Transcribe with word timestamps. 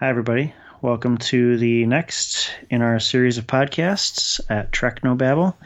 Hi, 0.00 0.08
everybody. 0.08 0.54
Welcome 0.80 1.18
to 1.18 1.58
the 1.58 1.84
next 1.84 2.54
in 2.70 2.80
our 2.80 2.98
series 3.00 3.36
of 3.36 3.46
podcasts 3.46 4.40
at 4.48 4.72
Trek 4.72 5.04
No 5.04 5.14
Babble. 5.14 5.56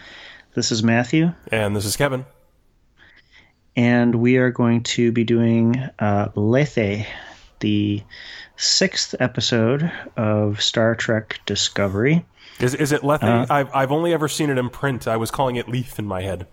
This 0.54 0.72
is 0.72 0.83
Matthew, 0.83 1.33
And 1.53 1.75
this 1.76 1.84
is 1.84 1.97
Kevin. 1.97 2.26
and 3.76 4.15
we 4.17 4.36
are 4.39 4.50
going 4.50 4.83
to 4.83 5.12
be 5.12 5.23
doing 5.23 5.76
uh, 6.00 6.31
Lethe, 6.34 7.07
the 7.60 8.02
sixth 8.57 9.14
episode 9.20 9.91
of 10.16 10.61
Star 10.61 10.96
Trek 10.96 11.39
Discovery. 11.46 12.27
Is, 12.59 12.75
is 12.75 12.91
it 12.91 13.03
Lethe? 13.05 13.23
Uh, 13.23 13.46
I've, 13.48 13.75
I've 13.75 13.93
only 13.93 14.12
ever 14.12 14.27
seen 14.29 14.51
it 14.51 14.59
in 14.59 14.69
print. 14.69 15.07
I 15.07 15.16
was 15.16 15.30
calling 15.30 15.57
it 15.57 15.69
Leaf 15.69 15.98
in 15.98 16.07
my 16.07 16.23
head. 16.23 16.46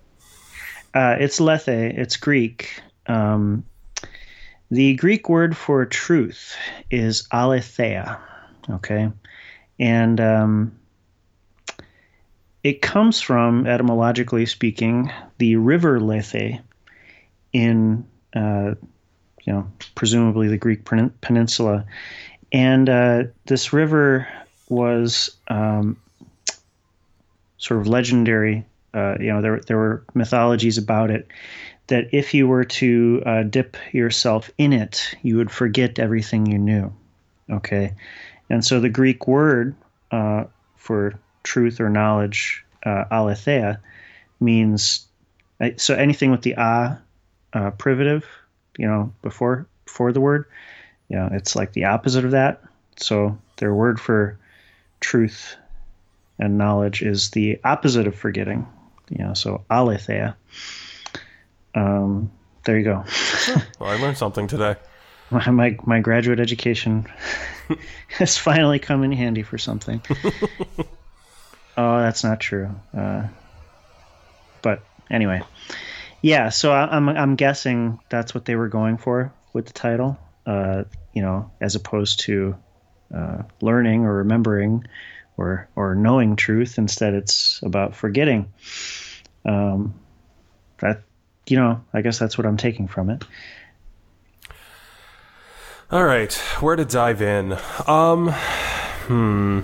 Uh, 0.93 1.15
it's 1.19 1.39
Lethe, 1.39 1.67
it's 1.67 2.17
Greek. 2.17 2.81
Um, 3.07 3.65
the 4.71 4.95
Greek 4.95 5.27
word 5.27 5.55
for 5.55 5.85
truth 5.85 6.55
is 6.89 7.27
aletheia, 7.31 8.17
okay? 8.69 9.11
And 9.77 10.21
um, 10.21 10.79
it 12.63 12.81
comes 12.81 13.19
from, 13.19 13.67
etymologically 13.67 14.45
speaking, 14.45 15.11
the 15.39 15.57
river 15.57 15.99
Lethe 15.99 16.61
in, 17.51 18.05
uh, 18.33 18.75
you 19.43 19.53
know, 19.53 19.67
presumably 19.95 20.47
the 20.47 20.57
Greek 20.57 20.85
peninsula. 21.19 21.85
And 22.53 22.87
uh, 22.87 23.23
this 23.45 23.73
river 23.73 24.25
was 24.69 25.35
um, 25.49 25.97
sort 27.57 27.81
of 27.81 27.87
legendary. 27.87 28.65
Uh, 28.93 29.15
you 29.19 29.27
know, 29.27 29.41
there 29.41 29.59
there 29.67 29.77
were 29.77 30.03
mythologies 30.13 30.77
about 30.77 31.11
it 31.11 31.27
that 31.91 32.13
if 32.13 32.33
you 32.33 32.47
were 32.47 32.63
to 32.63 33.21
uh, 33.25 33.43
dip 33.43 33.77
yourself 33.93 34.49
in 34.57 34.73
it, 34.73 35.15
you 35.21 35.37
would 35.37 35.51
forget 35.51 35.99
everything 35.99 36.45
you 36.45 36.57
knew. 36.57 36.91
Okay, 37.49 37.93
and 38.49 38.65
so 38.65 38.79
the 38.79 38.89
Greek 38.89 39.27
word 39.27 39.75
uh, 40.11 40.45
for 40.77 41.19
truth 41.43 41.79
or 41.79 41.89
knowledge, 41.89 42.65
uh, 42.85 43.05
aletheia, 43.11 43.79
means 44.39 45.07
uh, 45.59 45.69
so 45.77 45.95
anything 45.95 46.31
with 46.31 46.41
the 46.41 46.53
a 46.53 47.01
uh, 47.53 47.71
privative, 47.71 48.25
you 48.77 48.87
know, 48.87 49.13
before 49.21 49.67
before 49.85 50.11
the 50.11 50.21
word, 50.21 50.45
you 51.09 51.17
know, 51.17 51.29
it's 51.33 51.55
like 51.55 51.73
the 51.73 51.85
opposite 51.85 52.25
of 52.25 52.31
that. 52.31 52.63
So 52.97 53.37
their 53.57 53.73
word 53.73 53.99
for 53.99 54.39
truth 55.01 55.55
and 56.39 56.57
knowledge 56.57 57.01
is 57.01 57.31
the 57.31 57.59
opposite 57.63 58.07
of 58.07 58.15
forgetting. 58.15 58.65
You 59.09 59.25
know, 59.25 59.33
so 59.33 59.65
aletheia. 59.69 60.37
Um, 61.75 62.31
there 62.63 62.77
you 62.77 62.83
go. 62.83 63.05
Well, 63.79 63.89
I 63.89 63.99
learned 63.99 64.17
something 64.17 64.47
today. 64.47 64.75
my, 65.31 65.49
my 65.49 65.77
my 65.83 65.99
graduate 65.99 66.39
education 66.39 67.07
has 68.09 68.37
finally 68.37 68.77
come 68.77 69.03
in 69.03 69.11
handy 69.11 69.41
for 69.41 69.57
something. 69.57 70.01
oh, 71.77 71.97
that's 71.99 72.23
not 72.23 72.39
true. 72.39 72.69
Uh, 72.95 73.23
but 74.61 74.83
anyway, 75.09 75.41
yeah. 76.21 76.49
So 76.49 76.71
I, 76.71 76.95
I'm 76.95 77.09
I'm 77.09 77.35
guessing 77.35 77.99
that's 78.09 78.35
what 78.35 78.45
they 78.45 78.55
were 78.55 78.67
going 78.67 78.97
for 78.97 79.33
with 79.53 79.65
the 79.65 79.73
title. 79.73 80.19
Uh, 80.45 80.83
you 81.13 81.23
know, 81.23 81.51
as 81.59 81.75
opposed 81.75 82.21
to 82.21 82.55
uh, 83.13 83.43
learning 83.61 84.05
or 84.05 84.17
remembering 84.17 84.85
or 85.37 85.67
or 85.75 85.95
knowing 85.95 86.35
truth. 86.35 86.77
Instead, 86.77 87.15
it's 87.15 87.59
about 87.63 87.95
forgetting. 87.95 88.53
Um, 89.43 89.95
that 90.79 91.03
you 91.47 91.57
know, 91.57 91.83
I 91.93 92.01
guess 92.01 92.19
that's 92.19 92.37
what 92.37 92.45
I'm 92.45 92.57
taking 92.57 92.87
from 92.87 93.09
it. 93.09 93.23
All 95.91 96.03
right, 96.03 96.33
where 96.61 96.75
to 96.75 96.85
dive 96.85 97.21
in? 97.21 97.57
Um, 97.85 98.29
hmm. 99.07 99.61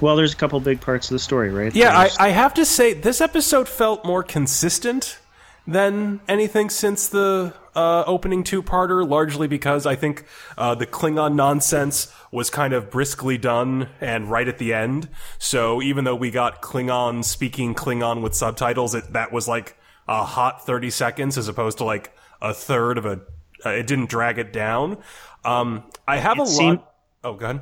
Well, 0.00 0.16
there's 0.16 0.32
a 0.32 0.36
couple 0.36 0.58
big 0.60 0.80
parts 0.80 1.10
of 1.10 1.14
the 1.14 1.18
story, 1.18 1.50
right? 1.50 1.74
Yeah, 1.74 1.96
I, 1.96 2.10
I 2.18 2.28
have 2.30 2.54
to 2.54 2.64
say, 2.64 2.92
this 2.92 3.20
episode 3.20 3.68
felt 3.68 4.04
more 4.04 4.22
consistent 4.22 5.18
than 5.66 6.20
anything 6.28 6.70
since 6.70 7.08
the 7.08 7.52
uh, 7.78 8.02
opening 8.08 8.42
two 8.42 8.60
parter, 8.60 9.08
largely 9.08 9.46
because 9.46 9.86
I 9.86 9.94
think 9.94 10.24
uh, 10.56 10.74
the 10.74 10.84
Klingon 10.84 11.36
nonsense 11.36 12.12
was 12.32 12.50
kind 12.50 12.72
of 12.72 12.90
briskly 12.90 13.38
done 13.38 13.88
and 14.00 14.28
right 14.28 14.48
at 14.48 14.58
the 14.58 14.74
end. 14.74 15.08
So 15.38 15.80
even 15.80 16.02
though 16.02 16.16
we 16.16 16.32
got 16.32 16.60
Klingon 16.60 17.24
speaking 17.24 17.76
Klingon 17.76 18.20
with 18.20 18.34
subtitles, 18.34 18.96
it, 18.96 19.12
that 19.12 19.30
was 19.30 19.46
like 19.46 19.78
a 20.08 20.24
hot 20.24 20.66
30 20.66 20.90
seconds 20.90 21.38
as 21.38 21.46
opposed 21.46 21.78
to 21.78 21.84
like 21.84 22.12
a 22.42 22.52
third 22.52 22.98
of 22.98 23.06
a. 23.06 23.20
Uh, 23.64 23.70
it 23.70 23.86
didn't 23.86 24.08
drag 24.08 24.38
it 24.38 24.52
down. 24.52 24.98
Um, 25.44 25.84
I 26.06 26.16
have 26.16 26.38
a 26.38 26.42
lot. 26.42 26.94
oh, 27.22 27.34
go 27.34 27.44
ahead. 27.44 27.60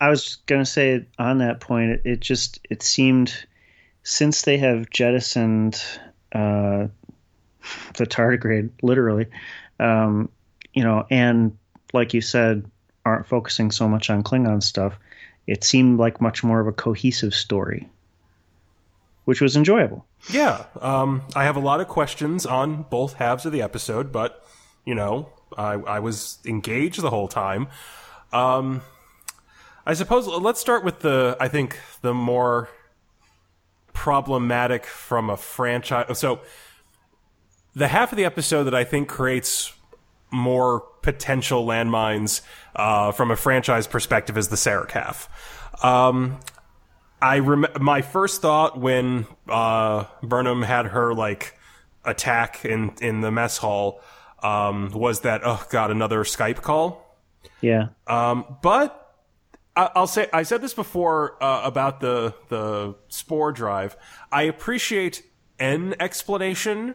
I 0.00 0.08
was 0.08 0.38
going 0.46 0.60
to 0.60 0.66
say 0.66 1.06
on 1.20 1.38
that 1.38 1.60
point, 1.60 1.90
it, 1.90 2.02
it 2.04 2.20
just 2.20 2.58
it 2.68 2.82
seemed 2.82 3.32
since 4.02 4.42
they 4.42 4.58
have 4.58 4.90
jettisoned 4.90 5.80
uh, 6.32 6.88
the 7.94 8.06
tardigrade 8.06 8.70
literally, 8.82 9.26
um, 9.78 10.28
you 10.72 10.82
know, 10.82 11.06
and 11.10 11.56
like 11.92 12.14
you 12.14 12.20
said, 12.20 12.64
aren't 13.04 13.26
focusing 13.26 13.70
so 13.70 13.88
much 13.88 14.10
on 14.10 14.22
Klingon 14.22 14.62
stuff. 14.62 14.98
It 15.46 15.64
seemed 15.64 15.98
like 15.98 16.20
much 16.20 16.44
more 16.44 16.60
of 16.60 16.66
a 16.66 16.72
cohesive 16.72 17.34
story, 17.34 17.88
which 19.24 19.40
was 19.40 19.56
enjoyable. 19.56 20.06
Yeah, 20.30 20.64
um, 20.80 21.22
I 21.34 21.44
have 21.44 21.56
a 21.56 21.60
lot 21.60 21.80
of 21.80 21.88
questions 21.88 22.46
on 22.46 22.84
both 22.84 23.14
halves 23.14 23.44
of 23.44 23.52
the 23.52 23.62
episode, 23.62 24.12
but 24.12 24.44
you 24.84 24.94
know, 24.94 25.28
I, 25.56 25.74
I 25.74 25.98
was 25.98 26.38
engaged 26.44 27.00
the 27.02 27.10
whole 27.10 27.28
time. 27.28 27.68
Um, 28.32 28.82
I 29.84 29.94
suppose 29.94 30.26
let's 30.26 30.60
start 30.60 30.84
with 30.84 31.00
the 31.00 31.36
I 31.40 31.48
think 31.48 31.78
the 32.02 32.14
more 32.14 32.68
problematic 33.92 34.86
from 34.86 35.28
a 35.28 35.36
franchise. 35.36 36.18
So 36.18 36.40
the 37.74 37.88
half 37.88 38.12
of 38.12 38.18
the 38.18 38.24
episode 38.24 38.64
that 38.64 38.74
I 38.74 38.84
think 38.84 39.08
creates 39.08 39.72
more 40.30 40.80
potential 41.02 41.66
landmines 41.66 42.40
uh, 42.76 43.12
from 43.12 43.30
a 43.30 43.36
franchise 43.36 43.86
perspective 43.86 44.36
is 44.38 44.48
the 44.48 44.56
Sarek 44.56 44.92
half. 44.92 45.28
Um, 45.84 46.38
I 47.20 47.38
rem- 47.38 47.66
my 47.80 48.02
first 48.02 48.40
thought 48.42 48.78
when 48.78 49.26
uh, 49.48 50.04
Burnham 50.22 50.62
had 50.62 50.86
her 50.86 51.14
like 51.14 51.58
attack 52.04 52.64
in 52.64 52.92
in 53.00 53.20
the 53.20 53.30
mess 53.30 53.58
hall 53.58 54.00
um, 54.42 54.90
was 54.92 55.20
that 55.20 55.42
oh 55.44 55.64
god 55.70 55.90
another 55.90 56.24
Skype 56.24 56.62
call. 56.62 57.18
Yeah, 57.60 57.88
Um, 58.08 58.56
but 58.62 59.14
I- 59.76 59.90
I'll 59.94 60.06
say 60.08 60.28
I 60.32 60.42
said 60.42 60.62
this 60.62 60.74
before 60.74 61.42
uh, 61.42 61.62
about 61.64 62.00
the 62.00 62.34
the 62.48 62.94
spore 63.08 63.52
drive. 63.52 63.96
I 64.32 64.42
appreciate 64.42 65.22
an 65.60 65.94
explanation, 66.00 66.94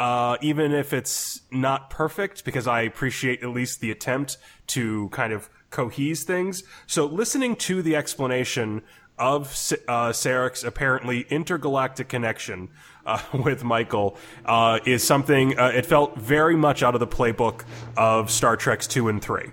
uh, 0.00 0.38
even 0.40 0.72
if 0.72 0.94
it's 0.94 1.42
not 1.50 1.90
perfect, 1.90 2.42
because 2.46 2.66
I 2.66 2.80
appreciate 2.80 3.42
at 3.42 3.50
least 3.50 3.80
the 3.80 3.90
attempt 3.90 4.38
to 4.68 5.10
kind 5.10 5.30
of 5.30 5.50
cohese 5.70 6.24
things. 6.24 6.64
So 6.86 7.04
listening 7.04 7.54
to 7.56 7.82
the 7.82 7.96
explanation 7.96 8.80
of 9.18 9.48
uh, 9.86 10.08
Sarek's 10.08 10.64
apparently 10.64 11.26
intergalactic 11.28 12.08
connection 12.08 12.70
uh, 13.04 13.20
with 13.44 13.62
Michael 13.62 14.16
uh, 14.46 14.80
is 14.86 15.04
something. 15.04 15.58
Uh, 15.58 15.66
it 15.74 15.84
felt 15.84 16.16
very 16.16 16.56
much 16.56 16.82
out 16.82 16.94
of 16.94 17.00
the 17.00 17.06
playbook 17.06 17.64
of 17.94 18.30
Star 18.30 18.56
Trek's 18.56 18.86
two 18.86 19.08
and 19.08 19.20
three. 19.20 19.50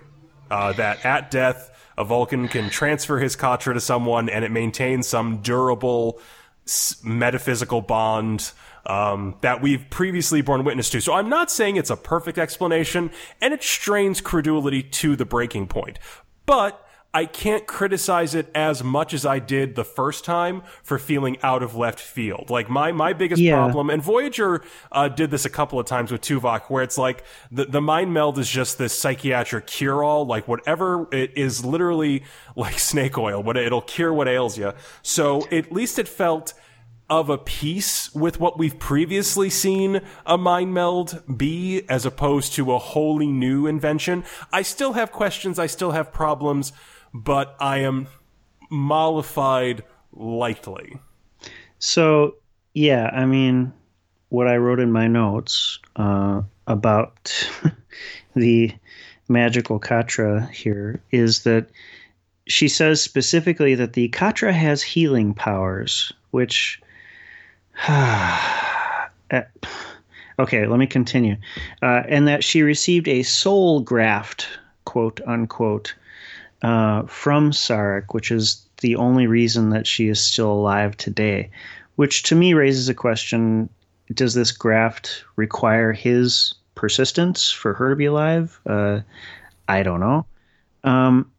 Uh, 0.50 0.72
that 0.72 1.04
at 1.04 1.30
death, 1.30 1.70
a 1.98 2.04
Vulcan 2.04 2.48
can 2.48 2.70
transfer 2.70 3.18
his 3.18 3.36
Katra 3.36 3.74
to 3.74 3.80
someone, 3.80 4.30
and 4.30 4.46
it 4.46 4.50
maintains 4.50 5.06
some 5.06 5.42
durable 5.42 6.18
metaphysical 7.04 7.82
bond 7.82 8.52
um, 8.88 9.36
that 9.42 9.60
we've 9.62 9.88
previously 9.90 10.40
borne 10.42 10.64
witness 10.64 10.90
to. 10.90 11.00
So 11.00 11.12
I'm 11.14 11.28
not 11.28 11.50
saying 11.50 11.76
it's 11.76 11.90
a 11.90 11.96
perfect 11.96 12.38
explanation, 12.38 13.10
and 13.40 13.54
it 13.54 13.62
strains 13.62 14.20
credulity 14.20 14.82
to 14.82 15.14
the 15.16 15.24
breaking 15.24 15.68
point. 15.68 15.98
But 16.46 16.84
I 17.14 17.24
can't 17.24 17.66
criticize 17.66 18.34
it 18.34 18.50
as 18.54 18.84
much 18.84 19.14
as 19.14 19.24
I 19.24 19.38
did 19.38 19.76
the 19.76 19.84
first 19.84 20.26
time 20.26 20.62
for 20.82 20.98
feeling 20.98 21.38
out 21.42 21.62
of 21.62 21.74
left 21.74 22.00
field. 22.00 22.50
Like 22.50 22.68
my 22.68 22.92
my 22.92 23.14
biggest 23.14 23.40
Yeah. 23.40 23.56
problem, 23.56 23.88
and 23.88 24.02
Voyager 24.02 24.62
uh, 24.92 25.08
did 25.08 25.30
this 25.30 25.46
a 25.46 25.50
couple 25.50 25.80
of 25.80 25.86
times 25.86 26.12
with 26.12 26.20
Tuvok, 26.20 26.64
where 26.68 26.82
it's 26.82 26.98
like 26.98 27.24
the 27.50 27.64
the 27.64 27.80
mind 27.80 28.12
meld 28.12 28.38
is 28.38 28.48
just 28.48 28.76
this 28.76 28.98
psychiatric 28.98 29.66
cure 29.66 30.04
all. 30.04 30.26
Like 30.26 30.46
whatever 30.48 31.08
it 31.10 31.32
is, 31.36 31.64
literally 31.64 32.24
like 32.56 32.78
snake 32.92 33.16
oil. 33.16 33.42
What 33.42 33.56
it'll 33.56 33.80
cure 33.82 34.12
what 34.12 34.28
ails 34.28 34.58
you. 34.58 34.74
So 35.02 35.46
at 35.50 35.72
least 35.72 35.98
it 35.98 36.08
felt 36.08 36.52
of 37.10 37.30
a 37.30 37.38
piece 37.38 38.14
with 38.14 38.38
what 38.38 38.58
we've 38.58 38.78
previously 38.78 39.48
seen 39.48 40.02
a 40.26 40.36
mind 40.36 40.74
meld 40.74 41.22
be 41.36 41.82
as 41.88 42.04
opposed 42.04 42.52
to 42.54 42.72
a 42.72 42.78
wholly 42.78 43.26
new 43.26 43.66
invention. 43.66 44.24
I 44.52 44.62
still 44.62 44.92
have 44.92 45.10
questions, 45.10 45.58
I 45.58 45.66
still 45.66 45.92
have 45.92 46.12
problems, 46.12 46.72
but 47.14 47.56
I 47.58 47.78
am 47.78 48.08
mollified 48.70 49.84
lightly. 50.12 50.98
So, 51.78 52.36
yeah, 52.74 53.06
I 53.06 53.24
mean, 53.24 53.72
what 54.28 54.46
I 54.46 54.56
wrote 54.56 54.80
in 54.80 54.92
my 54.92 55.06
notes 55.06 55.78
uh, 55.96 56.42
about 56.66 57.50
the 58.34 58.72
magical 59.28 59.80
Katra 59.80 60.50
here 60.50 61.00
is 61.10 61.44
that 61.44 61.68
she 62.46 62.68
says 62.68 63.02
specifically 63.02 63.74
that 63.76 63.94
the 63.94 64.10
Katra 64.10 64.52
has 64.52 64.82
healing 64.82 65.32
powers, 65.32 66.12
which. 66.32 66.82
Uh, 67.86 69.06
okay, 70.38 70.66
let 70.66 70.78
me 70.78 70.86
continue. 70.86 71.36
Uh, 71.82 72.02
and 72.08 72.26
that 72.28 72.42
she 72.42 72.62
received 72.62 73.08
a 73.08 73.22
soul 73.22 73.80
graft, 73.80 74.48
quote 74.84 75.20
unquote, 75.26 75.94
uh, 76.62 77.02
from 77.02 77.50
Sarek, 77.52 78.14
which 78.14 78.30
is 78.30 78.66
the 78.80 78.96
only 78.96 79.26
reason 79.26 79.70
that 79.70 79.86
she 79.86 80.08
is 80.08 80.20
still 80.20 80.50
alive 80.50 80.96
today. 80.96 81.50
Which 81.96 82.22
to 82.24 82.34
me 82.34 82.54
raises 82.54 82.88
a 82.88 82.94
question 82.94 83.68
does 84.14 84.34
this 84.34 84.52
graft 84.52 85.24
require 85.36 85.92
his 85.92 86.54
persistence 86.74 87.50
for 87.50 87.74
her 87.74 87.90
to 87.90 87.96
be 87.96 88.06
alive? 88.06 88.58
Uh, 88.64 89.00
I 89.68 89.82
don't 89.82 90.00
know. 90.00 90.24
Um, 90.84 91.30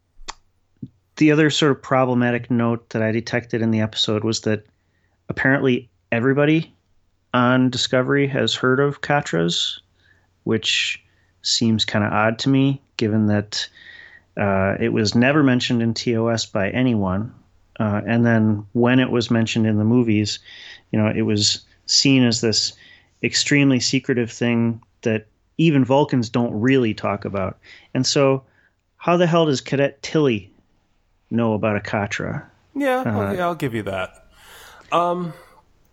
the 1.15 1.31
other 1.31 1.49
sort 1.49 1.71
of 1.71 1.81
problematic 1.81 2.51
note 2.51 2.89
that 2.91 3.01
I 3.01 3.11
detected 3.11 3.61
in 3.61 3.71
the 3.71 3.81
episode 3.81 4.23
was 4.23 4.41
that 4.41 4.65
apparently 5.29 5.88
everybody 6.11 6.73
on 7.33 7.69
Discovery 7.69 8.27
has 8.27 8.55
heard 8.55 8.79
of 8.79 9.01
Katras, 9.01 9.79
which 10.43 11.03
seems 11.41 11.85
kind 11.85 12.03
of 12.03 12.11
odd 12.11 12.39
to 12.39 12.49
me, 12.49 12.81
given 12.97 13.27
that 13.27 13.67
uh, 14.37 14.75
it 14.79 14.89
was 14.89 15.15
never 15.15 15.43
mentioned 15.43 15.81
in 15.81 15.93
TOS 15.93 16.45
by 16.45 16.69
anyone. 16.69 17.33
Uh, 17.79 18.01
and 18.05 18.25
then 18.25 18.65
when 18.73 18.99
it 18.99 19.09
was 19.09 19.31
mentioned 19.31 19.65
in 19.65 19.77
the 19.77 19.83
movies, 19.83 20.39
you 20.91 20.99
know, 20.99 21.07
it 21.07 21.21
was 21.21 21.61
seen 21.85 22.23
as 22.23 22.41
this 22.41 22.73
extremely 23.23 23.79
secretive 23.79 24.31
thing 24.31 24.81
that 25.01 25.27
even 25.57 25.85
Vulcans 25.85 26.29
don't 26.29 26.53
really 26.59 26.93
talk 26.93 27.25
about. 27.25 27.57
And 27.93 28.05
so, 28.05 28.43
how 28.97 29.17
the 29.17 29.27
hell 29.27 29.45
does 29.45 29.61
Cadet 29.61 30.01
Tilly 30.01 30.51
know 31.29 31.53
about 31.53 31.77
a 31.77 31.79
Katra? 31.79 32.43
Yeah, 32.75 33.03
uh, 33.05 33.21
okay, 33.21 33.41
I'll 33.41 33.55
give 33.55 33.73
you 33.73 33.83
that. 33.83 34.25
Um, 34.91 35.33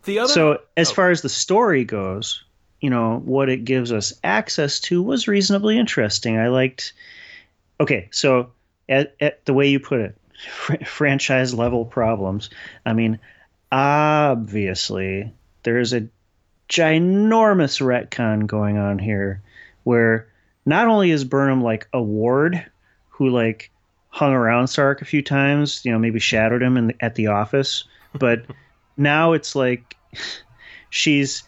the 0.06 0.20
other. 0.20 0.32
So, 0.32 0.58
as 0.76 0.91
oh. 0.91 0.94
far 0.94 1.11
as 1.11 1.23
the 1.23 1.29
story 1.29 1.85
goes, 1.85 2.43
you 2.81 2.91
know 2.91 3.20
what 3.25 3.49
it 3.49 3.64
gives 3.64 3.93
us 3.93 4.12
access 4.25 4.81
to 4.81 5.03
was 5.03 5.29
reasonably 5.29 5.79
interesting. 5.79 6.38
I 6.38 6.49
liked. 6.49 6.93
Okay, 7.79 8.08
so 8.11 8.50
at, 8.88 9.14
at 9.20 9.44
the 9.44 9.53
way 9.53 9.69
you 9.69 9.81
put 9.81 10.00
it, 10.00 10.17
fr- 10.50 10.76
franchise 10.85 11.53
level 11.53 11.85
problems. 11.85 12.50
I 12.85 12.93
mean, 12.93 13.19
obviously 13.70 15.32
there's 15.62 15.93
a 15.93 16.09
ginormous 16.69 17.81
retcon 17.81 18.47
going 18.47 18.79
on 18.79 18.99
here 18.99 19.43
where 19.85 20.29
not 20.64 20.88
only 20.88 21.11
is 21.11 21.25
Burnham 21.25 21.62
like 21.62 21.88
a 21.93 22.02
ward 22.02 22.64
who 23.09 23.31
like 23.31 23.70
hung 24.09 24.32
around 24.32 24.67
Sarek 24.67 25.02
a 25.02 25.05
few 25.05 25.23
times, 25.23 25.85
you 25.85 25.93
know, 25.93 25.99
maybe 25.99 26.19
shadowed 26.19 26.62
him 26.62 26.76
in 26.76 26.87
the, 26.88 26.94
at 27.00 27.14
the 27.14 27.29
office, 27.29 27.85
but 28.14 28.44
now 28.97 29.32
it's 29.32 29.55
like 29.55 29.96
she's 30.91 31.43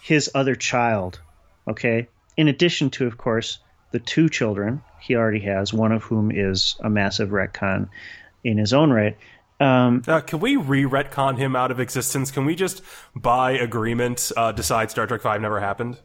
his 0.00 0.30
other 0.34 0.54
child, 0.54 1.20
okay? 1.68 2.08
In 2.36 2.48
addition 2.48 2.90
to 2.90 3.06
of 3.06 3.18
course 3.18 3.58
the 3.92 4.00
two 4.00 4.28
children 4.28 4.82
he 5.00 5.16
already 5.16 5.40
has, 5.40 5.72
one 5.72 5.92
of 5.92 6.02
whom 6.02 6.30
is 6.30 6.76
a 6.80 6.90
massive 6.90 7.30
retcon 7.30 7.88
in 8.44 8.58
his 8.58 8.72
own 8.72 8.90
right. 8.90 9.16
Um, 9.60 10.02
uh, 10.08 10.20
can 10.20 10.40
we 10.40 10.56
re-retcon 10.56 11.38
him 11.38 11.54
out 11.54 11.70
of 11.70 11.78
existence? 11.78 12.32
Can 12.32 12.44
we 12.44 12.56
just, 12.56 12.82
by 13.14 13.52
agreement, 13.52 14.32
uh, 14.36 14.50
decide 14.50 14.90
Star 14.90 15.06
Trek 15.06 15.20
Five 15.20 15.40
never 15.40 15.60
happened? 15.60 15.98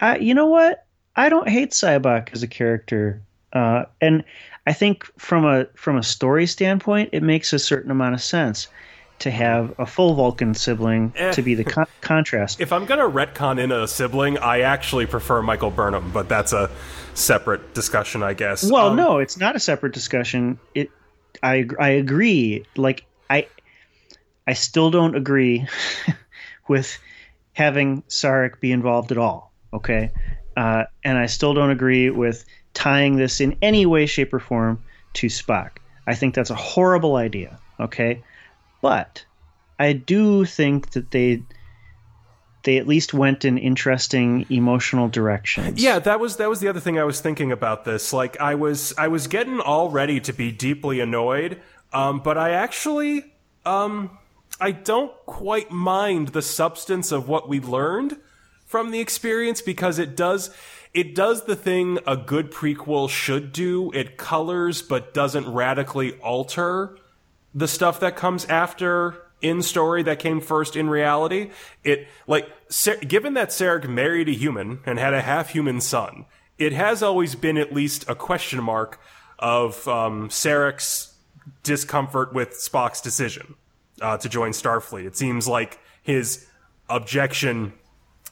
Uh, 0.00 0.16
you 0.18 0.34
know 0.34 0.46
what? 0.46 0.86
I 1.14 1.28
don't 1.28 1.48
hate 1.48 1.72
Sybok 1.72 2.32
as 2.32 2.42
a 2.42 2.48
character, 2.48 3.22
uh, 3.52 3.84
and 4.00 4.24
I 4.66 4.72
think 4.72 5.04
from 5.18 5.44
a 5.44 5.66
from 5.74 5.98
a 5.98 6.02
story 6.02 6.46
standpoint, 6.46 7.10
it 7.12 7.22
makes 7.22 7.52
a 7.52 7.58
certain 7.58 7.90
amount 7.90 8.14
of 8.14 8.22
sense 8.22 8.68
to 9.24 9.30
have 9.30 9.74
a 9.78 9.86
full 9.86 10.12
Vulcan 10.12 10.52
sibling 10.52 11.10
eh. 11.16 11.32
to 11.32 11.40
be 11.40 11.54
the 11.54 11.64
con- 11.64 11.86
contrast. 12.02 12.60
If 12.60 12.74
I'm 12.74 12.84
gonna 12.84 13.08
retcon 13.08 13.58
in 13.58 13.72
a 13.72 13.88
sibling, 13.88 14.36
I 14.36 14.60
actually 14.60 15.06
prefer 15.06 15.40
Michael 15.40 15.70
Burnham, 15.70 16.12
but 16.12 16.28
that's 16.28 16.52
a 16.52 16.70
separate 17.14 17.72
discussion, 17.72 18.22
I 18.22 18.34
guess. 18.34 18.70
Well, 18.70 18.88
um, 18.88 18.96
no, 18.96 19.18
it's 19.18 19.38
not 19.38 19.56
a 19.56 19.60
separate 19.60 19.94
discussion. 19.94 20.58
It 20.74 20.90
I 21.42 21.66
I 21.80 21.88
agree. 21.88 22.66
Like 22.76 23.06
I 23.30 23.48
I 24.46 24.52
still 24.52 24.90
don't 24.90 25.16
agree 25.16 25.66
with 26.68 26.98
having 27.54 28.02
Sarek 28.02 28.60
be 28.60 28.72
involved 28.72 29.10
at 29.10 29.16
all. 29.16 29.54
Okay, 29.72 30.10
uh, 30.54 30.84
and 31.02 31.16
I 31.16 31.26
still 31.26 31.54
don't 31.54 31.70
agree 31.70 32.10
with 32.10 32.44
tying 32.74 33.16
this 33.16 33.40
in 33.40 33.56
any 33.62 33.86
way, 33.86 34.04
shape, 34.04 34.34
or 34.34 34.38
form 34.40 34.84
to 35.14 35.28
Spock. 35.28 35.78
I 36.06 36.14
think 36.14 36.34
that's 36.34 36.50
a 36.50 36.54
horrible 36.54 37.16
idea. 37.16 37.58
Okay, 37.80 38.22
but 38.84 39.24
I 39.78 39.94
do 39.94 40.44
think 40.44 40.90
that 40.90 41.10
they 41.10 41.42
they 42.64 42.76
at 42.76 42.86
least 42.86 43.14
went 43.14 43.46
in 43.46 43.56
interesting 43.56 44.44
emotional 44.50 45.08
directions. 45.08 45.82
Yeah, 45.82 46.00
that 46.00 46.20
was 46.20 46.36
that 46.36 46.50
was 46.50 46.60
the 46.60 46.68
other 46.68 46.80
thing 46.80 46.98
I 46.98 47.04
was 47.04 47.18
thinking 47.22 47.50
about 47.50 47.86
this. 47.86 48.12
Like 48.12 48.38
I 48.38 48.56
was 48.56 48.92
I 48.98 49.08
was 49.08 49.26
getting 49.26 49.58
all 49.58 49.88
ready 49.88 50.20
to 50.20 50.34
be 50.34 50.52
deeply 50.52 51.00
annoyed, 51.00 51.62
um, 51.94 52.20
but 52.20 52.36
I 52.36 52.50
actually 52.50 53.24
um, 53.64 54.18
I 54.60 54.72
don't 54.72 55.12
quite 55.24 55.70
mind 55.70 56.28
the 56.28 56.42
substance 56.42 57.10
of 57.10 57.26
what 57.26 57.48
we 57.48 57.60
learned 57.60 58.18
from 58.66 58.90
the 58.90 59.00
experience 59.00 59.62
because 59.62 59.98
it 59.98 60.14
does 60.14 60.54
it 60.92 61.14
does 61.14 61.46
the 61.46 61.56
thing 61.56 62.00
a 62.06 62.18
good 62.18 62.50
prequel 62.52 63.08
should 63.08 63.50
do. 63.50 63.90
It 63.92 64.18
colors 64.18 64.82
but 64.82 65.14
doesn't 65.14 65.48
radically 65.48 66.18
alter 66.18 66.98
the 67.54 67.68
stuff 67.68 68.00
that 68.00 68.16
comes 68.16 68.44
after 68.46 69.16
in 69.40 69.62
story 69.62 70.02
that 70.02 70.18
came 70.18 70.40
first 70.40 70.74
in 70.74 70.88
reality. 70.88 71.50
It 71.84 72.08
like 72.26 72.48
given 73.06 73.34
that 73.34 73.50
Sarek 73.50 73.88
married 73.88 74.28
a 74.28 74.32
human 74.32 74.80
and 74.86 74.98
had 74.98 75.14
a 75.14 75.20
half 75.20 75.50
human 75.50 75.80
son, 75.80 76.26
it 76.58 76.72
has 76.72 77.02
always 77.02 77.34
been 77.34 77.58
at 77.58 77.72
least 77.72 78.04
a 78.08 78.14
question 78.14 78.62
mark 78.62 79.00
of 79.38 79.86
um, 79.86 80.28
Sarek's 80.28 81.14
discomfort 81.62 82.32
with 82.32 82.50
Spock's 82.50 83.00
decision 83.00 83.54
uh, 84.00 84.16
to 84.18 84.28
join 84.28 84.52
Starfleet. 84.52 85.04
It 85.04 85.16
seems 85.16 85.46
like 85.46 85.78
his 86.02 86.46
objection 86.88 87.74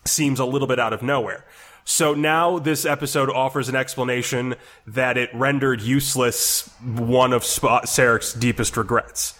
seems 0.05 0.41
a 0.41 0.45
little 0.45 0.69
bit 0.69 0.79
out 0.79 0.93
of 0.93 1.03
nowhere. 1.03 1.45
So 1.85 2.15
now 2.15 2.59
this 2.59 2.85
episode 2.85 3.29
offers 3.29 3.69
an 3.69 3.75
explanation 3.75 4.55
that 4.87 5.17
it 5.19 5.31
rendered 5.35 5.81
useless 5.81 6.71
one 6.85 7.33
of 7.33 7.45
Sp- 7.45 7.85
Sarek's 7.85 8.33
deepest 8.35 8.77
regrets 8.77 9.35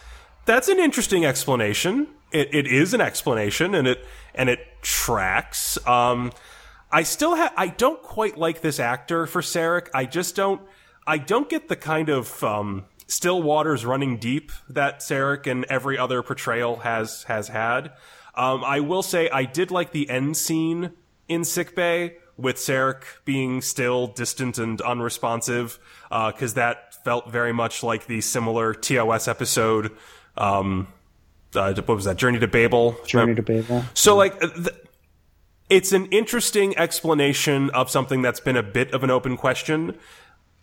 that's 0.45 0.69
an 0.69 0.79
interesting 0.79 1.25
explanation. 1.25 2.09
It, 2.33 2.55
it 2.55 2.67
is 2.67 2.95
an 2.95 3.01
explanation, 3.01 3.75
and 3.75 3.87
it 3.87 4.05
and 4.35 4.49
it 4.49 4.61
tracks. 4.83 5.79
Um, 5.87 6.33
I 6.91 7.03
still 7.03 7.35
have. 7.35 7.53
I 7.57 7.69
don't 7.69 8.03
quite 8.03 8.39
like 8.39 8.61
this 8.61 8.81
actor 8.81 9.27
for 9.27 9.43
Sarek. 9.43 9.89
I 9.95 10.05
just 10.05 10.35
don't. 10.35 10.61
I 11.07 11.19
don't 11.19 11.49
get 11.49 11.69
the 11.69 11.77
kind 11.77 12.09
of 12.09 12.43
um, 12.43 12.85
still 13.07 13.43
waters 13.43 13.85
running 13.85 14.19
deep 14.19 14.53
that 14.69 15.01
Sarek 15.01 15.47
and 15.47 15.65
every 15.67 15.99
other 15.99 16.23
portrayal 16.23 16.77
has 16.77 17.25
has 17.25 17.49
had. 17.49 17.93
Um, 18.35 18.65
I 18.65 18.81
will 18.81 19.03
say 19.03 19.29
I 19.29 19.45
did 19.45 19.71
like 19.71 19.93
the 19.93 20.09
end 20.09 20.37
scene 20.37 20.93
in 21.29 21.45
sickbay 21.45 22.17
with 22.43 22.57
Sarek 22.57 23.05
being 23.25 23.63
still 23.63 24.09
distant 24.09 24.59
and 24.59 24.81
unresponsive, 24.81 25.79
because 26.09 26.53
uh, 26.53 26.57
that 26.57 27.03
felt 27.05 27.31
very 27.31 27.53
much 27.53 27.83
like 27.83 28.07
the 28.07 28.21
similar 28.21 28.75
TOS 28.75 29.29
episode 29.29 29.93
um, 30.37 30.89
uh, 31.55 31.75
what 31.75 31.89
was 31.89 32.05
that? 32.05 32.17
Journey 32.17 32.39
to 32.39 32.49
Babel. 32.49 32.97
Journey 33.07 33.35
to 33.35 33.43
Babel. 33.43 33.85
So 33.95 34.17
like. 34.17 34.39
Th- 34.41 34.77
it's 35.71 35.93
an 35.93 36.05
interesting 36.07 36.77
explanation 36.77 37.71
of 37.71 37.89
something 37.89 38.21
that's 38.21 38.41
been 38.41 38.59
a 38.59 38.63
bit 38.63 38.93
of 38.93 39.03
an 39.05 39.11
open 39.11 39.39
question, 39.39 39.97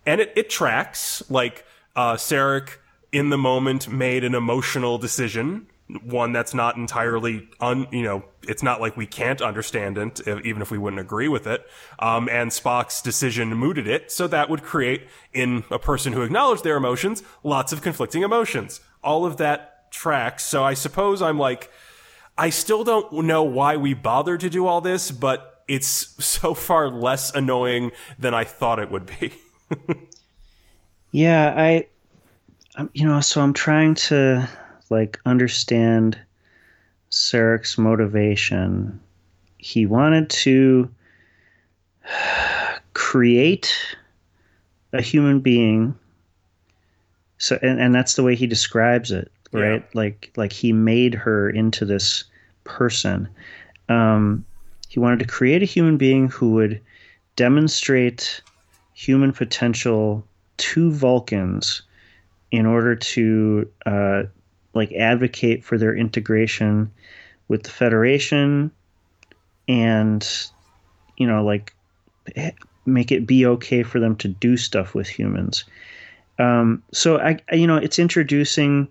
and 0.06 0.20
it, 0.20 0.32
it 0.36 0.48
tracks. 0.48 1.20
Like 1.28 1.64
uh, 1.96 2.14
Sarek, 2.14 2.76
in 3.10 3.30
the 3.30 3.38
moment, 3.38 3.88
made 3.88 4.22
an 4.22 4.36
emotional 4.36 4.98
decision, 4.98 5.66
one 6.02 6.32
that's 6.32 6.54
not 6.54 6.76
entirely 6.76 7.48
un. 7.60 7.86
You 7.90 8.02
know, 8.02 8.24
it's 8.42 8.62
not 8.62 8.80
like 8.80 8.96
we 8.96 9.06
can't 9.06 9.40
understand 9.40 9.98
it, 9.98 10.20
even 10.26 10.62
if 10.62 10.70
we 10.70 10.78
wouldn't 10.78 11.00
agree 11.00 11.28
with 11.28 11.46
it. 11.46 11.66
Um, 11.98 12.28
and 12.28 12.50
Spock's 12.50 13.02
decision 13.02 13.48
mooted 13.54 13.86
it, 13.86 14.10
so 14.10 14.26
that 14.28 14.48
would 14.50 14.62
create 14.62 15.08
in 15.32 15.64
a 15.70 15.78
person 15.78 16.12
who 16.12 16.22
acknowledged 16.22 16.64
their 16.64 16.76
emotions 16.76 17.22
lots 17.42 17.72
of 17.72 17.82
conflicting 17.82 18.22
emotions 18.22 18.80
all 19.02 19.26
of 19.26 19.38
that 19.38 19.90
tracks. 19.90 20.44
So 20.44 20.64
I 20.64 20.74
suppose 20.74 21.22
I'm 21.22 21.38
like, 21.38 21.70
I 22.36 22.50
still 22.50 22.84
don't 22.84 23.12
know 23.24 23.42
why 23.42 23.76
we 23.76 23.94
bothered 23.94 24.40
to 24.40 24.50
do 24.50 24.66
all 24.66 24.80
this, 24.80 25.10
but 25.10 25.64
it's 25.68 25.88
so 26.24 26.54
far 26.54 26.88
less 26.88 27.34
annoying 27.34 27.92
than 28.18 28.34
I 28.34 28.44
thought 28.44 28.78
it 28.78 28.90
would 28.90 29.10
be. 29.18 29.32
yeah, 31.12 31.54
I, 31.56 31.86
I'm, 32.76 32.90
you 32.92 33.06
know, 33.06 33.20
so 33.20 33.40
I'm 33.40 33.52
trying 33.52 33.94
to 33.96 34.48
like 34.90 35.18
understand 35.24 36.18
Sarek's 37.10 37.78
motivation. 37.78 39.00
He 39.58 39.86
wanted 39.86 40.28
to 40.30 40.90
create 42.94 43.72
a 44.92 45.00
human 45.00 45.40
being. 45.40 45.94
So, 47.38 47.58
and, 47.62 47.80
and 47.80 47.94
that's 47.94 48.14
the 48.14 48.22
way 48.22 48.34
he 48.34 48.46
describes 48.46 49.10
it, 49.10 49.30
right? 49.52 49.82
Yeah. 49.82 49.86
Like, 49.94 50.30
like 50.36 50.52
he 50.52 50.72
made 50.72 51.14
her 51.14 51.48
into 51.48 51.84
this 51.84 52.24
person. 52.64 53.28
Um, 53.88 54.44
he 54.88 55.00
wanted 55.00 55.20
to 55.20 55.26
create 55.26 55.62
a 55.62 55.66
human 55.66 55.96
being 55.96 56.28
who 56.28 56.52
would 56.52 56.80
demonstrate 57.36 58.42
human 58.92 59.32
potential 59.32 60.26
to 60.58 60.92
Vulcans 60.92 61.82
in 62.50 62.66
order 62.66 62.94
to 62.94 63.70
uh, 63.86 64.22
like 64.74 64.92
advocate 64.92 65.64
for 65.64 65.78
their 65.78 65.94
integration 65.94 66.90
with 67.48 67.64
the 67.64 67.70
Federation 67.70 68.70
and 69.68 70.26
you 71.16 71.26
know 71.26 71.44
like 71.44 71.74
make 72.86 73.12
it 73.12 73.26
be 73.26 73.46
okay 73.46 73.82
for 73.82 74.00
them 74.00 74.16
to 74.16 74.28
do 74.28 74.56
stuff 74.56 74.94
with 74.94 75.08
humans. 75.08 75.64
Um, 76.38 76.82
so 76.92 77.18
I, 77.18 77.38
you 77.52 77.66
know, 77.66 77.76
it's 77.76 77.98
introducing 77.98 78.88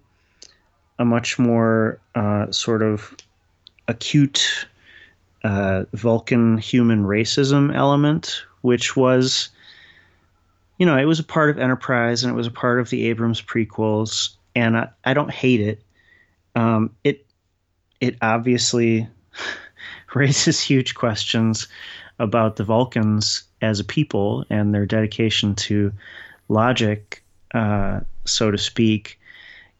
a 0.99 1.05
much 1.05 1.39
more 1.39 1.99
uh, 2.15 2.51
sort 2.51 2.81
of 2.81 3.15
acute 3.87 4.67
uh, 5.43 5.85
Vulcan 5.93 6.57
human 6.57 7.05
racism 7.05 7.75
element, 7.75 8.43
which 8.61 8.95
was, 8.95 9.49
you 10.77 10.85
know, 10.85 10.97
it 10.97 11.05
was 11.05 11.19
a 11.19 11.23
part 11.23 11.49
of 11.49 11.57
Enterprise 11.57 12.23
and 12.23 12.31
it 12.31 12.35
was 12.35 12.47
a 12.47 12.51
part 12.51 12.79
of 12.79 12.89
the 12.89 13.07
Abrams 13.07 13.41
prequels, 13.41 14.35
and 14.55 14.77
I, 14.77 14.89
I 15.03 15.13
don't 15.13 15.31
hate 15.31 15.61
it. 15.61 15.83
Um, 16.55 16.95
it 17.03 17.25
it 17.99 18.17
obviously 18.21 19.07
raises 20.15 20.61
huge 20.61 20.95
questions 20.95 21.67
about 22.17 22.57
the 22.57 22.63
Vulcans 22.63 23.43
as 23.61 23.79
a 23.79 23.83
people 23.83 24.45
and 24.49 24.73
their 24.73 24.85
dedication 24.85 25.55
to 25.55 25.91
logic, 26.47 27.23
uh, 27.53 28.01
so 28.25 28.51
to 28.51 28.57
speak. 28.57 29.19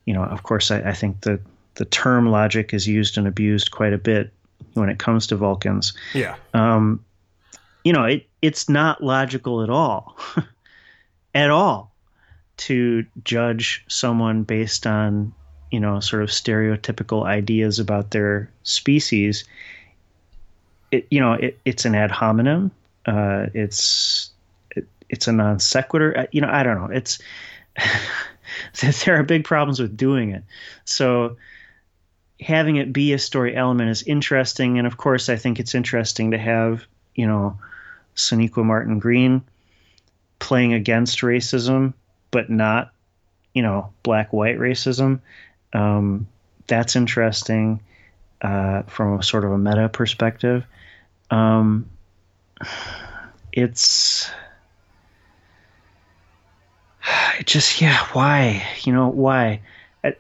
You 0.06 0.14
know, 0.14 0.24
of 0.24 0.44
course, 0.44 0.72
I, 0.72 0.80
I 0.82 0.94
think 0.94 1.22
the 1.22 1.40
the 1.76 1.86
term 1.86 2.30
logic 2.30 2.74
is 2.74 2.88
used 2.88 3.18
and 3.18 3.28
abused 3.28 3.72
quite 3.72 3.94
a 3.94 3.98
bit 3.98 4.34
when 4.74 4.90
it 4.90 5.00
comes 5.00 5.28
to 5.28 5.36
Vulcans. 5.36 5.94
Yeah. 6.14 6.36
Um, 6.54 7.04
you 7.84 7.94
know, 7.94 8.04
it 8.04 8.28
it's 8.42 8.70
not 8.70 9.04
logical 9.04 9.64
at 9.64 9.70
all, 9.70 10.18
at 11.36 11.50
all, 11.50 11.89
to 12.60 13.06
judge 13.24 13.84
someone 13.88 14.44
based 14.44 14.86
on 14.86 15.34
you 15.72 15.80
know 15.80 16.00
sort 16.00 16.24
of 16.24 16.30
stereotypical 16.30 17.26
ideas 17.26 17.80
about 17.80 18.12
their 18.12 18.52
species. 18.64 19.46
It 20.92 21.08
you 21.10 21.20
know 21.20 21.34
it, 21.34 21.60
it's 21.66 21.86
an 21.86 21.96
ad 21.96 22.12
hominem. 22.12 22.72
Uh, 23.06 23.48
it's 23.54 24.32
it, 24.72 24.88
it's 25.10 25.28
a 25.28 25.32
non 25.32 25.60
sequitur. 25.60 26.18
Uh, 26.18 26.26
You 26.32 26.42
know, 26.42 26.50
I 26.50 26.64
don't 26.64 26.78
know. 26.78 26.96
It's 26.96 27.20
there 29.06 29.20
are 29.20 29.24
big 29.24 29.46
problems 29.46 29.80
with 29.80 29.96
doing 29.96 30.32
it. 30.32 30.44
So 30.86 31.38
having 32.42 32.76
it 32.76 32.92
be 32.92 33.14
a 33.14 33.20
story 33.20 33.56
element 33.56 33.90
is 33.90 34.04
interesting, 34.04 34.78
and 34.78 34.88
of 34.88 34.98
course, 34.98 35.30
I 35.30 35.38
think 35.38 35.60
it's 35.60 35.76
interesting 35.76 36.32
to 36.32 36.38
have 36.38 36.86
you 37.16 37.26
know 37.26 37.58
Sonequa 38.16 38.66
Martin 38.66 39.00
Green 39.00 39.44
playing 40.40 40.74
against 40.74 41.20
racism, 41.20 41.94
but 42.32 42.50
not 42.50 42.92
you 43.54 43.62
know 43.62 43.92
black 44.04 44.34
white 44.34 44.58
racism. 44.58 45.20
Um, 45.74 46.28
that's 46.68 46.96
interesting 46.96 47.82
uh, 48.42 48.84
from 48.84 49.20
a 49.20 49.24
sort 49.24 49.46
of 49.46 49.52
a 49.52 49.58
meta 49.58 49.90
perspective. 49.90 50.66
Um, 51.32 51.90
it's 53.52 54.30
it 57.40 57.48
just 57.48 57.82
yeah 57.82 57.98
why 58.14 58.66
you 58.84 58.94
know 58.94 59.08
why 59.08 59.62
I, 60.04 60.16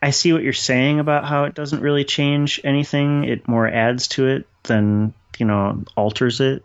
I 0.00 0.10
see 0.10 0.32
what 0.32 0.42
you're 0.42 0.52
saying 0.52 0.98
about 0.98 1.24
how 1.24 1.44
it 1.44 1.54
doesn't 1.54 1.80
really 1.80 2.04
change 2.04 2.60
anything 2.64 3.24
it 3.24 3.46
more 3.46 3.68
adds 3.68 4.08
to 4.08 4.26
it 4.26 4.46
than 4.64 5.14
you 5.38 5.46
know 5.46 5.84
alters 5.96 6.40
it 6.40 6.64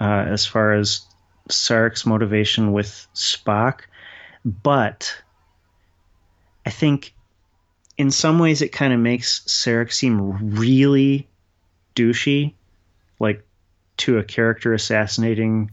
uh, 0.00 0.24
as 0.28 0.44
far 0.44 0.74
as 0.74 1.05
Sarek's 1.48 2.04
motivation 2.04 2.72
with 2.72 3.06
Spock 3.14 3.82
but 4.46 5.20
I 6.64 6.70
think 6.70 7.12
in 7.98 8.12
some 8.12 8.38
ways 8.38 8.62
it 8.62 8.68
kind 8.68 8.92
of 8.92 9.00
makes 9.00 9.40
Sarek 9.40 9.92
seem 9.92 10.54
really 10.56 11.26
douchey 11.96 12.54
like 13.18 13.44
to 13.98 14.18
a 14.18 14.24
character 14.24 14.72
assassinating 14.72 15.70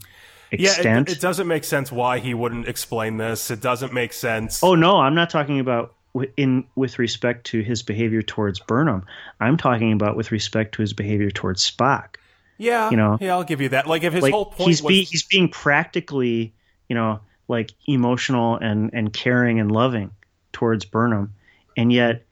extent. 0.50 1.10
Yeah, 1.10 1.14
it, 1.14 1.18
it, 1.18 1.22
doesn't 1.22 1.48
make 1.48 1.64
sense 1.64 1.92
why 1.92 2.18
he 2.20 2.34
wouldn't 2.34 2.68
explain 2.68 3.18
this. 3.18 3.52
It 3.52 3.62
doesn't 3.62 3.94
make 3.94 4.12
sense. 4.12 4.64
Oh 4.64 4.74
no, 4.74 4.98
I'm 4.98 5.14
not 5.14 5.30
talking 5.30 5.60
about 5.60 5.94
in 6.36 6.66
with 6.76 6.98
respect 6.98 7.46
to 7.48 7.62
his 7.62 7.84
behavior 7.84 8.24
towards 8.24 8.60
Burnham. 8.60 9.06
I'm 9.40 9.58
talking 9.58 9.92
about 9.92 10.16
with 10.16 10.32
respect 10.32 10.74
to 10.76 10.82
his 10.82 10.94
behavior 10.94 11.30
towards 11.30 11.70
Spock. 11.70 12.16
Yeah, 12.58 12.90
you 12.90 12.98
know, 12.98 13.18
yeah, 13.20 13.34
I'll 13.34 13.44
give 13.44 13.62
you 13.62 13.70
that. 13.70 13.88
Like 13.88 14.04
if 14.04 14.14
his 14.14 14.24
like, 14.24 14.34
whole 14.34 14.46
point 14.46 14.70
he's 14.70 14.82
was 14.82 14.90
be, 14.90 15.04
he's 15.04 15.24
being 15.24 15.50
practically, 15.50 16.54
you 16.88 16.96
know, 16.96 17.20
like 17.48 17.72
emotional 17.88 18.58
and 18.58 18.92
and 18.94 19.12
caring 19.12 19.60
and 19.60 19.72
loving 19.72 20.12
towards 20.52 20.86
Burnham, 20.86 21.34
and 21.76 21.92
yet 21.92 22.26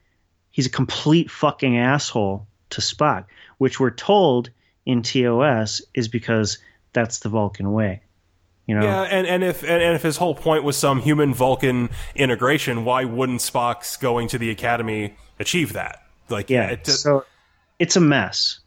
he's 0.52 0.66
a 0.68 0.70
complete 0.70 1.32
fucking 1.32 1.78
asshole 1.78 2.48
to 2.72 2.82
Spock, 2.82 3.26
which 3.58 3.80
we're 3.80 3.92
told 3.92 4.50
in 4.86 5.02
TOS 5.02 5.82
is 5.94 6.08
because 6.08 6.58
that's 6.94 7.20
the 7.20 7.30
Vulcan 7.30 7.72
way. 7.72 8.02
You 8.68 8.76
know? 8.76 8.84
Yeah, 8.84 9.02
and, 9.02 9.28
and 9.28 9.44
if 9.44 9.64
and, 9.64 9.84
and 9.84 9.96
if 9.96 10.02
his 10.02 10.18
whole 10.18 10.36
point 10.36 10.64
was 10.64 10.78
some 10.78 11.02
human 11.02 11.34
Vulcan 11.34 11.90
integration, 12.16 12.86
why 12.86 13.04
wouldn't 13.04 13.42
Spock's 13.42 13.98
going 13.98 14.30
to 14.30 14.38
the 14.38 14.50
Academy 14.50 15.16
achieve 15.40 15.74
that? 15.74 16.06
Like, 16.30 16.50
yeah, 16.50 16.70
it, 16.70 16.88
so 16.88 17.26
it's 17.80 17.98
a 17.98 18.00
mess. 18.00 18.61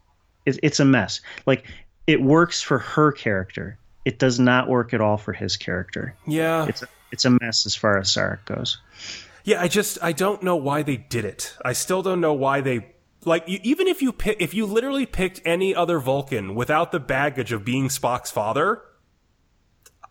It, 0.46 0.58
it's 0.62 0.80
a 0.80 0.84
mess. 0.84 1.20
Like, 1.46 1.66
it 2.06 2.22
works 2.22 2.60
for 2.60 2.78
her 2.78 3.12
character. 3.12 3.78
It 4.04 4.18
does 4.18 4.38
not 4.38 4.68
work 4.68 4.92
at 4.92 5.00
all 5.00 5.16
for 5.16 5.32
his 5.32 5.56
character. 5.56 6.14
Yeah, 6.26 6.66
it's 6.66 6.82
a, 6.82 6.88
it's 7.10 7.24
a 7.24 7.30
mess 7.30 7.64
as 7.64 7.74
far 7.74 7.98
as 7.98 8.08
Sarek 8.08 8.44
goes. 8.44 8.78
Yeah, 9.44 9.60
I 9.60 9.68
just 9.68 9.98
I 10.02 10.12
don't 10.12 10.42
know 10.42 10.56
why 10.56 10.82
they 10.82 10.96
did 10.96 11.24
it. 11.24 11.56
I 11.64 11.72
still 11.72 12.02
don't 12.02 12.20
know 12.20 12.34
why 12.34 12.60
they 12.60 12.94
like 13.24 13.48
you, 13.48 13.58
even 13.62 13.88
if 13.88 14.02
you 14.02 14.12
pick, 14.12 14.36
if 14.40 14.52
you 14.52 14.66
literally 14.66 15.06
picked 15.06 15.40
any 15.44 15.74
other 15.74 15.98
Vulcan 15.98 16.54
without 16.54 16.92
the 16.92 17.00
baggage 17.00 17.52
of 17.52 17.64
being 17.64 17.88
Spock's 17.88 18.30
father, 18.30 18.82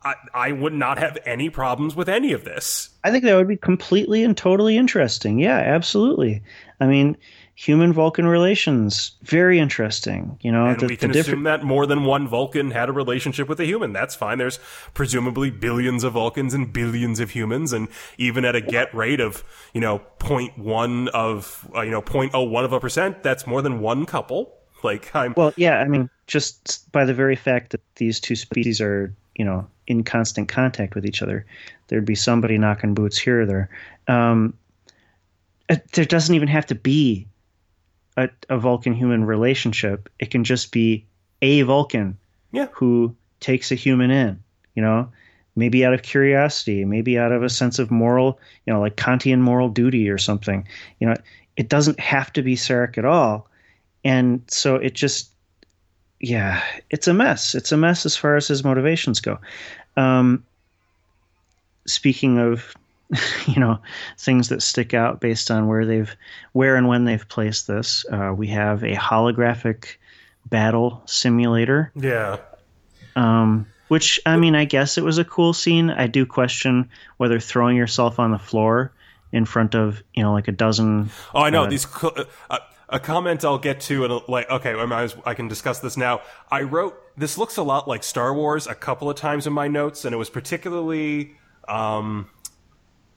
I, 0.04 0.16
I 0.34 0.52
would 0.52 0.74
not 0.74 0.98
have 0.98 1.18
any 1.26 1.50
problems 1.50 1.96
with 1.96 2.10
any 2.10 2.34
of 2.34 2.44
this. 2.44 2.90
I 3.04 3.12
think 3.12 3.24
that 3.24 3.36
would 3.36 3.48
be 3.48 3.58
completely 3.58 4.24
and 4.24 4.36
totally 4.36 4.78
interesting. 4.78 5.40
Yeah, 5.40 5.58
absolutely. 5.58 6.44
I 6.80 6.88
mean, 6.88 7.18
human 7.56 7.94
Vulcan 7.94 8.26
relations, 8.26 9.12
very 9.22 9.60
interesting. 9.60 10.38
You 10.42 10.52
know, 10.52 10.68
and 10.68 10.80
the, 10.80 10.88
we 10.88 10.98
can 10.98 11.12
assume 11.12 11.44
that 11.44 11.64
more 11.64 11.86
than 11.86 12.04
one 12.04 12.28
Vulcan 12.28 12.72
had 12.72 12.90
a 12.90 12.92
relationship 12.92 13.48
with 13.48 13.60
a 13.60 13.66
human. 13.66 13.94
That's 13.94 14.16
fine. 14.16 14.38
There's 14.38 14.60
presumably 14.94 15.52
billions 15.52 16.04
of 16.04 16.14
Vulcans 16.14 16.54
and 16.54 16.72
billions 16.72 17.20
of 17.20 17.32
humans, 17.32 17.74
and 17.74 17.88
even 18.18 18.46
at 18.46 18.56
a 18.56 18.62
get 18.62 18.94
rate 18.94 19.20
of 19.20 19.44
you 19.74 19.82
know 19.82 20.02
0.1 20.20 21.10
of 21.10 21.70
uh, 21.76 21.82
you 21.82 21.92
know 21.92 22.02
0.01 22.02 22.66
of 22.66 22.74
a 22.74 22.80
percent, 22.80 23.24
that's 23.24 23.46
more 23.46 23.62
than 23.62 23.80
one 23.80 24.06
couple. 24.06 24.54
Like 24.84 25.16
I'm 25.16 25.34
well, 25.38 25.54
yeah. 25.56 25.80
I 25.80 25.88
mean, 25.88 26.10
just 26.28 26.92
by 26.92 27.06
the 27.06 27.14
very 27.14 27.36
fact 27.36 27.72
that 27.72 27.82
these 27.96 28.20
two 28.20 28.36
species 28.36 28.82
are 28.82 29.14
you 29.36 29.46
know 29.46 29.68
in 29.88 30.04
constant 30.04 30.48
contact 30.48 30.96
with 30.96 31.06
each 31.06 31.22
other, 31.22 31.46
there'd 31.88 32.06
be 32.06 32.16
somebody 32.16 32.58
knocking 32.58 32.94
boots 32.94 33.18
here 33.18 33.42
or 33.42 33.46
there. 33.46 33.70
Um, 34.08 34.54
there 35.94 36.06
doesn't 36.06 36.36
even 36.36 36.50
have 36.50 36.66
to 36.66 36.76
be 36.76 37.28
a, 38.18 38.30
a 38.50 38.58
Vulcan 38.58 38.94
human 38.94 39.26
relationship. 39.26 40.10
It 40.20 40.32
can 40.32 40.44
just 40.44 40.72
be 40.72 41.06
a 41.42 41.62
Vulcan 41.64 42.18
yeah. 42.52 42.68
who 42.72 43.16
takes 43.40 43.72
a 43.72 43.76
human 43.76 44.12
in, 44.12 44.42
you 44.76 44.82
know, 44.82 45.12
maybe 45.56 45.86
out 45.86 45.94
of 45.94 46.02
curiosity, 46.02 46.86
maybe 46.86 47.18
out 47.18 47.32
of 47.32 47.44
a 47.44 47.50
sense 47.50 47.80
of 47.80 47.92
moral, 47.92 48.40
you 48.66 48.74
know, 48.74 48.80
like 48.80 48.96
Kantian 48.96 49.40
moral 49.40 49.70
duty 49.70 50.10
or 50.10 50.18
something. 50.18 50.68
You 51.00 51.08
know, 51.08 51.16
it 51.58 51.70
doesn't 51.70 52.00
have 52.00 52.34
to 52.34 52.42
be 52.42 52.56
Sarek 52.56 52.98
at 52.98 53.06
all. 53.06 53.48
And 54.04 54.42
so 54.48 54.76
it 54.76 54.94
just, 54.94 55.30
yeah, 56.20 56.64
it's 56.90 57.08
a 57.08 57.14
mess. 57.14 57.56
It's 57.56 57.72
a 57.72 57.78
mess 57.78 58.06
as 58.06 58.18
far 58.18 58.36
as 58.36 58.48
his 58.48 58.64
motivations 58.64 59.20
go. 59.20 59.38
Um, 59.96 60.44
speaking 61.86 62.40
of 62.40 62.74
you 63.48 63.60
know 63.60 63.80
things 64.18 64.50
that 64.50 64.62
stick 64.62 64.94
out 64.94 65.20
based 65.20 65.52
on 65.52 65.68
where 65.68 65.86
they've 65.86 66.16
where 66.54 66.76
and 66.76 66.88
when 66.88 67.06
they've 67.06 67.28
placed 67.28 67.68
this. 67.68 68.06
Uh, 68.12 68.34
we 68.36 68.48
have 68.48 68.84
a 68.84 68.96
holographic 68.96 69.98
battle 70.50 71.02
simulator. 71.06 71.92
Yeah. 71.96 72.38
Um, 73.16 73.68
which 73.90 74.20
i 74.26 74.38
mean 74.38 74.56
i 74.56 74.66
guess 74.66 74.98
it 74.98 75.04
was 75.04 75.18
a 75.18 75.26
cool 75.26 75.54
scene. 75.54 75.90
I 75.90 76.08
do 76.08 76.26
question 76.26 76.90
whether 77.18 77.40
throwing 77.40 77.78
yourself 77.78 78.20
on 78.20 78.32
the 78.32 78.40
floor 78.40 78.92
in 79.32 79.46
front 79.46 79.76
of 79.76 80.02
you 80.14 80.24
know 80.24 80.34
like 80.34 80.48
a 80.48 80.52
dozen 80.52 81.10
oh 81.34 81.42
i 81.42 81.50
know. 81.50 81.64
uh, 81.64 81.70
these 81.70 81.86
uh, 82.50 82.60
a 82.94 83.00
comment 83.00 83.44
I'll 83.44 83.58
get 83.58 83.80
to, 83.82 84.06
and 84.06 84.22
like, 84.28 84.50
okay, 84.50 84.74
I, 84.74 85.10
I 85.26 85.34
can 85.34 85.48
discuss 85.48 85.80
this 85.80 85.98
now. 85.98 86.22
I 86.52 86.62
wrote 86.62 86.96
this 87.18 87.38
looks 87.38 87.58
a 87.58 87.64
lot 87.64 87.88
like 87.88 88.04
Star 88.04 88.34
Wars 88.34 88.68
a 88.68 88.76
couple 88.76 89.10
of 89.10 89.16
times 89.16 89.48
in 89.48 89.54
my 89.54 89.68
notes, 89.68 90.06
and 90.06 90.14
it 90.14 90.18
was 90.18 90.30
particularly 90.30 91.36
um, 91.68 92.30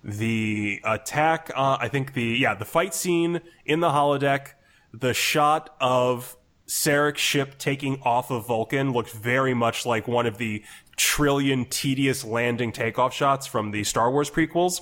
the 0.06 0.80
attack. 0.84 1.50
I 1.54 1.88
think 1.88 2.14
the 2.14 2.22
yeah 2.22 2.54
the 2.54 2.64
fight 2.64 2.94
scene 2.94 3.40
in 3.64 3.80
the 3.80 3.88
holodeck, 3.88 4.52
the 4.94 5.12
shot 5.12 5.74
of 5.80 6.36
Sarek's 6.68 7.20
ship 7.20 7.58
taking 7.58 8.00
off 8.02 8.30
of 8.30 8.46
Vulcan 8.46 8.92
looked 8.92 9.10
very 9.10 9.52
much 9.52 9.84
like 9.84 10.06
one 10.06 10.26
of 10.26 10.38
the 10.38 10.64
trillion 10.96 11.64
tedious 11.66 12.24
landing 12.24 12.72
takeoff 12.72 13.12
shots 13.12 13.46
from 13.46 13.72
the 13.72 13.84
Star 13.84 14.10
Wars 14.10 14.30
prequels, 14.30 14.80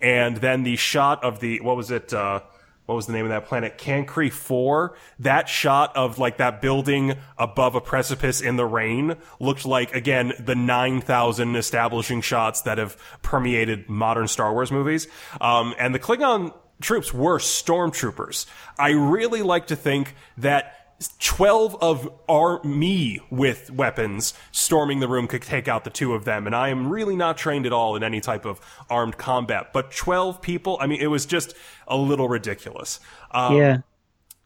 and 0.00 0.38
then 0.38 0.64
the 0.64 0.76
shot 0.76 1.22
of 1.22 1.40
the 1.40 1.60
what 1.60 1.76
was 1.76 1.90
it? 1.90 2.12
Uh, 2.12 2.40
what 2.86 2.96
was 2.96 3.06
the 3.06 3.12
name 3.12 3.24
of 3.24 3.30
that 3.30 3.46
planet? 3.46 3.78
Cancri 3.78 4.30
4. 4.30 4.94
That 5.20 5.48
shot 5.48 5.96
of 5.96 6.18
like 6.18 6.36
that 6.36 6.60
building 6.60 7.16
above 7.38 7.74
a 7.74 7.80
precipice 7.80 8.42
in 8.42 8.56
the 8.56 8.66
rain 8.66 9.16
looked 9.40 9.64
like, 9.64 9.94
again, 9.94 10.34
the 10.38 10.54
9,000 10.54 11.56
establishing 11.56 12.20
shots 12.20 12.62
that 12.62 12.76
have 12.76 12.96
permeated 13.22 13.88
modern 13.88 14.28
Star 14.28 14.52
Wars 14.52 14.70
movies. 14.70 15.08
Um, 15.40 15.74
and 15.78 15.94
the 15.94 15.98
Klingon 15.98 16.52
troops 16.82 17.14
were 17.14 17.38
stormtroopers. 17.38 18.46
I 18.78 18.90
really 18.90 19.42
like 19.42 19.68
to 19.68 19.76
think 19.76 20.14
that 20.38 20.83
12 21.20 21.76
of 21.80 22.08
our 22.28 22.62
me 22.64 23.20
with 23.30 23.70
weapons 23.70 24.34
storming 24.52 25.00
the 25.00 25.08
room 25.08 25.26
could 25.26 25.42
take 25.42 25.68
out 25.68 25.84
the 25.84 25.90
two 25.90 26.14
of 26.14 26.24
them 26.24 26.46
and 26.46 26.54
i 26.54 26.68
am 26.68 26.88
really 26.88 27.16
not 27.16 27.36
trained 27.36 27.66
at 27.66 27.72
all 27.72 27.96
in 27.96 28.02
any 28.02 28.20
type 28.20 28.44
of 28.44 28.60
armed 28.90 29.16
combat 29.16 29.72
but 29.72 29.90
12 29.90 30.40
people 30.40 30.78
i 30.80 30.86
mean 30.86 31.00
it 31.00 31.06
was 31.08 31.26
just 31.26 31.54
a 31.86 31.96
little 31.96 32.28
ridiculous. 32.28 33.00
Um, 33.30 33.56
yeah. 33.56 33.78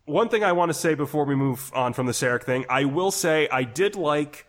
one 0.05 0.29
thing 0.29 0.43
i 0.45 0.53
want 0.53 0.71
to 0.71 0.75
say 0.75 0.95
before 0.95 1.25
we 1.25 1.35
move 1.35 1.71
on 1.75 1.93
from 1.93 2.07
the 2.07 2.13
Sarek 2.13 2.43
thing 2.43 2.65
i 2.69 2.85
will 2.85 3.11
say 3.11 3.49
i 3.51 3.65
did 3.65 3.97
like 3.97 4.47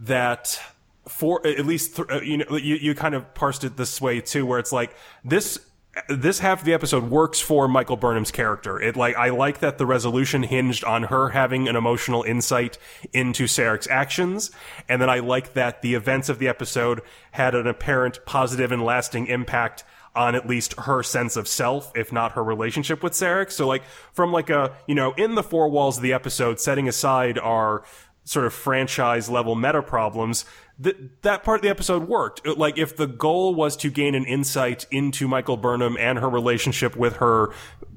that 0.00 0.60
for 1.08 1.44
at 1.46 1.64
least 1.64 1.96
th- 1.96 2.08
uh, 2.10 2.20
you 2.20 2.38
know 2.38 2.56
you, 2.56 2.76
you 2.76 2.94
kind 2.94 3.14
of 3.14 3.34
parsed 3.34 3.64
it 3.64 3.76
this 3.76 4.00
way 4.00 4.20
too 4.20 4.44
where 4.44 4.58
it's 4.58 4.72
like 4.72 4.94
this 5.24 5.67
this 6.08 6.38
half 6.38 6.60
of 6.60 6.64
the 6.64 6.74
episode 6.74 7.04
works 7.04 7.40
for 7.40 7.68
Michael 7.68 7.96
Burnham's 7.96 8.30
character. 8.30 8.80
It 8.80 8.96
like 8.96 9.16
I 9.16 9.30
like 9.30 9.60
that 9.60 9.78
the 9.78 9.86
resolution 9.86 10.42
hinged 10.42 10.84
on 10.84 11.04
her 11.04 11.30
having 11.30 11.68
an 11.68 11.76
emotional 11.76 12.22
insight 12.22 12.78
into 13.12 13.44
Sarek's 13.44 13.88
actions, 13.88 14.50
and 14.88 15.00
then 15.00 15.10
I 15.10 15.20
like 15.20 15.54
that 15.54 15.82
the 15.82 15.94
events 15.94 16.28
of 16.28 16.38
the 16.38 16.48
episode 16.48 17.00
had 17.32 17.54
an 17.54 17.66
apparent 17.66 18.24
positive 18.26 18.72
and 18.72 18.84
lasting 18.84 19.26
impact 19.26 19.84
on 20.14 20.34
at 20.34 20.48
least 20.48 20.74
her 20.80 21.02
sense 21.02 21.36
of 21.36 21.46
self, 21.46 21.92
if 21.94 22.12
not 22.12 22.32
her 22.32 22.42
relationship 22.42 23.02
with 23.02 23.12
Sarek. 23.12 23.52
So 23.52 23.66
like 23.66 23.84
from 24.12 24.32
like 24.32 24.50
a 24.50 24.76
you 24.86 24.94
know 24.94 25.12
in 25.12 25.34
the 25.34 25.42
four 25.42 25.68
walls 25.68 25.96
of 25.96 26.02
the 26.02 26.12
episode, 26.12 26.60
setting 26.60 26.88
aside 26.88 27.38
our 27.38 27.84
sort 28.28 28.44
of 28.44 28.52
franchise 28.52 29.30
level 29.30 29.54
meta 29.54 29.82
problems, 29.82 30.44
that 30.78 31.22
that 31.22 31.42
part 31.42 31.60
of 31.60 31.62
the 31.62 31.70
episode 31.70 32.06
worked. 32.06 32.46
Like 32.46 32.76
if 32.76 32.94
the 32.94 33.06
goal 33.06 33.54
was 33.54 33.74
to 33.78 33.90
gain 33.90 34.14
an 34.14 34.26
insight 34.26 34.86
into 34.90 35.26
Michael 35.26 35.56
Burnham 35.56 35.96
and 35.98 36.18
her 36.18 36.28
relationship 36.28 36.94
with 36.94 37.16
her, 37.16 37.52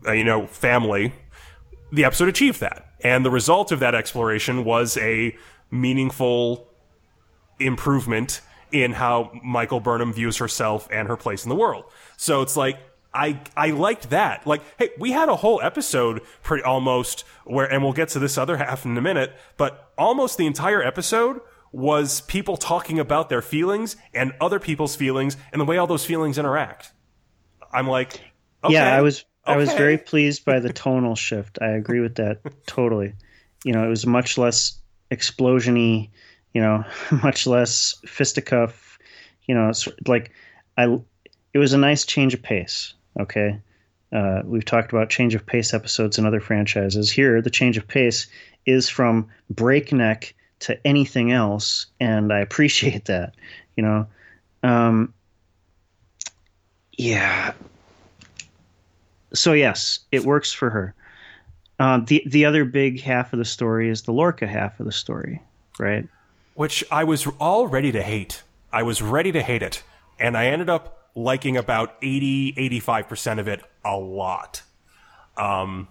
uh, 0.08 0.14
you 0.14 0.24
know, 0.24 0.48
family, 0.48 1.14
the 1.92 2.06
episode 2.06 2.30
achieved 2.30 2.62
that. 2.62 2.88
And 3.02 3.26
the 3.26 3.32
result 3.32 3.72
of 3.74 3.82
that 3.82 3.94
exploration 3.94 4.64
was 4.64 4.98
a 4.98 5.36
meaningful 5.70 6.68
improvement 7.60 8.40
in 8.72 8.94
how 8.94 9.32
Michael 9.44 9.82
Burnham 9.82 10.14
views 10.14 10.38
herself 10.38 10.88
and 10.92 11.10
her 11.10 11.18
place 11.18 11.44
in 11.44 11.50
the 11.50 11.56
world. 11.56 11.84
So 12.16 12.42
it's 12.42 12.56
like 12.56 12.80
I 13.14 13.42
I 13.58 13.72
liked 13.72 14.10
that. 14.12 14.48
Like, 14.48 14.62
hey, 14.78 14.90
we 14.98 15.12
had 15.12 15.30
a 15.30 15.36
whole 15.36 15.62
episode 15.62 16.22
pretty 16.44 16.64
almost 16.64 17.26
where 17.46 17.66
and 17.72 17.84
we'll 17.84 17.94
get 17.94 18.10
to 18.10 18.20
this 18.20 18.38
other 18.38 18.58
half 18.58 18.86
in 18.86 18.98
a 18.98 19.02
minute, 19.02 19.34
but 19.58 19.92
almost 19.98 20.38
the 20.38 20.46
entire 20.46 20.82
episode 20.82 21.42
was 21.72 22.22
people 22.22 22.58
talking 22.58 23.00
about 23.00 23.30
their 23.30 23.42
feelings 23.42 23.96
and 24.14 24.34
other 24.42 24.60
people's 24.60 24.96
feelings 24.96 25.38
and 25.52 25.62
the 25.62 25.66
way 25.66 25.78
all 25.78 25.88
those 25.88 26.06
feelings 26.06 26.38
interact. 26.38 26.92
I'm 27.74 27.88
like, 27.88 28.20
okay, 28.64 28.74
yeah, 28.74 28.96
I 28.96 29.02
was 29.02 29.26
I 29.46 29.58
was 29.58 29.72
very 29.74 29.98
pleased 29.98 30.46
by 30.46 30.60
the 30.60 30.72
tonal 30.74 31.16
shift. 31.16 31.60
I 31.62 31.70
agree 31.70 32.00
with 32.00 32.16
that 32.16 32.42
totally. 32.66 33.14
You 33.64 33.74
know, 33.74 33.86
it 33.86 33.90
was 33.90 34.06
much 34.06 34.38
less 34.38 34.80
explosiony. 35.10 36.10
You 36.54 36.62
know, 36.62 36.84
much 37.24 37.48
less 37.48 37.96
fisticuff. 38.06 39.00
You 39.46 39.56
know, 39.56 39.72
like 40.08 40.32
I. 40.78 41.00
It 41.54 41.58
was 41.58 41.74
a 41.74 41.78
nice 41.78 42.06
change 42.06 42.34
of 42.34 42.42
pace. 42.42 42.94
Okay. 43.20 43.60
Uh, 44.12 44.42
we've 44.44 44.66
talked 44.66 44.92
about 44.92 45.10
change 45.10 45.36
of 45.36 45.46
pace 45.46 45.74
episodes 45.74 46.18
in 46.18 46.26
other 46.26 46.42
franchises. 46.42 47.12
Here, 47.12 47.42
the 47.42 47.50
change 47.50 47.78
of 47.78 47.88
pace 47.88 48.28
is 48.66 48.90
from 48.90 49.30
breakneck 49.50 50.36
to 50.60 50.80
anything 50.86 51.32
else, 51.32 51.88
and 52.00 52.32
I 52.32 52.40
appreciate 52.40 53.06
that. 53.06 53.36
You 53.76 53.84
know, 53.84 54.08
um, 54.64 55.14
yeah. 56.92 57.54
So 59.34 59.54
yes, 59.54 60.00
it 60.12 60.26
works 60.26 60.52
for 60.52 60.70
her. 60.70 60.94
Uh, 61.80 62.02
the 62.06 62.22
the 62.28 62.46
other 62.46 62.66
big 62.66 63.02
half 63.02 63.34
of 63.34 63.40
the 63.40 63.46
story 63.46 63.90
is 63.90 64.04
the 64.04 64.12
Lorca 64.12 64.46
half 64.46 64.80
of 64.80 64.86
the 64.86 64.92
story, 64.92 65.42
right? 65.80 66.08
Which 66.54 66.84
I 66.92 67.06
was 67.06 67.26
all 67.40 67.68
ready 67.68 67.92
to 67.94 68.04
hate. 68.04 68.44
I 68.74 68.84
was 68.84 69.02
ready 69.02 69.32
to 69.32 69.42
hate 69.42 69.64
it, 69.64 69.84
and 70.20 70.38
I 70.38 70.48
ended 70.48 70.70
up 70.70 71.01
liking 71.16 71.58
about 71.58 71.96
80 72.02 72.54
85% 72.80 73.40
of 73.40 73.48
it 73.48 73.62
a 73.84 73.98
lot. 73.98 74.64
Um, 75.38 75.88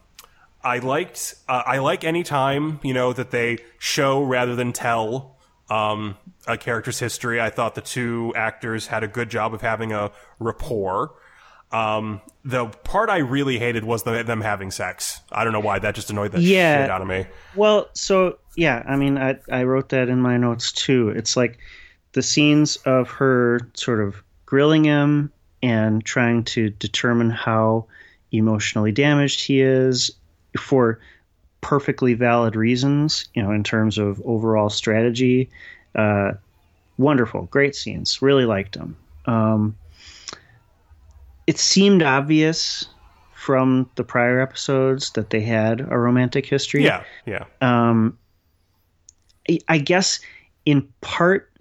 I 0.63 0.79
liked 0.79 1.35
uh, 1.49 1.63
I 1.67 1.79
like 1.79 2.05
any 2.05 2.23
time 2.23 2.81
you 2.83 2.93
know 2.93 3.13
that 3.13 3.31
they 3.31 3.59
show 3.79 4.23
rather 4.23 4.55
than 4.55 4.73
tell 4.73 5.37
um, 5.71 6.17
a 6.47 6.59
character's 6.59 6.99
history. 6.99 7.41
I 7.41 7.51
thought 7.51 7.75
the 7.75 7.81
two 7.81 8.33
actors 8.37 8.89
had 8.89 9.03
a 9.03 9.09
good 9.09 9.31
job 9.31 9.55
of 9.55 9.63
having 9.63 9.93
a 9.93 10.11
rapport. 10.39 11.15
Um, 11.73 12.21
the 12.45 12.67
part 12.67 13.11
I 13.11 13.19
really 13.19 13.59
hated 13.59 13.85
was 13.85 14.03
the, 14.03 14.25
them 14.25 14.41
having 14.41 14.73
sex. 14.73 15.21
I 15.31 15.45
don't 15.45 15.53
know 15.53 15.61
why 15.61 15.79
that 15.79 15.95
just 15.95 16.11
annoyed 16.11 16.33
the 16.33 16.41
yeah. 16.41 16.83
shit 16.83 16.91
out 16.91 17.01
of 17.01 17.07
me. 17.07 17.27
Well, 17.55 17.89
so 17.93 18.39
yeah, 18.57 18.83
I 18.87 18.97
mean, 18.97 19.17
I 19.17 19.39
I 19.51 19.63
wrote 19.63 19.91
that 19.91 20.09
in 20.09 20.21
my 20.21 20.37
notes 20.37 20.73
too. 20.73 21.11
It's 21.11 21.37
like 21.37 21.59
the 22.13 22.23
scenes 22.23 22.77
of 22.79 23.09
her 23.11 23.61
sort 23.75 24.01
of 24.01 24.23
grilling 24.51 24.83
him 24.83 25.33
and 25.63 26.05
trying 26.05 26.43
to 26.43 26.71
determine 26.71 27.31
how 27.31 27.87
emotionally 28.33 28.91
damaged 28.91 29.41
he 29.41 29.61
is 29.61 30.11
for 30.59 30.99
perfectly 31.61 32.15
valid 32.15 32.57
reasons, 32.57 33.29
you 33.35 33.41
know, 33.41 33.53
in 33.53 33.63
terms 33.63 33.97
of 33.97 34.21
overall 34.25 34.69
strategy. 34.69 35.49
Uh, 35.95 36.33
wonderful, 36.99 37.43
great 37.43 37.77
scenes. 37.77 38.21
Really 38.21 38.45
liked 38.45 38.77
them. 38.77 38.97
Um, 39.27 39.77
it 41.47 41.57
seemed 41.57 42.03
obvious 42.03 42.87
from 43.33 43.89
the 43.95 44.03
prior 44.03 44.41
episodes 44.41 45.13
that 45.13 45.31
they 45.31 45.43
had 45.43 45.81
a 45.81 45.97
romantic 45.97 46.45
history. 46.45 46.83
Yeah, 46.85 47.05
yeah. 47.25 47.45
Um, 47.61 48.19
I 49.69 49.79
guess 49.79 50.19
in 50.67 50.89
part, 51.03 51.53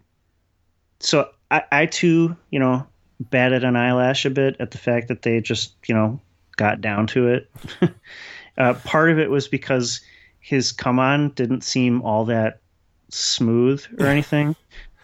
so 1.00 1.30
I, 1.52 1.64
I 1.72 1.86
too, 1.86 2.36
you 2.52 2.60
know, 2.60 2.88
batted 3.20 3.64
an 3.64 3.76
eyelash 3.76 4.26
a 4.26 4.30
bit 4.30 4.58
at 4.60 4.72
the 4.72 4.78
fact 4.78 5.08
that 5.10 5.22
they 5.22 5.42
just, 5.42 5.74
you 5.88 5.96
know, 5.96 6.20
got 6.58 6.82
down 6.82 7.08
to 7.08 7.28
it. 7.28 7.50
Uh, 8.58 8.74
part 8.74 9.10
of 9.10 9.18
it 9.18 9.30
was 9.30 9.48
because 9.48 10.02
his 10.42 10.74
come 10.74 11.00
on 11.00 11.30
didn't 11.30 11.64
seem 11.64 12.02
all 12.02 12.26
that 12.26 12.60
smooth 13.08 13.82
or 13.98 14.06
anything. 14.06 14.54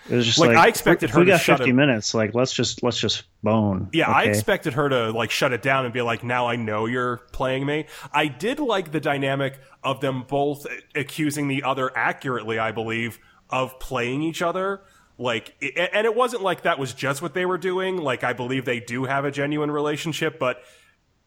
It 0.10 0.16
was 0.16 0.26
just 0.26 0.38
like, 0.38 0.50
like 0.50 0.58
I 0.58 0.68
expected 0.68 1.10
her. 1.10 1.22
We 1.22 1.26
got 1.26 1.42
fifty 1.42 1.72
it. 1.72 1.74
minutes. 1.74 2.14
Like 2.14 2.36
let's 2.36 2.54
just 2.54 2.84
let's 2.84 3.00
just 3.00 3.24
bone. 3.42 3.90
Yeah, 3.92 4.10
okay? 4.10 4.14
I 4.14 4.24
expected 4.24 4.74
her 4.74 4.88
to 4.90 5.12
like 5.12 5.32
shut 5.32 5.52
it 5.52 5.64
down 5.64 5.86
and 5.86 5.94
be 5.94 6.04
like, 6.04 6.24
"Now 6.24 6.48
I 6.48 6.58
know 6.58 6.86
you're 6.86 7.18
playing 7.32 7.66
me." 7.66 7.86
I 8.12 8.28
did 8.28 8.60
like 8.60 8.92
the 8.92 9.00
dynamic 9.00 9.58
of 9.84 10.02
them 10.02 10.26
both 10.28 10.68
accusing 10.94 11.48
the 11.48 11.64
other 11.64 11.98
accurately. 11.98 12.60
I 12.60 12.72
believe 12.72 13.18
of 13.50 13.80
playing 13.80 14.22
each 14.22 14.44
other. 14.44 14.82
Like, 15.18 15.56
and 15.62 16.06
it 16.06 16.16
wasn't 16.16 16.44
like 16.44 16.64
that 16.64 16.78
was 16.78 16.94
just 16.94 17.22
what 17.22 17.34
they 17.34 17.46
were 17.46 17.58
doing. 17.58 17.98
Like, 17.98 18.24
I 18.24 18.34
believe 18.34 18.66
they 18.66 18.80
do 18.80 19.06
have 19.06 19.24
a 19.24 19.32
genuine 19.32 19.72
relationship, 19.72 20.40
but 20.40 20.62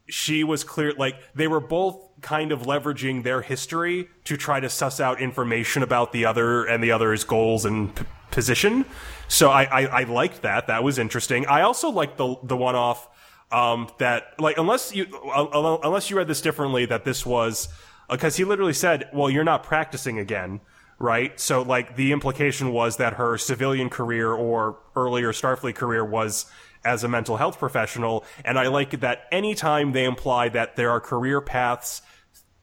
she 0.09 0.43
was 0.43 0.65
clear 0.65 0.93
like 0.95 1.17
they 1.35 1.47
were 1.47 1.61
both 1.61 2.03
kind 2.21 2.51
of 2.51 2.63
leveraging 2.63 3.23
their 3.23 3.43
history 3.43 4.09
to 4.25 4.37
try 4.37 4.59
to 4.59 4.69
suss 4.69 5.01
out 5.01 5.21
information 5.21 5.83
about 5.83 6.13
the 6.13 6.25
other 6.25 6.65
and 6.65 6.83
the 6.83 6.91
other's 6.91 7.25
goals 7.25 7.65
and 7.65 7.95
p- 7.95 8.05
position. 8.31 8.85
So 9.29 9.51
I, 9.51 9.65
I, 9.65 9.83
I 10.01 10.03
liked 10.05 10.43
that. 10.43 10.67
That 10.67 10.83
was 10.83 10.99
interesting. 10.99 11.47
I 11.47 11.63
also 11.63 11.91
liked 11.91 12.17
the 12.17 12.37
the 12.43 12.57
one 12.57 12.75
off 12.75 13.09
um, 13.51 13.89
that 13.99 14.35
like 14.39 14.59
unless 14.59 14.95
you 14.95 15.07
uh, 15.35 15.79
unless 15.83 16.11
you 16.11 16.17
read 16.17 16.29
this 16.29 16.41
differently 16.41 16.87
that 16.87 17.05
this 17.05 17.25
was 17.25 17.69
because 18.11 18.35
uh, 18.35 18.37
he 18.39 18.45
literally 18.45 18.73
said 18.73 19.09
well 19.13 19.31
you're 19.31 19.45
not 19.45 19.63
practicing 19.63 20.19
again 20.19 20.61
right 20.99 21.39
so 21.39 21.63
like 21.63 21.97
the 21.97 22.13
implication 22.13 22.73
was 22.73 22.97
that 22.97 23.15
her 23.15 23.39
civilian 23.39 23.89
career 23.89 24.33
or 24.33 24.79
earlier 24.97 25.33
starfleet 25.33 25.75
career 25.75 26.05
was 26.05 26.51
as 26.85 27.05
a 27.05 27.09
mental 27.09 27.37
health 27.37 27.59
professional. 27.59 28.25
And 28.45 28.59
I 28.59 28.69
like 28.69 29.01
that 29.01 29.27
anytime 29.33 29.93
they 29.93 30.05
imply 30.05 30.49
that 30.51 30.77
there 30.77 30.91
are 30.91 31.01
career 31.01 31.41
paths 31.41 32.03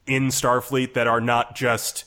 in 0.07 0.27
Starfleet 0.27 0.93
that 0.93 1.07
are 1.07 1.21
not 1.21 1.55
just 1.55 2.05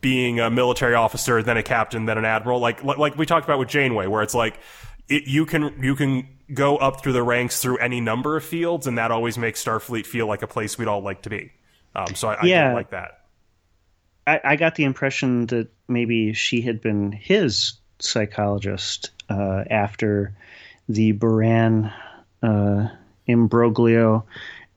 being 0.00 0.38
a 0.38 0.50
military 0.50 0.94
officer, 0.94 1.42
then 1.42 1.56
a 1.56 1.62
captain, 1.62 2.06
then 2.06 2.18
an 2.18 2.24
admiral. 2.24 2.60
Like 2.60 2.84
like, 2.84 3.16
we 3.16 3.26
talked 3.26 3.44
about 3.44 3.58
with 3.58 3.68
Janeway, 3.68 4.06
where 4.06 4.22
it's 4.22 4.34
like 4.34 4.60
it, 5.08 5.24
you 5.26 5.46
can 5.46 5.82
you 5.82 5.96
can 5.96 6.28
go 6.54 6.76
up 6.76 7.02
through 7.02 7.12
the 7.14 7.22
ranks 7.22 7.60
through 7.60 7.78
any 7.78 8.00
number 8.00 8.36
of 8.36 8.44
fields, 8.44 8.86
and 8.86 8.98
that 8.98 9.10
always 9.10 9.36
makes 9.38 9.64
Starfleet 9.64 10.06
feel 10.06 10.26
like 10.26 10.42
a 10.42 10.46
place 10.46 10.78
we'd 10.78 10.88
all 10.88 11.02
like 11.02 11.22
to 11.22 11.30
be. 11.30 11.52
Um, 11.96 12.14
so 12.14 12.28
I, 12.28 12.34
I 12.34 12.44
Yeah. 12.44 12.68
did 12.68 12.74
like 12.74 12.90
that. 12.90 13.17
I, 14.28 14.40
I 14.52 14.56
got 14.56 14.74
the 14.74 14.84
impression 14.84 15.46
that 15.46 15.68
maybe 15.88 16.32
she 16.34 16.60
had 16.60 16.80
been 16.80 17.12
his 17.12 17.72
psychologist 17.98 19.10
uh, 19.28 19.64
after 19.70 20.34
the 20.88 21.12
Buran 21.12 21.92
uh, 22.42 22.88
imbroglio. 23.28 24.24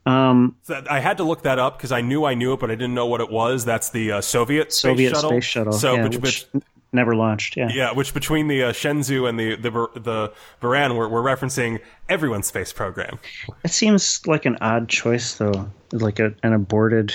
Um, 0.05 0.55
So 0.63 0.83
I 0.89 0.99
had 0.99 1.17
to 1.17 1.23
look 1.23 1.43
that 1.43 1.59
up 1.59 1.77
because 1.77 1.91
I 1.91 2.01
knew 2.01 2.25
I 2.25 2.33
knew 2.33 2.53
it, 2.53 2.59
but 2.59 2.71
I 2.71 2.75
didn't 2.75 2.95
know 2.95 3.05
what 3.05 3.21
it 3.21 3.29
was. 3.29 3.65
That's 3.65 3.89
the 3.91 4.13
uh, 4.13 4.21
Soviet 4.21 4.71
space 4.73 4.81
Soviet 4.91 5.09
shuttle. 5.11 5.29
space 5.29 5.45
shuttle. 5.45 5.73
So, 5.73 5.93
yeah, 5.95 6.03
which, 6.03 6.17
which 6.17 6.47
which- 6.51 6.63
never 6.93 7.15
launched. 7.15 7.55
Yeah. 7.55 7.69
yeah, 7.71 7.93
which 7.93 8.13
between 8.13 8.47
the 8.49 8.63
uh, 8.63 8.71
Shenzhou 8.73 9.29
and 9.29 9.39
the 9.39 9.55
the 9.55 9.71
the 9.99 10.33
Buran, 10.61 10.97
we're, 10.97 11.07
we're 11.07 11.21
referencing 11.21 11.79
everyone's 12.09 12.47
space 12.47 12.73
program. 12.73 13.19
It 13.63 13.71
seems 13.71 14.25
like 14.27 14.45
an 14.45 14.57
odd 14.59 14.89
choice, 14.89 15.35
though, 15.35 15.69
like 15.93 16.19
a, 16.19 16.33
an 16.43 16.51
aborted 16.53 17.13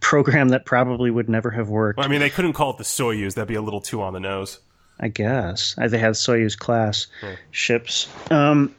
program 0.00 0.48
that 0.50 0.64
probably 0.66 1.10
would 1.10 1.28
never 1.28 1.50
have 1.50 1.68
worked. 1.68 2.00
I 2.00 2.08
mean, 2.08 2.20
they 2.20 2.30
couldn't 2.30 2.52
call 2.54 2.70
it 2.70 2.78
the 2.78 2.84
Soyuz; 2.84 3.34
that'd 3.34 3.48
be 3.48 3.54
a 3.54 3.62
little 3.62 3.80
too 3.80 4.02
on 4.02 4.12
the 4.12 4.20
nose. 4.20 4.60
I 5.00 5.08
guess 5.08 5.74
Uh, 5.76 5.88
they 5.88 5.98
had 5.98 6.12
Soyuz 6.12 6.56
class 6.56 7.08
ships. 7.50 8.08
Um, 8.30 8.74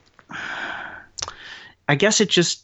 I 1.87 1.95
guess 1.95 2.21
it 2.21 2.29
just 2.29 2.63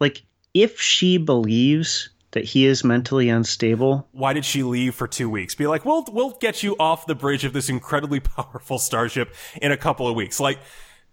like 0.00 0.22
if 0.54 0.80
she 0.80 1.18
believes 1.18 2.08
that 2.32 2.44
he 2.44 2.66
is 2.66 2.84
mentally 2.84 3.28
unstable, 3.28 4.06
Why 4.12 4.32
did 4.34 4.44
she 4.44 4.62
leave 4.62 4.94
for 4.94 5.08
two 5.08 5.28
weeks? 5.30 5.54
Be 5.54 5.66
like, 5.66 5.84
we'll 5.84 6.04
we'll 6.10 6.36
get 6.40 6.62
you 6.62 6.76
off 6.78 7.06
the 7.06 7.14
bridge 7.14 7.44
of 7.44 7.52
this 7.52 7.68
incredibly 7.68 8.20
powerful 8.36 8.78
starship 8.78 9.34
in 9.60 9.72
a 9.72 9.76
couple 9.76 10.06
of 10.08 10.14
weeks. 10.14 10.38
Like, 10.40 10.58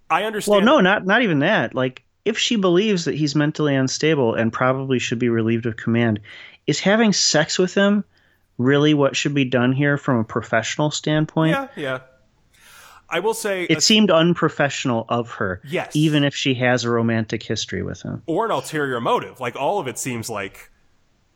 I 0.10 0.24
understand. 0.24 0.66
well, 0.66 0.76
no, 0.76 0.80
not 0.82 1.06
not 1.06 1.22
even 1.24 1.40
that. 1.40 1.74
Like 1.74 2.04
if 2.26 2.38
she 2.38 2.56
believes 2.56 3.06
that 3.06 3.16
he's 3.16 3.36
mentally 3.36 3.76
unstable 3.76 4.34
and 4.36 4.52
probably 4.54 5.00
should 5.00 5.20
be 5.20 5.30
relieved 5.30 5.66
of 5.66 5.76
command, 5.76 6.20
is 6.68 6.80
having 6.80 7.14
sex 7.14 7.58
with 7.60 7.74
him 7.74 8.04
really 8.58 8.94
what 8.94 9.16
should 9.16 9.34
be 9.34 9.46
done 9.46 9.72
here 9.74 9.98
from 9.98 10.18
a 10.20 10.24
professional 10.24 10.92
standpoint? 10.92 11.52
Yeah, 11.52 11.68
yeah. 11.76 12.00
I 13.10 13.20
will 13.20 13.34
say, 13.34 13.64
It 13.66 13.84
seemed 13.84 14.10
unprofessional 14.10 15.06
of 15.10 15.32
her, 15.34 15.62
Yes. 15.66 15.96
even 15.96 16.24
if 16.24 16.34
she 16.34 16.56
has 16.56 16.84
a 16.84 16.90
romantic 16.90 17.44
history 17.44 17.84
with 17.84 18.02
him. 18.02 18.24
or 18.26 18.46
an 18.46 18.52
ulterior 18.52 19.00
motive. 19.02 19.40
Like 19.40 19.56
all 19.56 19.80
of 19.80 19.88
it 19.88 20.00
seems 20.00 20.30
like, 20.30 20.72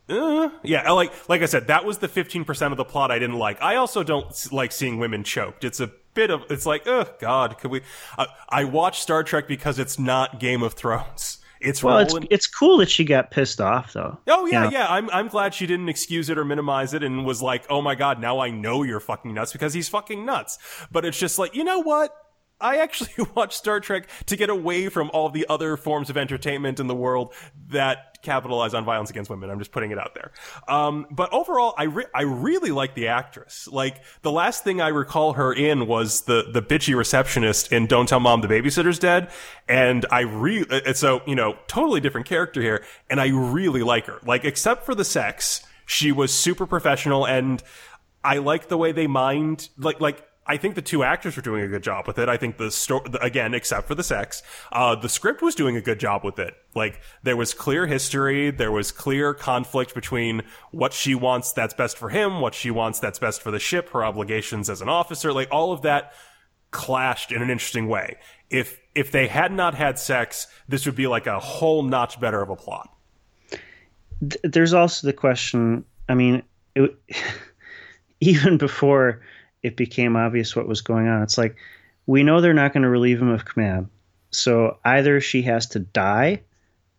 uh, 0.08 0.48
yeah. 0.62 0.90
Like 0.90 1.12
like 1.28 1.42
I 1.42 1.46
said, 1.46 1.66
that 1.66 1.84
was 1.84 1.98
the 1.98 2.08
fifteen 2.08 2.44
percent 2.44 2.72
of 2.72 2.78
the 2.78 2.84
plot 2.84 3.10
I 3.10 3.18
didn't 3.18 3.36
like. 3.38 3.60
I 3.60 3.76
also 3.76 4.02
don't 4.02 4.34
like 4.50 4.72
seeing 4.72 4.98
women 4.98 5.22
choked. 5.22 5.64
It's 5.64 5.80
a 5.80 5.90
bit 6.14 6.30
of 6.30 6.44
it's 6.50 6.64
like, 6.64 6.86
oh 6.86 7.04
God, 7.20 7.58
could 7.58 7.70
we? 7.70 7.82
I, 8.16 8.26
I 8.48 8.64
watch 8.64 9.00
Star 9.00 9.22
Trek 9.22 9.46
because 9.46 9.78
it's 9.78 9.98
not 9.98 10.40
Game 10.40 10.62
of 10.62 10.72
Thrones. 10.72 11.38
It's 11.60 11.82
Well, 11.82 11.98
it's 11.98 12.12
rolling. 12.12 12.28
it's 12.30 12.46
cool 12.46 12.78
that 12.78 12.88
she 12.90 13.04
got 13.04 13.30
pissed 13.30 13.60
off 13.60 13.92
though. 13.92 14.18
Oh 14.28 14.46
yeah, 14.46 14.64
Yeah. 14.64 14.70
yeah. 14.70 14.86
I'm 14.88 15.10
I'm 15.10 15.28
glad 15.28 15.54
she 15.54 15.66
didn't 15.66 15.88
excuse 15.88 16.30
it 16.30 16.38
or 16.38 16.44
minimize 16.44 16.94
it 16.94 17.02
and 17.02 17.24
was 17.26 17.42
like, 17.42 17.64
"Oh 17.70 17.82
my 17.82 17.94
god, 17.94 18.20
now 18.20 18.38
I 18.38 18.50
know 18.50 18.82
you're 18.82 19.00
fucking 19.00 19.34
nuts 19.34 19.52
because 19.52 19.74
he's 19.74 19.88
fucking 19.88 20.24
nuts." 20.24 20.58
But 20.92 21.04
it's 21.04 21.18
just 21.18 21.38
like, 21.38 21.54
you 21.54 21.64
know 21.64 21.80
what? 21.80 22.14
I 22.60 22.78
actually 22.78 23.26
watch 23.34 23.56
Star 23.56 23.80
Trek 23.80 24.08
to 24.26 24.36
get 24.36 24.50
away 24.50 24.88
from 24.88 25.10
all 25.12 25.28
the 25.28 25.46
other 25.48 25.76
forms 25.76 26.10
of 26.10 26.16
entertainment 26.16 26.80
in 26.80 26.86
the 26.86 26.94
world 26.94 27.34
that 27.68 28.08
capitalize 28.22 28.74
on 28.74 28.84
violence 28.84 29.10
against 29.10 29.30
women. 29.30 29.50
I'm 29.50 29.58
just 29.58 29.72
putting 29.72 29.90
it 29.90 29.98
out 29.98 30.14
there. 30.14 30.32
Um, 30.66 31.06
but 31.10 31.32
overall, 31.32 31.74
I 31.76 31.84
re- 31.84 32.06
I 32.14 32.22
really 32.22 32.70
like 32.70 32.94
the 32.94 33.08
actress. 33.08 33.68
Like 33.70 34.02
the 34.22 34.32
last 34.32 34.64
thing 34.64 34.80
I 34.80 34.88
recall 34.88 35.34
her 35.34 35.52
in 35.52 35.86
was 35.86 36.22
the 36.22 36.48
the 36.52 36.62
bitchy 36.62 36.96
receptionist 36.96 37.72
in 37.72 37.86
Don't 37.86 38.08
Tell 38.08 38.20
Mom 38.20 38.40
the 38.40 38.48
Babysitter's 38.48 38.98
Dead, 38.98 39.30
and 39.68 40.04
I 40.10 40.20
really 40.20 40.66
it's 40.70 41.00
so 41.00 41.22
you 41.26 41.34
know 41.34 41.56
totally 41.66 42.00
different 42.00 42.26
character 42.26 42.60
here, 42.60 42.84
and 43.08 43.20
I 43.20 43.28
really 43.28 43.82
like 43.82 44.06
her. 44.06 44.18
Like 44.24 44.44
except 44.44 44.84
for 44.84 44.94
the 44.94 45.04
sex, 45.04 45.62
she 45.86 46.12
was 46.12 46.32
super 46.32 46.66
professional, 46.66 47.26
and 47.26 47.62
I 48.24 48.38
like 48.38 48.68
the 48.68 48.78
way 48.78 48.92
they 48.92 49.06
mind 49.06 49.68
like 49.78 50.00
like. 50.00 50.24
I 50.50 50.56
think 50.56 50.76
the 50.76 50.82
two 50.82 51.02
actors 51.04 51.36
were 51.36 51.42
doing 51.42 51.62
a 51.62 51.68
good 51.68 51.82
job 51.82 52.06
with 52.06 52.18
it. 52.18 52.30
I 52.30 52.38
think 52.38 52.56
the 52.56 52.70
story, 52.70 53.02
again, 53.20 53.52
except 53.52 53.86
for 53.86 53.94
the 53.94 54.02
sex, 54.02 54.42
uh, 54.72 54.94
the 54.94 55.08
script 55.08 55.42
was 55.42 55.54
doing 55.54 55.76
a 55.76 55.82
good 55.82 56.00
job 56.00 56.24
with 56.24 56.38
it. 56.38 56.56
Like, 56.74 57.02
there 57.22 57.36
was 57.36 57.52
clear 57.52 57.86
history, 57.86 58.50
there 58.50 58.72
was 58.72 58.90
clear 58.90 59.34
conflict 59.34 59.94
between 59.94 60.42
what 60.70 60.94
she 60.94 61.14
wants 61.14 61.52
that's 61.52 61.74
best 61.74 61.98
for 61.98 62.08
him, 62.08 62.40
what 62.40 62.54
she 62.54 62.70
wants 62.70 62.98
that's 62.98 63.18
best 63.18 63.42
for 63.42 63.50
the 63.50 63.58
ship, 63.58 63.90
her 63.90 64.02
obligations 64.02 64.70
as 64.70 64.80
an 64.80 64.88
officer, 64.88 65.34
like, 65.34 65.48
all 65.50 65.70
of 65.70 65.82
that 65.82 66.14
clashed 66.70 67.30
in 67.30 67.42
an 67.42 67.50
interesting 67.50 67.86
way. 67.86 68.16
If, 68.48 68.80
if 68.94 69.12
they 69.12 69.26
had 69.26 69.52
not 69.52 69.74
had 69.74 69.98
sex, 69.98 70.46
this 70.66 70.86
would 70.86 70.96
be 70.96 71.06
like 71.06 71.26
a 71.26 71.38
whole 71.38 71.82
notch 71.82 72.18
better 72.18 72.40
of 72.40 72.48
a 72.48 72.56
plot. 72.56 72.88
Th- 74.20 74.40
There's 74.42 74.72
also 74.72 75.06
the 75.06 75.12
question. 75.12 75.84
I 76.08 76.14
mean, 76.14 76.42
it, 76.74 76.98
even 78.20 78.56
before 78.56 79.20
it 79.62 79.76
became 79.76 80.16
obvious 80.16 80.54
what 80.54 80.68
was 80.68 80.80
going 80.80 81.08
on, 81.08 81.22
it's 81.22 81.38
like 81.38 81.56
we 82.06 82.22
know 82.22 82.40
they're 82.40 82.54
not 82.54 82.72
going 82.72 82.82
to 82.82 82.88
relieve 82.88 83.20
him 83.20 83.30
of 83.30 83.44
command. 83.44 83.88
So 84.30 84.78
either 84.84 85.20
she 85.20 85.42
has 85.42 85.66
to 85.68 85.78
die, 85.80 86.40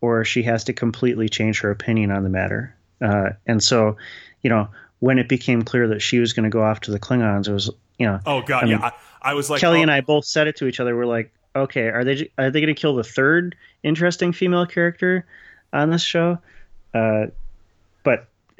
or 0.00 0.24
she 0.24 0.42
has 0.44 0.64
to 0.64 0.72
completely 0.72 1.28
change 1.28 1.60
her 1.60 1.70
opinion 1.70 2.10
on 2.10 2.22
the 2.22 2.28
matter. 2.28 2.74
Uh, 3.00 3.30
and 3.46 3.62
so, 3.62 3.96
you 4.42 4.50
know, 4.50 4.68
when 4.98 5.18
it 5.18 5.28
became 5.28 5.62
clear 5.62 5.88
that 5.88 6.00
she 6.00 6.18
was 6.18 6.32
going 6.32 6.44
to 6.44 6.50
go 6.50 6.62
off 6.62 6.80
to 6.80 6.90
the 6.90 6.98
Klingons, 6.98 7.48
it 7.48 7.52
was, 7.52 7.70
you 7.98 8.06
know, 8.06 8.20
Oh 8.26 8.42
god, 8.42 8.64
I 8.64 8.66
mean, 8.66 8.78
yeah. 8.78 8.90
I, 9.22 9.30
I 9.30 9.34
was 9.34 9.50
like, 9.50 9.60
Kelly 9.60 9.80
oh, 9.80 9.82
and 9.82 9.90
I 9.90 10.00
both 10.00 10.24
said 10.24 10.46
it 10.46 10.56
to 10.56 10.66
each 10.66 10.80
other. 10.80 10.96
We're 10.96 11.06
like, 11.06 11.32
okay, 11.54 11.88
are 11.88 12.04
they 12.04 12.30
are 12.38 12.50
they 12.50 12.60
going 12.60 12.74
to 12.74 12.80
kill 12.80 12.94
the 12.94 13.04
third 13.04 13.56
interesting 13.82 14.32
female 14.32 14.66
character 14.66 15.26
on 15.72 15.90
this 15.90 16.02
show? 16.02 16.38
Uh, 16.94 17.26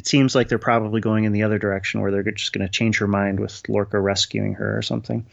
it 0.01 0.07
seems 0.07 0.35
like 0.35 0.49
they're 0.49 0.59
probably 0.59 1.03
going 1.03 1.25
in 1.25 1.33
the 1.33 1.43
other 1.43 1.59
direction, 1.59 2.01
where 2.01 2.11
they're 2.11 2.23
just 2.23 2.55
going 2.55 2.67
to 2.67 2.73
change 2.73 2.97
her 3.01 3.07
mind 3.07 3.39
with 3.39 3.69
Lorca 3.69 4.01
rescuing 4.01 4.55
her 4.55 4.79
or 4.79 4.81
something. 4.81 5.27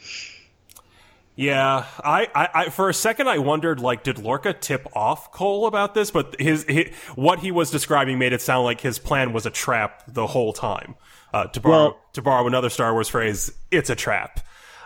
Yeah, 1.37 1.85
I, 2.03 2.27
I, 2.35 2.49
I, 2.53 2.69
for 2.69 2.89
a 2.89 2.93
second 2.93 3.29
I 3.29 3.37
wondered, 3.37 3.79
like, 3.79 4.03
did 4.03 4.19
Lorca 4.19 4.51
tip 4.51 4.85
off 4.93 5.31
Kol 5.31 5.67
about 5.67 5.93
this? 5.93 6.11
But 6.11 6.35
his, 6.37 6.65
his 6.67 6.93
what 7.15 7.39
he 7.39 7.49
was 7.49 7.71
describing 7.71 8.19
made 8.19 8.33
it 8.33 8.41
sound 8.41 8.65
like 8.65 8.81
his 8.81 8.99
plan 8.99 9.31
was 9.31 9.45
a 9.45 9.49
trap 9.49 10.03
the 10.05 10.27
whole 10.27 10.51
time. 10.51 10.95
Uh, 11.33 11.45
to 11.45 11.61
borrow 11.61 11.71
Well- 11.83 11.99
to 12.11 12.21
borrow 12.21 12.45
another 12.45 12.69
Star 12.69 12.91
Wars 12.91 13.07
phrase, 13.07 13.53
it's 13.71 13.89
a 13.89 13.95
trap. 13.95 14.41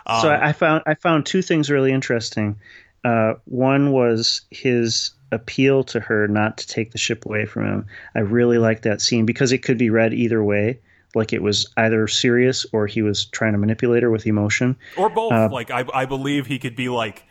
so 0.06 0.28
I, 0.28 0.50
I 0.50 0.52
found 0.52 0.84
I 0.86 0.94
found 0.94 1.26
two 1.26 1.42
things 1.42 1.70
really 1.70 1.90
interesting. 1.90 2.60
Uh, 3.04 3.34
one 3.46 3.90
was 3.90 4.42
his 4.50 5.10
appeal 5.32 5.82
to 5.84 6.00
her 6.00 6.28
not 6.28 6.58
to 6.58 6.66
take 6.66 6.92
the 6.92 6.98
ship 6.98 7.26
away 7.26 7.46
from 7.46 7.66
him. 7.66 7.86
I 8.14 8.20
really 8.20 8.58
like 8.58 8.82
that 8.82 9.00
scene 9.00 9.26
because 9.26 9.50
it 9.52 9.58
could 9.58 9.78
be 9.78 9.90
read 9.90 10.12
either 10.12 10.42
way. 10.44 10.80
Like 11.14 11.32
it 11.32 11.42
was 11.42 11.68
either 11.76 12.06
serious 12.08 12.64
or 12.72 12.86
he 12.86 13.02
was 13.02 13.24
trying 13.26 13.52
to 13.52 13.58
manipulate 13.58 14.02
her 14.02 14.10
with 14.10 14.26
emotion. 14.26 14.76
Or 14.96 15.08
both. 15.08 15.52
like, 15.52 15.70
I, 15.70 15.84
I 15.92 16.06
believe 16.06 16.46
he 16.46 16.58
could 16.58 16.76
be 16.76 16.88
like 16.88 17.24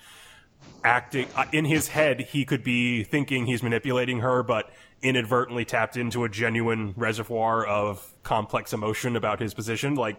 acting 0.83 1.27
uh, 1.35 1.45
in 1.51 1.65
his 1.65 1.87
head. 1.87 2.21
He 2.21 2.45
could 2.45 2.63
be 2.63 3.03
thinking 3.03 3.45
he's 3.45 3.63
manipulating 3.63 4.19
her, 4.19 4.43
but 4.43 4.71
inadvertently 5.01 5.65
tapped 5.65 5.97
into 5.97 6.23
a 6.23 6.29
genuine 6.29 6.93
reservoir 6.95 7.65
of 7.65 8.13
complex 8.23 8.73
emotion 8.73 9.15
about 9.15 9.39
his 9.39 9.53
position. 9.53 9.95
Like, 9.95 10.17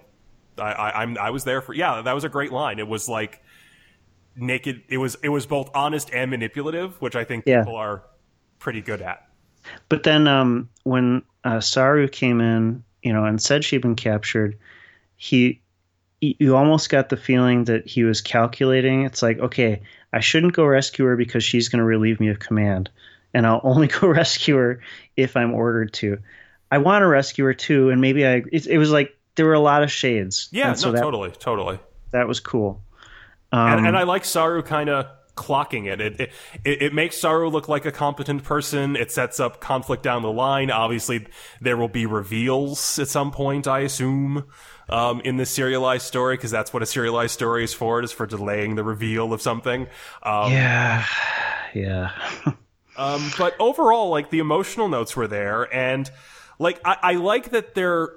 I, 0.58 0.72
I, 0.72 1.02
I'm, 1.02 1.16
I 1.18 1.30
was 1.30 1.44
there 1.44 1.60
for. 1.60 1.72
Yeah, 1.72 2.02
that 2.02 2.12
was 2.12 2.24
a 2.24 2.28
great 2.28 2.52
line. 2.52 2.78
It 2.78 2.88
was 2.88 3.08
like 3.08 3.42
naked. 4.36 4.82
It 4.88 4.98
was, 4.98 5.16
it 5.22 5.28
was 5.28 5.46
both 5.46 5.70
honest 5.74 6.10
and 6.12 6.30
manipulative, 6.30 7.00
which 7.00 7.16
I 7.16 7.24
think 7.24 7.44
Yeah. 7.46 7.60
people 7.60 7.76
are 7.76 8.02
pretty 8.58 8.80
good 8.80 9.02
at. 9.02 9.26
But 9.88 10.02
then 10.02 10.26
um, 10.26 10.68
when 10.84 11.22
uh, 11.44 11.60
Saru 11.60 12.08
came 12.08 12.40
in, 12.40 12.82
you 13.02 13.12
know, 13.12 13.24
and 13.24 13.40
said 13.40 13.64
she'd 13.64 13.82
been 13.82 13.96
captured, 13.96 14.58
he, 15.16 15.60
you 16.20 16.56
almost 16.56 16.88
got 16.88 17.08
the 17.08 17.16
feeling 17.16 17.64
that 17.64 17.86
he 17.86 18.04
was 18.04 18.20
calculating. 18.20 19.04
It's 19.04 19.22
like, 19.22 19.38
okay, 19.38 19.82
I 20.12 20.20
shouldn't 20.20 20.52
go 20.54 20.64
rescue 20.64 21.04
her 21.06 21.16
because 21.16 21.42
she's 21.44 21.68
going 21.68 21.78
to 21.78 21.84
relieve 21.84 22.20
me 22.20 22.28
of 22.28 22.38
command, 22.38 22.90
and 23.34 23.46
I'll 23.46 23.60
only 23.64 23.88
go 23.88 24.08
rescue 24.08 24.56
her 24.56 24.80
if 25.16 25.36
I'm 25.36 25.52
ordered 25.54 25.92
to. 25.94 26.18
I 26.70 26.78
want 26.78 27.02
to 27.02 27.06
rescue 27.06 27.44
her 27.46 27.54
too, 27.54 27.90
and 27.90 28.00
maybe 28.00 28.26
I. 28.26 28.42
It, 28.52 28.66
it 28.66 28.78
was 28.78 28.90
like 28.90 29.16
there 29.34 29.46
were 29.46 29.52
a 29.54 29.60
lot 29.60 29.82
of 29.82 29.90
shades. 29.90 30.48
Yeah, 30.52 30.72
so 30.74 30.88
no, 30.88 30.92
that 30.92 31.02
totally, 31.02 31.30
totally. 31.32 31.78
that 32.12 32.26
was 32.28 32.40
cool. 32.40 32.82
And, 33.52 33.80
Um, 33.80 33.86
and 33.86 33.96
I 33.96 34.04
like 34.04 34.24
Saru 34.24 34.62
kind 34.62 34.88
of 34.88 35.06
clocking 35.36 35.86
it. 35.90 36.00
It, 36.00 36.20
it. 36.20 36.32
it 36.64 36.94
makes 36.94 37.16
Saru 37.16 37.48
look 37.48 37.68
like 37.68 37.86
a 37.86 37.92
competent 37.92 38.44
person. 38.44 38.96
It 38.96 39.10
sets 39.10 39.40
up 39.40 39.60
conflict 39.60 40.02
down 40.02 40.22
the 40.22 40.32
line. 40.32 40.70
Obviously, 40.70 41.26
there 41.60 41.76
will 41.76 41.88
be 41.88 42.06
reveals 42.06 42.98
at 42.98 43.08
some 43.08 43.30
point, 43.30 43.66
I 43.66 43.80
assume, 43.80 44.44
um, 44.88 45.20
in 45.20 45.36
this 45.36 45.50
serialized 45.50 46.06
story, 46.06 46.36
because 46.36 46.50
that's 46.50 46.72
what 46.72 46.82
a 46.82 46.86
serialized 46.86 47.32
story 47.32 47.64
is 47.64 47.74
for. 47.74 47.98
It 47.98 48.04
is 48.04 48.12
for 48.12 48.26
delaying 48.26 48.74
the 48.74 48.84
reveal 48.84 49.32
of 49.32 49.40
something. 49.40 49.82
Um, 50.22 50.52
Yeah, 50.52 51.06
yeah. 51.74 52.10
um, 52.96 53.30
but 53.38 53.54
overall, 53.58 54.10
like 54.10 54.30
the 54.30 54.38
emotional 54.38 54.88
notes 54.88 55.16
were 55.16 55.28
there, 55.28 55.72
and 55.74 56.10
like 56.58 56.80
I, 56.84 56.96
I 57.02 57.12
like 57.14 57.50
that 57.50 57.74
they're 57.74 58.10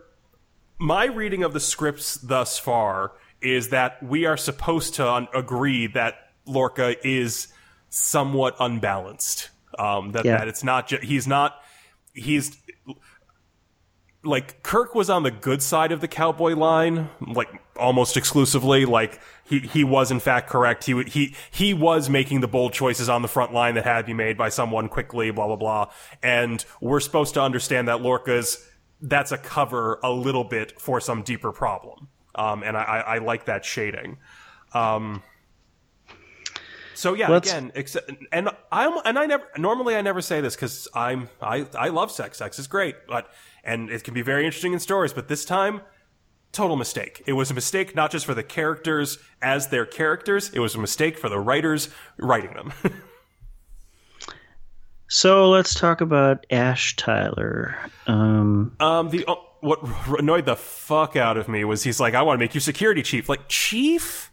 my 0.78 1.06
reading 1.06 1.44
of 1.44 1.54
the 1.54 1.60
scripts 1.62 2.16
thus 2.16 2.60
far 2.60 3.14
is 3.42 3.70
that 3.70 4.02
we 4.02 4.26
are 4.26 4.38
supposed 4.38 4.96
to 4.96 5.10
un- 5.12 5.28
agree 5.34 5.88
that 5.88 6.16
Lorca 6.46 6.96
is 7.08 7.48
somewhat 7.90 8.56
unbalanced. 8.60 9.50
Um, 9.78 10.12
that, 10.14 10.26
Yeah. 10.26 10.38
that 10.38 10.48
it's 10.48 10.64
not 10.64 10.88
ju- 10.88 11.00
he's 11.02 11.28
not 11.28 11.56
he's 12.14 12.58
like 14.24 14.64
Kirk 14.64 14.96
was 14.96 15.10
on 15.10 15.24
the 15.24 15.32
good 15.32 15.62
side 15.62 15.92
of 15.92 16.02
the 16.02 16.08
cowboy 16.08 16.54
line, 16.56 17.10
like 17.22 17.50
almost 17.78 18.18
exclusively. 18.18 18.86
Like 18.86 19.20
he 19.44 19.60
he 19.60 19.84
was 19.84 20.10
in 20.12 20.20
fact 20.20 20.50
correct. 20.50 20.86
He 20.86 20.94
would- 20.96 21.10
he 21.10 21.36
he 21.52 21.74
was 21.74 22.10
making 22.10 22.40
the 22.42 22.48
bold 22.48 22.74
choices 22.74 23.08
on 23.10 23.22
the 23.22 23.28
front 23.28 23.54
line 23.54 23.76
that 23.76 23.84
had 23.84 23.98
to 24.02 24.04
be 24.06 24.14
made 24.14 24.38
by 24.38 24.50
someone 24.50 24.88
quickly. 24.90 25.30
Blah 25.30 25.48
blah 25.48 25.56
blah. 25.58 25.92
And 26.24 26.66
we're 26.82 27.00
supposed 27.02 27.34
to 27.36 27.42
understand 27.42 27.88
that 27.88 28.02
Lorca's 28.02 28.66
that's 29.02 29.32
a 29.32 29.38
cover 29.38 30.00
a 30.02 30.10
little 30.12 30.44
bit 30.46 30.80
for 30.82 31.00
some 31.00 31.22
deeper 31.22 31.52
problem. 31.52 32.08
Um, 32.36 32.64
and 32.64 32.76
I, 32.78 32.84
I, 32.84 33.00
I 33.00 33.18
like 33.20 33.46
that 33.46 33.66
shading. 33.66 34.18
Um, 34.74 35.24
so 36.94 37.14
yeah, 37.14 37.30
Let's- 37.30 37.50
again, 37.50 37.72
except, 37.76 38.12
and 38.32 38.50
I'm 38.72 39.00
and 39.04 39.20
I 39.20 39.26
never 39.26 39.44
normally 39.58 39.96
I 39.96 40.02
never 40.02 40.22
say 40.22 40.42
this 40.42 40.56
because 40.56 40.88
I'm 40.94 41.30
I 41.42 41.66
I 41.78 41.90
love 41.90 42.12
sex. 42.12 42.38
Sex 42.38 42.58
is 42.60 42.68
great, 42.68 42.96
but 43.08 43.30
and 43.64 43.90
it 43.90 44.04
can 44.04 44.14
be 44.14 44.22
very 44.22 44.46
interesting 44.46 44.74
in 44.74 44.80
stories. 44.80 45.12
But 45.12 45.28
this 45.28 45.44
time, 45.44 45.82
total 46.54 46.78
mistake. 46.78 47.22
It 47.28 47.34
was 47.34 47.52
a 47.52 47.54
mistake 47.54 47.96
not 47.96 48.12
just 48.12 48.26
for 48.26 48.34
the 48.34 48.44
characters 48.44 49.18
as 49.42 49.68
their 49.68 49.86
characters. 49.86 50.50
It 50.54 50.60
was 50.60 50.76
a 50.76 50.80
mistake 50.80 51.18
for 51.18 51.28
the 51.28 51.40
writers 51.40 51.90
writing 52.18 52.54
them. 52.54 52.72
So 55.08 55.50
let's 55.52 55.76
talk 55.76 56.02
about 56.02 56.46
Ash 56.50 56.96
Tyler. 56.96 57.78
Um, 58.08 58.76
um, 58.80 59.10
the 59.10 59.26
what 59.66 59.80
annoyed 60.20 60.46
the 60.46 60.56
fuck 60.56 61.16
out 61.16 61.38
of 61.38 61.48
me 61.48 61.64
was 61.64 61.84
he's 61.84 62.00
like, 62.00 62.14
I 62.14 62.22
want 62.22 62.38
to 62.38 62.44
make 62.44 62.54
you 62.54 62.62
security 62.62 63.02
chief. 63.02 63.28
Like 63.28 63.42
chief. 63.48 64.32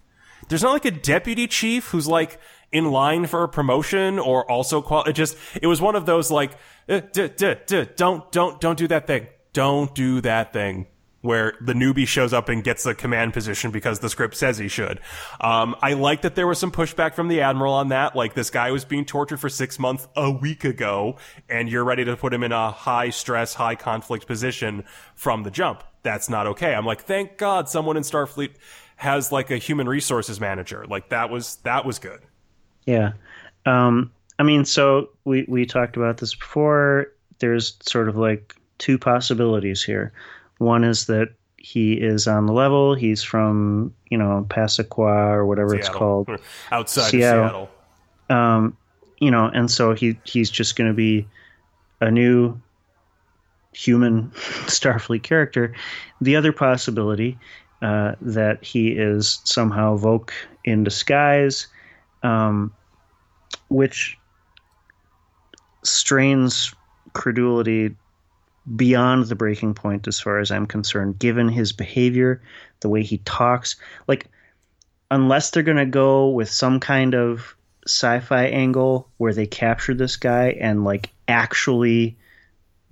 There's 0.49 0.63
not 0.63 0.73
like 0.73 0.85
a 0.85 0.91
deputy 0.91 1.47
chief 1.47 1.89
who's 1.89 2.07
like 2.07 2.39
in 2.71 2.91
line 2.91 3.27
for 3.27 3.43
a 3.43 3.49
promotion 3.49 4.19
or 4.19 4.49
also 4.51 4.83
qual. 4.83 5.05
It 5.05 5.15
just 5.15 5.37
it 5.61 5.67
was 5.67 5.81
one 5.81 5.97
of 5.97 6.07
those 6.07 6.31
like, 6.31 6.53
uh, 6.89 7.01
duh, 7.13 7.29
duh, 7.29 7.55
duh, 7.67 7.87
don't 7.97 8.31
don't 8.31 8.61
don't 8.61 8.79
do 8.79 8.89
that 8.89 9.07
thing. 9.07 9.27
Don't 9.53 9.95
do 9.95 10.21
that 10.21 10.53
thing. 10.53 10.87
Where 11.23 11.55
the 11.61 11.73
newbie 11.73 12.07
shows 12.07 12.33
up 12.33 12.49
and 12.49 12.63
gets 12.63 12.83
the 12.83 12.95
command 12.95 13.33
position 13.33 13.71
because 13.71 14.01
the 14.01 14.11
script 14.11 14.37
says 14.37 14.59
he 14.59 14.69
should. 14.69 15.01
Um, 15.41 15.77
I 15.81 15.95
like 15.95 16.23
that 16.23 16.35
there 16.35 16.47
was 16.49 16.59
some 16.59 16.73
pushback 16.73 17.15
from 17.15 17.29
the 17.29 17.41
admiral 17.41 17.73
on 17.75 17.89
that. 17.89 18.15
Like 18.17 18.35
this 18.35 18.51
guy 18.51 18.73
was 18.73 18.85
being 18.85 19.05
tortured 19.05 19.39
for 19.39 19.49
six 19.49 19.79
months 19.79 20.09
a 20.17 20.31
week 20.31 20.65
ago, 20.65 21.17
and 21.49 21.69
you're 21.69 21.85
ready 21.85 22.05
to 22.05 22.17
put 22.17 22.35
him 22.35 22.43
in 22.43 22.51
a 22.53 22.73
high 22.73 23.11
stress, 23.11 23.55
high 23.55 23.77
conflict 23.77 24.27
position 24.27 24.85
from 25.15 25.45
the 25.45 25.51
jump. 25.51 25.85
That's 26.03 26.29
not 26.29 26.49
okay. 26.49 26.75
I'm 26.75 26.85
like, 26.85 27.03
thank 27.03 27.39
God 27.39 27.69
someone 27.69 27.97
in 27.97 28.03
Starfleet 28.03 28.55
has 28.97 29.31
like 29.31 29.51
a 29.51 29.59
human 29.59 29.89
resources 29.89 30.41
manager. 30.41 30.85
Like 30.89 31.09
that 31.11 31.31
was 31.31 31.57
that 31.63 31.85
was 31.85 31.99
good. 31.99 32.21
yeah. 32.85 33.13
Um, 33.65 34.11
I 34.39 34.43
mean, 34.43 34.65
so 34.65 35.11
we, 35.25 35.45
we 35.47 35.67
talked 35.67 35.97
about 35.97 36.17
this 36.19 36.35
before. 36.35 37.13
There's 37.39 37.77
sort 37.81 38.09
of 38.09 38.17
like 38.17 38.57
two 38.79 38.99
possibilities 38.99 39.85
here. 39.85 40.13
One 40.59 40.85
is 40.85 41.07
that 41.07 41.31
he 41.57 41.95
is 41.95 42.27
on 42.27 42.47
the 42.47 42.53
level. 42.53 42.95
He's 42.95 43.23
from, 43.23 43.95
you 44.11 44.19
know, 44.19 44.47
Passaquah 44.49 45.33
or 45.33 45.47
whatever 45.47 45.77
it's 45.77 45.89
called. 45.89 46.29
outside 46.73 47.11
Seattle. 47.11 47.45
of 47.45 47.51
Seattle. 47.51 48.37
um, 48.37 48.77
you 49.19 49.31
know, 49.31 49.47
and 49.47 49.71
so 49.71 49.95
he 49.95 50.19
he's 50.25 50.51
just 50.51 50.75
going 50.75 50.91
to 50.91 50.95
be 50.95 51.27
a 52.01 52.11
new 52.11 52.61
human 53.73 54.31
Starfleet 54.67 55.23
character. 55.23 55.75
The 56.21 56.35
other 56.35 56.53
possibility 56.53 57.39
uh, 57.81 58.17
that 58.21 58.63
he 58.65 58.89
is 58.89 59.41
somehow 59.45 59.97
Voq 59.97 60.31
in 60.65 60.85
disguise, 60.85 61.67
um, 62.23 62.73
which 63.69 64.19
strains 65.85 66.75
credulity 67.13 67.95
beyond 68.77 69.25
the 69.27 69.35
breaking 69.35 69.75
point 69.75 70.07
as 70.09 70.21
far 70.21 70.39
as 70.39 70.51
I'm 70.51 70.67
concerned, 70.67 71.19
given 71.19 71.49
his 71.49 71.73
behavior, 71.73 72.43
the 72.81 72.89
way 72.89 73.03
he 73.03 73.19
talks. 73.19 73.77
Like, 74.07 74.29
unless 75.11 75.51
they're 75.51 75.63
going 75.63 75.77
to 75.79 75.87
go 75.87 76.31
with 76.31 76.51
some 76.51 76.81
kind 76.81 77.15
of 77.15 77.57
sci-fi 77.87 78.47
angle 78.47 79.09
where 79.17 79.35
they 79.35 79.47
captured 79.47 79.99
this 79.99 80.17
guy 80.17 80.51
and 80.51 80.85
like 80.85 81.11
actually 81.27 82.17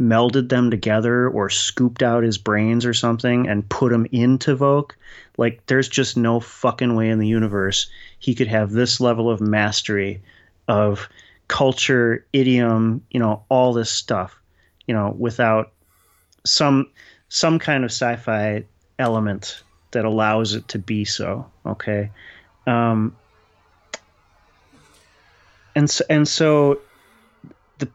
melded 0.00 0.48
them 0.48 0.70
together 0.70 1.28
or 1.28 1.50
scooped 1.50 2.02
out 2.02 2.24
his 2.24 2.38
brains 2.38 2.86
or 2.86 2.94
something 2.94 3.46
and 3.48 3.68
put 3.68 3.92
him 3.92 4.06
into 4.10 4.56
Voq, 4.56 4.92
like 5.36 5.64
there's 5.66 5.88
just 5.88 6.16
no 6.16 6.40
fucking 6.40 6.96
way 6.96 7.10
in 7.10 7.18
the 7.18 7.28
universe 7.28 7.90
he 8.18 8.34
could 8.34 8.48
have 8.48 8.70
this 8.70 9.00
level 9.00 9.30
of 9.30 9.40
mastery 9.40 10.22
of 10.66 11.08
culture, 11.48 12.24
idiom, 12.32 13.04
you 13.10 13.20
know, 13.20 13.44
all 13.48 13.72
this 13.72 13.90
stuff, 13.90 14.39
you 14.90 14.94
know, 14.94 15.14
without 15.16 15.70
some 16.44 16.90
some 17.28 17.60
kind 17.60 17.84
of 17.84 17.92
sci-fi 17.92 18.64
element 18.98 19.62
that 19.92 20.04
allows 20.04 20.54
it 20.54 20.66
to 20.66 20.80
be 20.80 21.04
so. 21.04 21.48
Okay, 21.64 22.10
um, 22.66 23.16
and 25.76 25.88
so, 25.88 26.04
and 26.10 26.26
so 26.26 26.80
the 27.78 27.88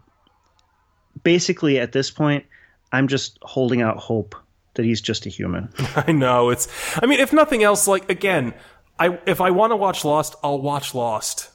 basically 1.22 1.80
at 1.80 1.92
this 1.92 2.10
point, 2.10 2.46
I'm 2.94 3.10
just 3.10 3.40
holding 3.42 3.82
out 3.82 3.98
hope 3.98 4.34
that 4.76 4.86
he's 4.86 5.02
just 5.02 5.26
a 5.26 5.30
human. 5.30 5.68
I 5.98 6.14
know 6.14 6.50
it's. 6.50 6.70
I 7.04 7.08
mean, 7.08 7.20
if 7.20 7.34
nothing 7.34 7.62
else, 7.62 7.90
like 7.90 8.10
again, 8.10 8.54
I 8.98 9.20
if 9.26 9.42
I 9.42 9.52
want 9.52 9.72
to 9.72 9.76
watch 9.76 10.06
Lost, 10.06 10.36
I'll 10.42 10.62
watch 10.62 10.96
Lost. 10.96 11.50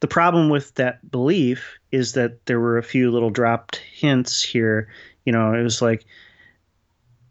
The 0.00 0.06
problem 0.06 0.48
with 0.48 0.74
that 0.74 1.10
belief 1.10 1.78
is 1.90 2.12
that 2.14 2.44
there 2.46 2.60
were 2.60 2.78
a 2.78 2.82
few 2.82 3.10
little 3.10 3.30
dropped 3.30 3.76
hints 3.76 4.42
here. 4.42 4.88
You 5.24 5.32
know, 5.32 5.54
it 5.54 5.62
was 5.62 5.80
like, 5.80 6.04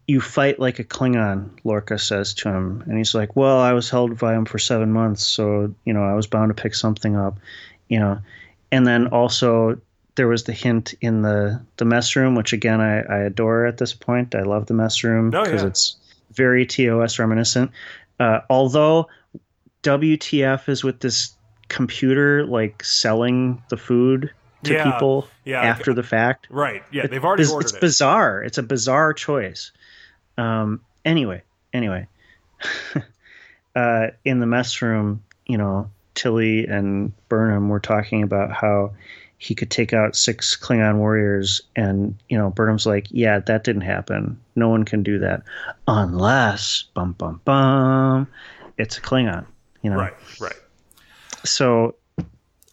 you 0.06 0.20
fight 0.20 0.58
like 0.58 0.78
a 0.78 0.84
Klingon, 0.84 1.50
Lorca 1.64 1.98
says 1.98 2.34
to 2.34 2.50
him. 2.50 2.82
And 2.86 2.98
he's 2.98 3.14
like, 3.14 3.36
well, 3.36 3.58
I 3.58 3.72
was 3.72 3.88
held 3.88 4.18
by 4.18 4.34
him 4.34 4.44
for 4.44 4.58
seven 4.58 4.92
months, 4.92 5.26
so, 5.26 5.74
you 5.84 5.94
know, 5.94 6.04
I 6.04 6.14
was 6.14 6.26
bound 6.26 6.54
to 6.54 6.62
pick 6.62 6.74
something 6.74 7.16
up, 7.16 7.38
you 7.88 7.98
know. 7.98 8.18
And 8.70 8.86
then 8.86 9.06
also, 9.06 9.80
there 10.16 10.28
was 10.28 10.44
the 10.44 10.52
hint 10.52 10.94
in 11.00 11.22
the, 11.22 11.60
the 11.76 11.84
mess 11.84 12.16
room, 12.16 12.34
which 12.34 12.52
again, 12.52 12.80
I, 12.80 13.00
I 13.00 13.18
adore 13.20 13.66
at 13.66 13.78
this 13.78 13.94
point. 13.94 14.34
I 14.34 14.42
love 14.42 14.66
the 14.66 14.74
mess 14.74 15.02
room 15.04 15.32
Oh, 15.34 15.42
because 15.42 15.62
yeah. 15.62 15.68
it's 15.68 15.96
very 16.32 16.66
TOS 16.66 17.18
reminiscent. 17.18 17.70
Uh, 18.20 18.40
although 18.50 19.08
WTF 19.82 20.68
is 20.68 20.84
with 20.84 21.00
this 21.00 21.33
computer 21.68 22.44
like 22.46 22.84
selling 22.84 23.62
the 23.68 23.76
food 23.76 24.30
to 24.64 24.72
Yeah, 24.72 24.90
people 24.92 25.28
yeah. 25.44 25.62
after 25.62 25.92
the 25.94 26.02
fact. 26.02 26.46
Right? 26.50 26.82
Yeah, 26.90 27.06
they've 27.06 27.24
already 27.24 27.42
It's, 27.44 27.52
ordered 27.52 27.66
it's 27.66 27.74
it. 27.74 27.80
bizarre. 27.80 28.42
It's 28.42 28.58
a 28.58 28.62
bizarre 28.62 29.12
choice. 29.12 29.72
Um, 30.38 30.80
anyway, 31.04 31.42
anyway, 31.72 32.06
uh, 33.76 34.08
in 34.24 34.40
the 34.40 34.46
mess 34.46 34.80
room, 34.82 35.22
you 35.46 35.58
know, 35.58 35.90
Tilly 36.14 36.66
and 36.66 37.12
Burnham 37.28 37.68
were 37.68 37.80
talking 37.80 38.22
about 38.22 38.52
how 38.52 38.92
he 39.36 39.54
could 39.54 39.70
take 39.70 39.92
out 39.92 40.16
six 40.16 40.56
Klingon 40.56 40.96
warriors, 40.96 41.60
and 41.76 42.16
you 42.28 42.38
know, 42.38 42.50
Burnham's 42.50 42.86
like, 42.86 43.08
"Yeah, 43.10 43.40
that 43.40 43.64
didn't 43.64 43.82
happen. 43.82 44.40
No 44.56 44.68
one 44.68 44.84
can 44.84 45.02
do 45.02 45.18
that 45.18 45.42
unless 45.86 46.84
bum 46.94 47.12
bum 47.12 47.40
bum, 47.44 48.28
it's 48.78 48.96
a 48.96 49.00
Klingon." 49.00 49.44
You 49.82 49.90
know, 49.90 49.96
right. 49.96 50.14
Right. 50.40 50.54
So 51.44 51.96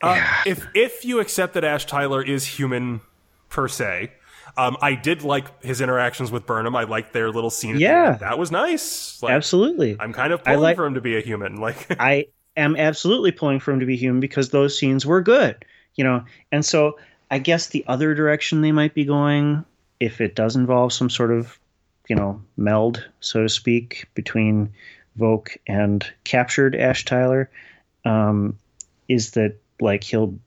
Uh, 0.01 0.19
if 0.47 0.67
if 0.73 1.05
you 1.05 1.19
accept 1.19 1.53
that 1.53 1.63
Ash 1.63 1.85
Tyler 1.85 2.23
is 2.23 2.43
human 2.45 3.01
per 3.49 3.67
se, 3.67 4.11
um, 4.57 4.75
I 4.81 4.95
did 4.95 5.23
like 5.23 5.63
his 5.63 5.79
interactions 5.81 6.31
with 6.31 6.45
Burnham. 6.47 6.75
I 6.75 6.83
liked 6.85 7.13
their 7.13 7.29
little 7.29 7.51
scene. 7.51 7.77
Yeah. 7.77 8.13
that 8.13 8.39
was 8.39 8.51
nice. 8.51 9.21
Like, 9.21 9.33
absolutely, 9.33 9.97
I'm 9.99 10.11
kind 10.13 10.33
of 10.33 10.43
pulling 10.43 10.59
like- 10.59 10.75
for 10.75 10.85
him 10.85 10.95
to 10.95 11.01
be 11.01 11.17
a 11.17 11.21
human. 11.21 11.57
Like, 11.57 11.85
I 11.99 12.27
am 12.57 12.75
absolutely 12.75 13.31
pulling 13.31 13.59
for 13.59 13.71
him 13.71 13.79
to 13.79 13.85
be 13.85 13.95
human 13.95 14.19
because 14.19 14.49
those 14.49 14.77
scenes 14.77 15.05
were 15.05 15.21
good, 15.21 15.63
you 15.95 16.03
know. 16.03 16.25
And 16.51 16.65
so 16.65 16.97
I 17.29 17.37
guess 17.39 17.67
the 17.67 17.85
other 17.87 18.15
direction 18.15 18.61
they 18.61 18.71
might 18.71 18.93
be 18.95 19.05
going, 19.05 19.63
if 19.99 20.19
it 20.19 20.33
does 20.35 20.55
involve 20.55 20.93
some 20.93 21.09
sort 21.11 21.31
of, 21.31 21.59
you 22.09 22.15
know, 22.15 22.41
meld, 22.57 23.07
so 23.19 23.43
to 23.43 23.49
speak, 23.49 24.07
between 24.15 24.73
Voq 25.19 25.55
and 25.67 26.05
captured 26.23 26.75
Ash 26.75 27.05
Tyler, 27.05 27.49
um, 28.03 28.57
is 29.11 29.31
that 29.31 29.55
like 29.79 30.03
he'll 30.03 30.37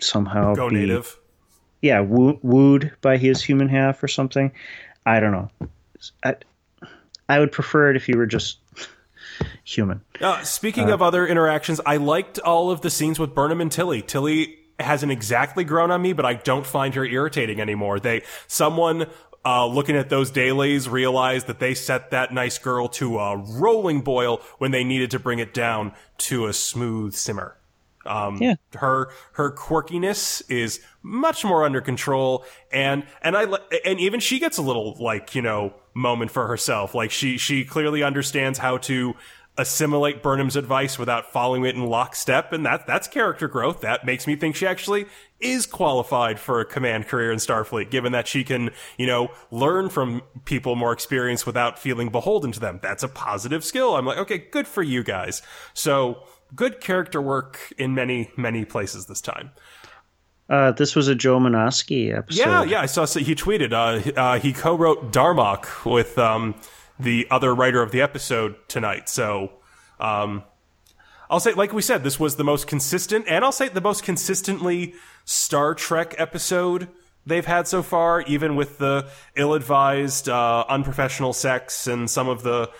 somehow 0.00 0.54
go 0.54 0.68
be, 0.70 0.76
native. 0.76 1.18
yeah, 1.82 2.00
woo- 2.00 2.38
wooed 2.42 2.92
by 3.00 3.16
his 3.16 3.42
human 3.42 3.68
half 3.68 4.02
or 4.02 4.08
something. 4.08 4.52
I 5.04 5.20
don't 5.20 5.32
know. 5.32 5.50
I, 6.24 6.36
I 7.28 7.38
would 7.38 7.52
prefer 7.52 7.90
it 7.90 7.96
if 7.96 8.08
you 8.08 8.16
were 8.16 8.26
just 8.26 8.58
human. 9.64 10.00
Uh, 10.20 10.42
speaking 10.42 10.90
of 10.90 11.02
other 11.02 11.26
interactions, 11.26 11.80
I 11.84 11.96
liked 11.96 12.38
all 12.38 12.70
of 12.70 12.80
the 12.80 12.90
scenes 12.90 13.18
with 13.18 13.34
Burnham 13.34 13.60
and 13.60 13.70
Tilly. 13.70 14.02
Tilly 14.02 14.58
hasn't 14.78 15.10
exactly 15.10 15.64
grown 15.64 15.90
on 15.90 16.02
me, 16.02 16.12
but 16.12 16.26
I 16.26 16.34
don't 16.34 16.66
find 16.66 16.94
her 16.94 17.04
irritating 17.04 17.60
anymore. 17.60 17.98
They 17.98 18.22
someone 18.46 19.06
uh, 19.46 19.64
looking 19.64 19.96
at 19.96 20.08
those 20.08 20.30
dailies, 20.32 20.88
realized 20.88 21.46
that 21.46 21.60
they 21.60 21.72
set 21.72 22.10
that 22.10 22.34
nice 22.34 22.58
girl 22.58 22.88
to 22.88 23.18
a 23.18 23.36
rolling 23.36 24.00
boil 24.00 24.40
when 24.58 24.72
they 24.72 24.82
needed 24.82 25.10
to 25.12 25.20
bring 25.20 25.38
it 25.38 25.54
down 25.54 25.92
to 26.18 26.46
a 26.46 26.52
smooth 26.52 27.14
simmer. 27.14 27.56
Um, 28.06 28.36
Yeah. 28.40 28.54
her 28.74 29.10
her 29.32 29.50
quirkiness 29.52 30.42
is 30.50 30.80
much 31.02 31.44
more 31.44 31.64
under 31.64 31.80
control, 31.80 32.44
and 32.72 33.04
and 33.22 33.36
I 33.36 33.46
and 33.84 34.00
even 34.00 34.20
she 34.20 34.38
gets 34.38 34.58
a 34.58 34.62
little 34.62 34.96
like 35.00 35.34
you 35.34 35.42
know 35.42 35.74
moment 35.94 36.30
for 36.30 36.46
herself. 36.46 36.94
Like 36.94 37.10
she 37.10 37.36
she 37.38 37.64
clearly 37.64 38.02
understands 38.02 38.58
how 38.58 38.78
to 38.78 39.14
assimilate 39.58 40.22
Burnham's 40.22 40.54
advice 40.54 40.98
without 40.98 41.32
following 41.32 41.64
it 41.64 41.74
in 41.74 41.86
lockstep, 41.86 42.52
and 42.52 42.66
that 42.66 42.86
that's 42.86 43.08
character 43.08 43.48
growth. 43.48 43.80
That 43.80 44.04
makes 44.04 44.26
me 44.26 44.36
think 44.36 44.54
she 44.56 44.66
actually 44.66 45.06
is 45.40 45.66
qualified 45.66 46.38
for 46.40 46.60
a 46.60 46.64
command 46.64 47.06
career 47.08 47.30
in 47.32 47.38
Starfleet, 47.38 47.90
given 47.90 48.12
that 48.12 48.28
she 48.28 48.44
can 48.44 48.70
you 48.98 49.06
know 49.06 49.30
learn 49.50 49.88
from 49.88 50.20
people 50.44 50.76
more 50.76 50.92
experienced 50.92 51.46
without 51.46 51.78
feeling 51.78 52.10
beholden 52.10 52.52
to 52.52 52.60
them. 52.60 52.80
That's 52.82 53.02
a 53.02 53.08
positive 53.08 53.64
skill. 53.64 53.96
I'm 53.96 54.04
like, 54.04 54.18
okay, 54.18 54.38
good 54.38 54.66
for 54.66 54.82
you 54.82 55.02
guys. 55.02 55.40
So 55.72 56.22
good 56.54 56.80
character 56.80 57.20
work 57.20 57.72
in 57.78 57.94
many 57.94 58.30
many 58.36 58.64
places 58.64 59.06
this 59.06 59.20
time. 59.20 59.50
Uh, 60.48 60.70
this 60.72 60.94
was 60.94 61.08
a 61.08 61.14
Joe 61.14 61.38
Menosky 61.40 62.16
episode. 62.16 62.40
Yeah, 62.40 62.62
yeah, 62.62 62.80
I 62.80 62.86
saw 62.86 63.04
so 63.04 63.18
he 63.18 63.34
tweeted. 63.34 63.72
Uh, 63.72 64.12
uh, 64.18 64.38
he 64.38 64.52
co-wrote 64.52 65.12
Darmok 65.12 65.84
with 65.90 66.16
um, 66.18 66.54
the 67.00 67.26
other 67.30 67.54
writer 67.54 67.82
of 67.82 67.90
the 67.90 68.00
episode 68.00 68.54
tonight. 68.68 69.08
So, 69.08 69.50
um, 69.98 70.44
I'll 71.28 71.40
say, 71.40 71.52
like 71.52 71.72
we 71.72 71.82
said, 71.82 72.04
this 72.04 72.20
was 72.20 72.36
the 72.36 72.44
most 72.44 72.68
consistent, 72.68 73.26
and 73.28 73.44
I'll 73.44 73.50
say 73.50 73.68
the 73.68 73.80
most 73.80 74.04
consistently 74.04 74.94
Star 75.24 75.74
Trek 75.74 76.14
episode 76.16 76.86
they've 77.26 77.44
had 77.44 77.66
so 77.66 77.82
far, 77.82 78.22
even 78.22 78.54
with 78.54 78.78
the 78.78 79.08
ill-advised, 79.34 80.28
uh, 80.28 80.64
unprofessional 80.68 81.32
sex 81.32 81.88
and 81.88 82.08
some 82.08 82.28
of 82.28 82.44
the 82.44 82.70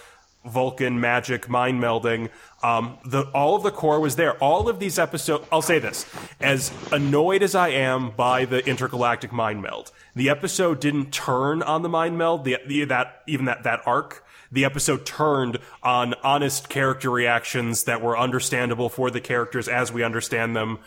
Vulcan 0.49 1.01
magic 1.01 1.49
mind 1.49 1.83
melding. 1.83 2.31
Um, 2.63 2.99
the 3.05 3.23
all 3.35 3.57
of 3.57 3.63
the 3.63 3.71
core 3.71 4.01
was 4.01 4.17
there. 4.17 4.37
All 4.39 4.69
of 4.69 4.79
these 4.79 4.99
episodes. 4.99 5.47
I'll 5.53 5.63
say 5.63 5.79
this: 5.79 6.07
as 6.41 6.73
annoyed 6.93 7.43
as 7.43 7.55
I 7.55 7.69
am 7.69 8.11
by 8.11 8.45
the 8.45 8.67
intergalactic 8.67 9.33
mind 9.33 9.63
meld, 9.63 9.93
the 10.15 10.29
episode 10.29 10.81
didn't 10.81 11.13
turn 11.13 11.63
on 11.63 11.83
the 11.83 11.89
mind 11.89 12.19
meld. 12.19 12.45
The, 12.45 12.59
the 12.67 12.85
that 12.85 13.23
even 13.27 13.45
that 13.47 13.63
that 13.65 13.81
arc. 13.87 14.25
The 14.53 14.65
episode 14.65 15.05
turned 15.05 15.59
on 15.83 16.15
honest 16.23 16.69
character 16.69 17.11
reactions 17.11 17.83
that 17.85 18.01
were 18.01 18.17
understandable 18.17 18.89
for 18.89 19.11
the 19.11 19.21
characters 19.21 19.67
as 19.67 19.91
we 19.91 20.05
understand 20.05 20.55
them 20.55 20.79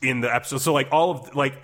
in 0.00 0.20
the 0.20 0.32
episode. 0.32 0.58
So 0.58 0.72
like 0.72 0.88
all 0.92 1.10
of 1.10 1.34
like 1.34 1.60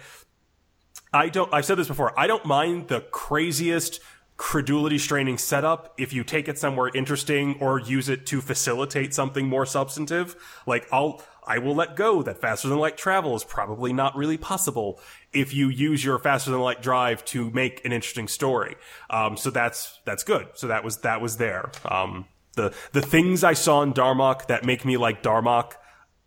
I 1.13 1.29
don't, 1.29 1.53
I've 1.53 1.65
said 1.65 1.77
this 1.77 1.89
before, 1.89 2.19
I 2.19 2.27
don't 2.27 2.47
mind 2.47 2.89
the 2.89 3.01
craziest 3.01 4.01
credulity 4.43 4.99
straining 4.99 5.39
setup 5.39 5.95
if 5.97 6.13
you 6.13 6.25
take 6.25 6.49
it 6.49 6.59
somewhere 6.59 6.91
interesting 6.97 7.57
or 7.61 7.79
use 7.79 8.09
it 8.09 8.27
to 8.27 8.41
facilitate 8.41 9.15
something 9.15 9.47
more 9.47 9.65
substantive. 9.65 10.35
Like 10.67 10.85
I'll, 10.91 11.23
I 11.47 11.59
will 11.59 11.77
let 11.77 11.95
go 11.95 12.25
that 12.25 12.41
faster 12.41 12.67
than 12.67 12.79
light 12.79 12.97
travel 12.97 13.37
is 13.37 13.45
probably 13.45 13.93
not 13.93 14.17
really 14.17 14.37
possible 14.37 14.99
if 15.33 15.55
you 15.55 15.69
use 15.69 16.05
your 16.05 16.19
faster 16.19 16.51
than 16.51 16.59
light 16.59 16.83
drive 16.83 17.25
to 17.27 17.51
make 17.53 17.85
an 17.85 17.93
interesting 17.93 18.27
story. 18.27 18.75
Um, 19.11 19.37
so 19.37 19.49
that's, 19.51 20.01
that's 20.05 20.25
good. 20.25 20.49
So 20.55 20.67
that 20.67 20.83
was, 20.83 20.99
that 20.99 21.21
was 21.21 21.37
there. 21.37 21.71
Um, 21.85 22.27
the, 22.57 22.75
the 22.91 23.01
things 23.01 23.45
I 23.45 23.53
saw 23.53 23.83
in 23.83 23.95
Darmok 23.95 24.49
that 24.49 24.65
make 24.65 24.85
me 24.85 24.97
like 24.97 25.23
Darmok 25.23 25.75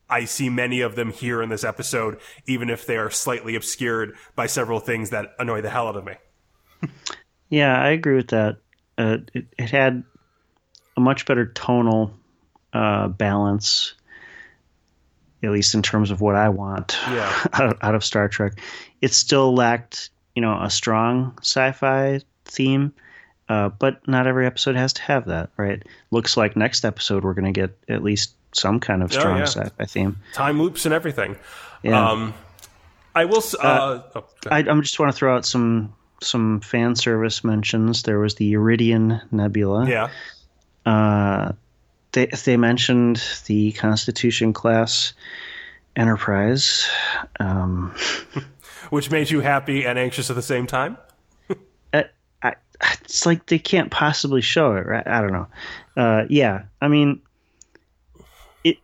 I 0.10 0.24
see 0.24 0.50
many 0.50 0.80
of 0.82 0.96
them 0.96 1.12
here 1.12 1.42
in 1.42 1.50
this 1.50 1.66
episode, 1.66 2.20
even 2.46 2.70
if 2.70 2.86
they 2.86 2.96
are 2.96 3.10
slightly 3.10 3.56
obscured 3.56 4.16
by 4.36 4.46
several 4.46 4.80
things 4.80 5.10
that 5.10 5.34
annoy 5.38 5.62
the 5.62 5.70
hell 5.70 5.88
out 5.88 5.98
of 5.98 6.06
me. 6.06 6.14
Yeah, 7.50 7.80
I 7.80 7.90
agree 7.90 8.16
with 8.16 8.30
that. 8.30 8.58
Uh, 8.98 9.18
it, 9.34 9.46
it 9.58 9.70
had 9.70 10.04
a 10.98 11.00
much 11.02 11.26
better 11.26 11.46
tonal 11.46 12.14
uh, 12.74 13.08
balance, 13.10 13.94
at 15.44 15.52
least 15.52 15.74
in 15.76 15.82
terms 15.82 16.12
of 16.12 16.22
what 16.22 16.36
I 16.36 16.50
want 16.50 16.98
Yeah. 17.12 17.48
out, 17.54 17.66
of, 17.74 17.78
out 17.82 17.96
of 17.96 18.04
Star 18.04 18.28
Trek. 18.28 18.60
It 19.02 19.14
still 19.14 19.54
lacked, 19.54 20.10
you 20.36 20.42
know, 20.42 20.60
a 20.62 20.70
strong 20.70 21.38
sci-fi 21.42 22.22
theme, 22.46 22.94
uh, 23.50 23.70
but 23.70 24.08
not 24.08 24.28
every 24.28 24.46
episode 24.46 24.76
has 24.76 24.94
to 24.94 25.02
have 25.04 25.26
that, 25.26 25.50
right? 25.58 25.84
Looks 26.12 26.38
like 26.38 26.56
next 26.56 26.84
episode 26.86 27.24
we're 27.24 27.34
going 27.34 27.54
to 27.54 27.60
get 27.60 27.78
at 27.90 28.04
least 28.04 28.34
some 28.54 28.80
kind 28.80 29.04
of 29.04 29.12
strong 29.12 29.38
yeah. 29.40 29.44
sci-fi 29.44 29.86
theme. 29.86 30.18
Time 30.34 30.62
loops 30.62 30.86
and 30.86 30.94
everything. 30.94 31.38
Yeah. 31.84 32.10
Um, 32.10 32.34
I 33.14 33.26
will. 33.26 33.38
s- 33.38 33.56
Uh, 33.56 34.02
oh. 34.16 34.24
I, 34.50 34.60
I 34.60 34.80
just 34.82 35.00
want 35.00 35.12
to 35.12 35.18
throw 35.18 35.36
out 35.36 35.46
some 35.46 35.94
some 36.22 36.62
fan 36.62 36.96
service 36.96 37.44
mentions. 37.44 38.04
There 38.04 38.20
was 38.20 38.36
the 38.36 38.54
Iridian 38.54 39.22
Nebula. 39.32 39.88
yeah. 39.88 40.10
Uh, 40.86 41.54
they 42.12 42.28
they 42.28 42.58
mentioned 42.58 43.22
the 43.46 43.72
Constitution 43.74 44.54
class 44.54 45.14
Enterprise. 45.96 46.88
Um, 47.40 47.94
Which 48.90 49.10
made 49.12 49.30
you 49.30 49.42
happy 49.42 49.86
and 49.86 49.98
anxious 49.98 50.30
at 50.30 50.36
the 50.36 50.42
same 50.42 50.68
time? 50.68 50.98
I, 51.94 52.06
I, 52.44 52.56
it's 53.02 53.26
like 53.26 53.46
they 53.48 53.60
can't 53.60 53.92
possibly 53.92 54.42
show 54.42 54.76
it, 54.76 54.86
right? 54.86 55.06
I 55.08 55.22
don't 55.22 55.34
know. 55.34 55.48
Uh, 55.98 56.26
yeah, 56.30 56.64
I 56.82 56.88
mean, 56.88 57.22
it 58.64 58.78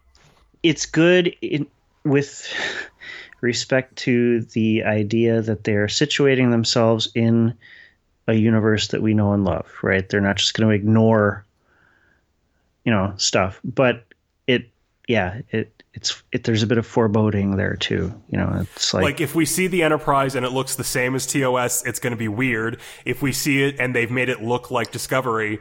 it's 0.63 0.85
good 0.85 1.35
in, 1.41 1.67
with 2.03 2.47
respect 3.41 3.95
to 3.97 4.41
the 4.41 4.83
idea 4.83 5.41
that 5.41 5.63
they're 5.63 5.87
situating 5.87 6.51
themselves 6.51 7.09
in 7.13 7.55
a 8.27 8.33
universe 8.33 8.89
that 8.89 9.01
we 9.01 9.13
know 9.13 9.33
and 9.33 9.43
love, 9.43 9.67
right? 9.81 10.07
They're 10.07 10.21
not 10.21 10.37
just 10.37 10.53
going 10.53 10.69
to 10.69 10.75
ignore, 10.75 11.45
you 12.85 12.91
know, 12.91 13.13
stuff, 13.17 13.59
but 13.63 14.05
it, 14.47 14.69
yeah, 15.07 15.41
it. 15.49 15.73
It's 15.93 16.23
it. 16.31 16.45
There's 16.45 16.63
a 16.63 16.67
bit 16.67 16.77
of 16.77 16.87
foreboding 16.87 17.57
there 17.57 17.75
too. 17.75 18.13
You 18.29 18.37
know, 18.37 18.59
it's 18.61 18.93
like, 18.93 19.03
Like 19.03 19.19
if 19.19 19.35
we 19.35 19.45
see 19.45 19.67
the 19.67 19.83
Enterprise 19.83 20.35
and 20.35 20.45
it 20.45 20.53
looks 20.53 20.77
the 20.77 20.85
same 20.85 21.15
as 21.15 21.27
TOS, 21.27 21.85
it's 21.85 21.99
going 21.99 22.11
to 22.11 22.17
be 22.17 22.29
weird. 22.29 22.79
If 23.03 23.21
we 23.21 23.33
see 23.33 23.63
it 23.63 23.75
and 23.77 23.93
they've 23.93 24.09
made 24.09 24.29
it 24.29 24.41
look 24.41 24.71
like 24.71 24.93
Discovery, 24.93 25.59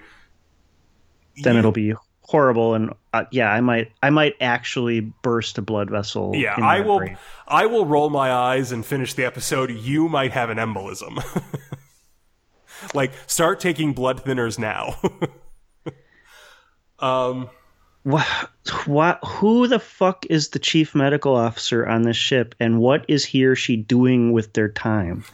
then 1.43 1.57
it'll 1.57 1.73
be 1.73 1.95
horrible 2.31 2.75
and 2.75 2.93
uh, 3.13 3.25
yeah 3.33 3.51
i 3.51 3.61
might 3.61 3.91
i 4.05 4.11
might 4.11 4.37
actually 4.41 5.01
burst 5.01 5.59
a 5.59 5.63
blood 5.63 5.91
vessel 5.91 6.31
yeah, 6.33 6.55
I 6.63 6.81
will. 6.81 6.99
brain. 6.99 7.19
I 7.49 7.67
will 7.67 7.85
roll 7.85 8.09
my 8.09 8.31
eyes 8.33 8.71
and 8.71 8.87
finish 8.87 9.15
the 9.15 9.25
episode. 9.25 9.73
You 9.73 10.09
might 10.09 10.31
have 10.31 10.49
an 10.49 10.59
embolism. 10.59 11.19
like 12.95 13.11
start 13.27 13.59
taking 13.59 13.95
blood 13.95 14.25
thinners 14.25 14.61
now. 14.61 14.95
um. 17.01 17.51
what, 18.05 18.27
what 18.87 19.19
who 19.25 19.67
the 19.67 19.81
fuck 19.81 20.25
is 20.31 20.51
the 20.51 20.61
chief 20.61 20.95
medical 20.95 21.35
officer 21.35 21.85
on 21.85 22.03
this 22.03 22.17
ship 22.17 22.55
and 22.61 22.79
what 22.79 23.05
is 23.09 23.25
he 23.25 23.45
or 23.45 23.57
she 23.57 23.77
doing 23.77 24.31
with 24.31 24.53
their 24.53 24.69
time 24.69 25.25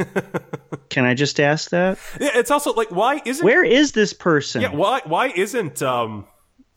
can 0.88 1.04
i 1.04 1.14
just 1.14 1.38
ask 1.38 1.70
that 1.70 1.98
Yeah, 2.18 2.30
it's 2.34 2.50
also 2.50 2.72
like 2.72 2.90
why 2.90 3.20
isn't 3.24 3.44
where 3.44 3.62
is 3.62 3.92
this 3.92 4.12
person 4.12 4.62
yeah 4.62 4.72
why 4.72 5.00
why 5.04 5.28
isn't 5.28 5.80
um 5.80 6.26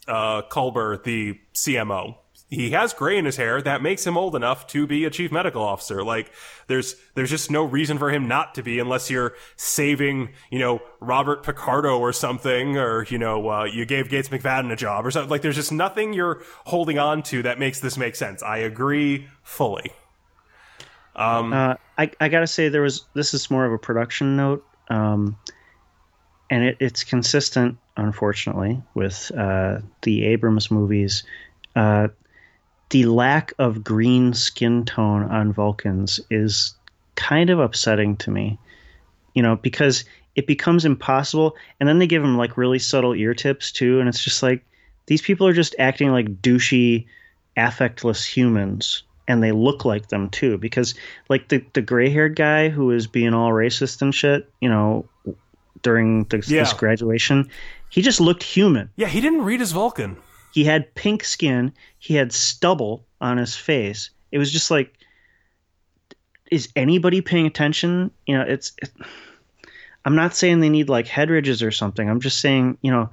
uh 0.09 0.41
Culber 0.43 1.01
the 1.03 1.39
CMO? 1.53 2.15
He 2.49 2.71
has 2.71 2.93
gray 2.93 3.15
in 3.15 3.25
his 3.25 3.37
hair 3.37 3.61
that 3.61 3.83
makes 3.83 4.07
him 4.07 4.17
old 4.17 4.35
enough 4.35 4.65
to 4.67 4.87
be 4.87 5.05
a 5.05 5.11
chief 5.11 5.31
medical 5.31 5.61
officer. 5.61 6.03
Like 6.03 6.31
there's 6.65 6.95
there's 7.13 7.29
just 7.29 7.51
no 7.51 7.63
reason 7.63 7.99
for 7.99 8.09
him 8.09 8.27
not 8.27 8.55
to 8.55 8.63
be 8.63 8.79
unless 8.79 9.11
you're 9.11 9.35
saving, 9.55 10.29
you 10.49 10.57
know, 10.57 10.81
Robert 10.99 11.43
Picardo 11.43 11.99
or 11.99 12.11
something 12.11 12.75
or 12.75 13.05
you 13.05 13.19
know, 13.19 13.47
uh, 13.49 13.63
you 13.65 13.85
gave 13.85 14.09
Gates 14.09 14.29
McFadden 14.29 14.71
a 14.71 14.75
job 14.75 15.05
or 15.05 15.11
something. 15.11 15.29
Like 15.29 15.43
there's 15.43 15.55
just 15.57 15.71
nothing 15.71 16.11
you're 16.13 16.41
holding 16.65 16.97
on 16.97 17.21
to 17.23 17.43
that 17.43 17.59
makes 17.59 17.81
this 17.81 17.97
make 17.97 18.15
sense. 18.15 18.41
I 18.41 18.57
agree 18.57 19.27
fully. 19.43 19.91
Uh, 21.53 21.75
I, 21.97 22.11
I 22.19 22.29
gotta 22.29 22.47
say 22.47 22.69
there 22.69 22.81
was 22.81 23.05
this 23.13 23.35
is 23.35 23.51
more 23.51 23.65
of 23.65 23.73
a 23.73 23.77
production 23.77 24.35
note 24.37 24.65
um, 24.89 25.37
and 26.49 26.63
it, 26.63 26.77
it's 26.79 27.03
consistent 27.03 27.77
unfortunately 28.00 28.81
with 28.93 29.31
uh, 29.37 29.79
the 30.04 30.25
abrams 30.25 30.71
movies 30.71 31.23
uh, 31.75 32.08
the 32.89 33.06
lack 33.06 33.54
of 33.60 33.83
green 33.83 34.33
skin 34.33 34.83
tone 34.85 35.23
on 35.23 35.54
vulcans 35.54 36.19
is 36.29 36.75
kind 37.15 37.50
of 37.50 37.60
upsetting 37.60 38.15
to 38.17 38.31
me 38.31 38.58
you 39.33 39.43
know 39.43 39.56
because 39.58 40.06
it 40.35 40.47
becomes 40.47 40.85
impossible 40.85 41.56
and 41.79 41.89
then 41.89 42.00
they 42.00 42.08
give 42.08 42.21
them 42.21 42.37
like 42.37 42.58
really 42.58 42.79
subtle 42.79 43.13
ear 43.13 43.33
tips 43.33 43.71
too 43.71 44.00
and 44.00 44.08
it's 44.08 44.23
just 44.23 44.41
like 44.41 44.63
these 45.08 45.21
people 45.21 45.45
are 45.47 45.54
just 45.54 45.75
acting 45.79 46.12
like 46.12 46.41
douchey 46.41 47.06
affectless 47.58 48.23
humans 48.25 49.04
and 49.27 49.43
they 49.43 49.52
look 49.52 49.83
like 49.85 50.08
them 50.08 50.29
too 50.29 50.58
because 50.58 50.95
like 51.29 51.50
the 51.50 51.63
the 51.73 51.81
gray-haired 51.81 52.35
guy 52.35 52.69
who 52.69 52.89
is 52.91 53.06
being 53.06 53.33
all 53.33 53.52
racist 53.52 54.02
and 54.02 54.15
shit 54.15 54.50
you 54.62 54.69
know 54.69 55.08
during 55.81 56.23
the, 56.25 56.37
Yeah. 56.47 56.62
this 56.62 56.73
graduation 56.73 57.50
he 57.90 58.02
just 58.02 58.21
looked 58.21 58.44
human 58.44 58.90
Yeah, 58.96 59.08
he 59.08 59.21
didn't 59.21 59.44
read 59.44 59.60
his 59.60 59.71
Vulcan. 59.71 60.17
he 60.54 60.63
had 60.63 60.94
pink 60.96 61.23
skin 61.23 61.73
he 62.00 62.15
had 62.15 62.31
stubble 62.31 63.06
on 63.21 63.37
his 63.37 63.56
face 63.56 64.10
it 64.31 64.37
was 64.37 64.52
just 64.52 64.71
like 64.71 64.94
is 66.52 66.69
anybody 66.75 67.21
paying 67.21 67.46
attention 67.46 68.12
you 68.25 68.35
know 68.37 68.44
it's 68.48 68.73
it, 68.81 68.90
I'm 70.06 70.15
not 70.15 70.33
saying 70.35 70.60
they 70.62 70.69
need 70.69 70.90
like 70.90 71.08
head 71.08 71.29
ridges 71.29 71.62
or 71.62 71.71
something. 71.71 72.10
I'm 72.10 72.21
just 72.21 72.40
saying, 72.40 72.77
you 72.81 72.90
know, 72.90 73.10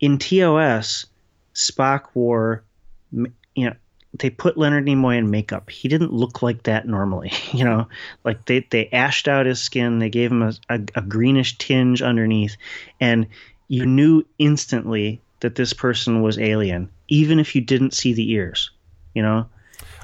in 0.00 0.18
TOS, 0.18 1.06
Spock 1.54 2.06
wore, 2.12 2.64
you 3.12 3.30
know, 3.56 3.74
they 4.18 4.28
put 4.28 4.58
Leonard 4.58 4.84
Nimoy 4.84 5.16
in 5.16 5.30
makeup. 5.30 5.70
He 5.70 5.86
didn't 5.86 6.12
look 6.12 6.42
like 6.42 6.64
that 6.64 6.88
normally, 6.88 7.30
you 7.52 7.64
know. 7.64 7.88
Like 8.24 8.44
they 8.46 8.66
they 8.70 8.88
ashed 8.90 9.28
out 9.28 9.46
his 9.46 9.60
skin. 9.60 10.00
They 10.00 10.10
gave 10.10 10.32
him 10.32 10.42
a, 10.42 10.52
a, 10.68 10.80
a 10.96 11.02
greenish 11.02 11.56
tinge 11.56 12.02
underneath, 12.02 12.56
and 13.00 13.28
you 13.68 13.86
knew 13.86 14.24
instantly 14.38 15.20
that 15.40 15.54
this 15.54 15.72
person 15.72 16.22
was 16.22 16.38
alien, 16.38 16.90
even 17.08 17.38
if 17.38 17.54
you 17.54 17.60
didn't 17.60 17.94
see 17.94 18.12
the 18.12 18.32
ears, 18.32 18.70
you 19.14 19.22
know. 19.22 19.46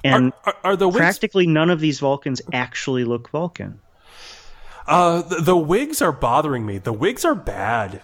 And 0.04 0.32
are, 0.44 0.54
are, 0.54 0.56
are 0.64 0.76
the 0.76 0.88
wigs... 0.88 0.98
practically 0.98 1.46
none 1.46 1.70
of 1.70 1.80
these 1.80 1.98
Vulcans 1.98 2.40
actually 2.52 3.04
look 3.04 3.30
Vulcan. 3.30 3.80
Uh, 4.86 5.22
the, 5.22 5.36
the 5.36 5.56
wigs 5.56 6.02
are 6.02 6.12
bothering 6.12 6.66
me. 6.66 6.78
The 6.78 6.92
wigs 6.92 7.24
are 7.24 7.34
bad. 7.34 8.02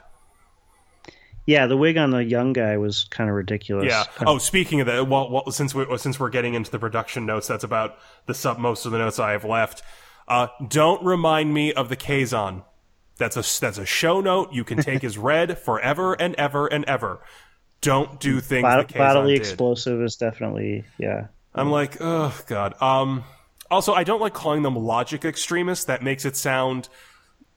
Yeah, 1.46 1.66
the 1.66 1.76
wig 1.76 1.96
on 1.96 2.10
the 2.10 2.24
young 2.24 2.52
guy 2.52 2.76
was 2.76 3.04
kind 3.04 3.28
of 3.28 3.36
ridiculous. 3.36 3.86
Yeah. 3.86 4.04
Oh, 4.24 4.38
speaking 4.38 4.80
of 4.80 4.86
that, 4.86 5.08
well, 5.08 5.30
well, 5.30 5.50
since 5.50 5.74
we 5.74 5.84
since 5.98 6.20
we're 6.20 6.30
getting 6.30 6.54
into 6.54 6.70
the 6.70 6.78
production 6.78 7.26
notes, 7.26 7.48
that's 7.48 7.64
about 7.64 7.98
the 8.26 8.34
sub 8.34 8.58
most 8.58 8.86
of 8.86 8.92
the 8.92 8.98
notes 8.98 9.18
I 9.18 9.32
have 9.32 9.44
left. 9.44 9.82
Uh, 10.28 10.46
don't 10.68 11.04
remind 11.04 11.52
me 11.52 11.72
of 11.72 11.88
the 11.88 11.96
Kazon. 11.96 12.62
That's 13.20 13.36
a 13.36 13.60
that's 13.60 13.78
a 13.78 13.84
show 13.84 14.20
note 14.20 14.52
you 14.52 14.64
can 14.64 14.78
take 14.78 15.04
as 15.04 15.16
read 15.18 15.58
forever 15.58 16.14
and 16.14 16.34
ever 16.36 16.66
and 16.66 16.84
ever. 16.86 17.20
Don't 17.82 18.18
do 18.18 18.40
things. 18.40 18.62
Bod- 18.62 18.94
bodily 18.94 19.34
did. 19.34 19.40
explosive 19.42 20.02
is 20.02 20.16
definitely 20.16 20.84
yeah. 20.98 21.26
I'm 21.54 21.70
like, 21.70 21.98
oh 22.00 22.36
god. 22.46 22.80
Um. 22.82 23.24
Also, 23.70 23.92
I 23.92 24.02
don't 24.02 24.20
like 24.20 24.34
calling 24.34 24.62
them 24.62 24.74
logic 24.74 25.24
extremists. 25.24 25.84
That 25.84 26.02
makes 26.02 26.24
it 26.24 26.36
sound 26.36 26.88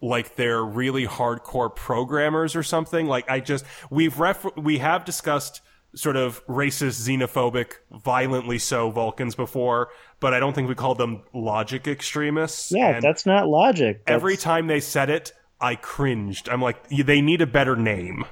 like 0.02 0.36
they're 0.36 0.64
really 0.64 1.08
hardcore 1.08 1.74
programmers 1.74 2.56
or 2.56 2.62
something. 2.62 3.08
Like 3.08 3.30
I 3.32 3.40
just 3.40 3.66
we've 3.90 4.20
ref 4.20 4.46
we 4.58 4.80
have 4.80 5.06
discussed 5.06 5.62
sort 5.96 6.18
of 6.18 6.46
racist, 6.48 7.08
xenophobic, 7.08 7.74
violently 7.92 8.60
so 8.60 8.90
Vulcans 8.90 9.36
before, 9.36 9.90
but 10.20 10.34
I 10.34 10.40
don't 10.40 10.54
think 10.54 10.68
we 10.68 10.76
called 10.76 10.98
them 10.98 11.24
logic 11.34 11.88
extremists. 11.88 12.72
Yeah, 12.72 12.96
and 12.96 13.02
that's 13.02 13.26
not 13.26 13.48
logic. 13.48 14.06
That's... 14.06 14.16
Every 14.16 14.36
time 14.36 14.68
they 14.68 14.82
said 14.82 15.10
it, 15.10 15.34
I 15.64 15.76
cringed. 15.76 16.50
I'm 16.50 16.62
like, 16.62 16.90
they 16.90 17.22
need 17.22 17.42
a 17.42 17.48
better 17.48 17.76
name. 17.76 18.26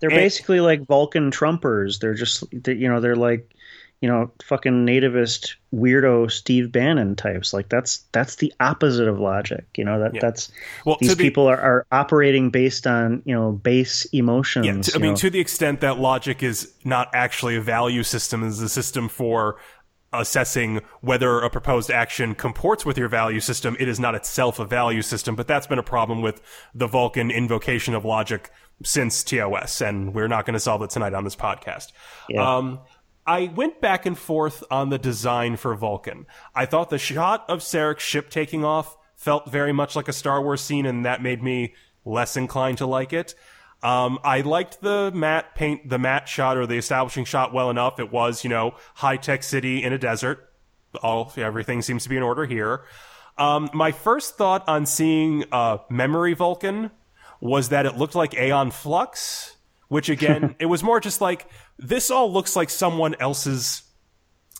They're 0.00 0.10
and... 0.10 0.18
basically 0.18 0.60
like 0.60 0.86
Vulcan 0.86 1.30
Trumpers. 1.30 2.00
They're 2.00 2.14
just, 2.14 2.44
you 2.52 2.88
know, 2.88 3.00
they're 3.00 3.16
like 3.16 3.54
you 4.02 4.08
know, 4.08 4.30
fucking 4.44 4.86
nativist 4.86 5.54
weirdo 5.74 6.30
Steve 6.30 6.70
Bannon 6.70 7.16
types. 7.16 7.54
Like 7.54 7.68
that's 7.70 8.04
that's 8.12 8.36
the 8.36 8.52
opposite 8.60 9.08
of 9.08 9.18
logic. 9.18 9.64
You 9.76 9.84
know 9.84 9.98
that 10.00 10.14
yeah. 10.14 10.20
that's 10.20 10.52
well, 10.84 10.98
these 11.00 11.14
people 11.14 11.46
are, 11.46 11.58
are 11.58 11.86
operating 11.90 12.50
based 12.50 12.86
on 12.86 13.22
you 13.24 13.34
know 13.34 13.52
base 13.52 14.04
emotions. 14.12 14.66
Yeah, 14.66 14.80
to, 14.82 14.94
I 14.94 14.98
mean, 14.98 15.12
know. 15.12 15.16
to 15.16 15.30
the 15.30 15.40
extent 15.40 15.80
that 15.80 15.98
logic 15.98 16.42
is 16.42 16.72
not 16.84 17.08
actually 17.14 17.56
a 17.56 17.60
value 17.62 18.02
system, 18.02 18.42
is 18.44 18.60
a 18.60 18.68
system 18.68 19.08
for 19.08 19.56
assessing 20.12 20.80
whether 21.00 21.40
a 21.40 21.50
proposed 21.50 21.90
action 21.90 22.34
comports 22.34 22.84
with 22.84 22.96
your 22.96 23.08
value 23.08 23.40
system. 23.40 23.76
It 23.78 23.88
is 23.88 24.00
not 24.00 24.14
itself 24.14 24.58
a 24.58 24.64
value 24.64 25.02
system, 25.02 25.36
but 25.36 25.46
that's 25.46 25.66
been 25.66 25.78
a 25.78 25.82
problem 25.84 26.22
with 26.22 26.40
the 26.74 26.86
Vulcan 26.86 27.30
invocation 27.30 27.94
of 27.94 28.04
logic 28.04 28.50
since 28.82 29.22
TOS, 29.24 29.80
and 29.80 30.14
we're 30.14 30.28
not 30.28 30.44
going 30.44 30.54
to 30.54 30.60
solve 30.60 30.82
it 30.82 30.90
tonight 30.90 31.14
on 31.14 31.24
this 31.24 31.36
podcast. 31.36 31.92
Yeah. 32.28 32.56
Um, 32.56 32.80
I 33.26 33.50
went 33.54 33.80
back 33.80 34.06
and 34.06 34.16
forth 34.16 34.62
on 34.70 34.90
the 34.90 34.98
design 34.98 35.56
for 35.56 35.74
Vulcan. 35.74 36.26
I 36.54 36.66
thought 36.66 36.90
the 36.90 36.98
shot 36.98 37.44
of 37.48 37.60
Sarek's 37.60 38.02
ship 38.02 38.30
taking 38.30 38.64
off 38.64 38.96
felt 39.16 39.50
very 39.50 39.72
much 39.72 39.96
like 39.96 40.08
a 40.08 40.12
Star 40.12 40.40
Wars 40.42 40.60
scene, 40.60 40.86
and 40.86 41.04
that 41.04 41.22
made 41.22 41.42
me 41.42 41.74
less 42.04 42.36
inclined 42.36 42.78
to 42.78 42.86
like 42.86 43.12
it. 43.12 43.34
Um, 43.86 44.18
I 44.24 44.40
liked 44.40 44.80
the 44.80 45.12
matte 45.14 45.54
paint, 45.54 45.88
the 45.88 45.96
matte 45.96 46.28
shot 46.28 46.56
or 46.56 46.66
the 46.66 46.76
establishing 46.76 47.24
shot 47.24 47.54
well 47.54 47.70
enough. 47.70 48.00
It 48.00 48.10
was, 48.10 48.42
you 48.42 48.50
know, 48.50 48.74
high 48.96 49.16
tech 49.16 49.44
city 49.44 49.80
in 49.80 49.92
a 49.92 49.98
desert. 49.98 50.52
All 51.04 51.32
everything 51.36 51.82
seems 51.82 52.02
to 52.02 52.08
be 52.08 52.16
in 52.16 52.24
order 52.24 52.46
here. 52.46 52.82
Um, 53.38 53.70
my 53.72 53.92
first 53.92 54.36
thought 54.36 54.68
on 54.68 54.86
seeing 54.86 55.44
uh, 55.52 55.78
Memory 55.88 56.34
Vulcan 56.34 56.90
was 57.40 57.68
that 57.68 57.86
it 57.86 57.96
looked 57.96 58.16
like 58.16 58.34
Aeon 58.34 58.72
Flux, 58.72 59.54
which 59.86 60.08
again, 60.08 60.56
it 60.58 60.66
was 60.66 60.82
more 60.82 60.98
just 60.98 61.20
like 61.20 61.48
this 61.78 62.10
all 62.10 62.32
looks 62.32 62.56
like 62.56 62.70
someone 62.70 63.14
else's 63.20 63.84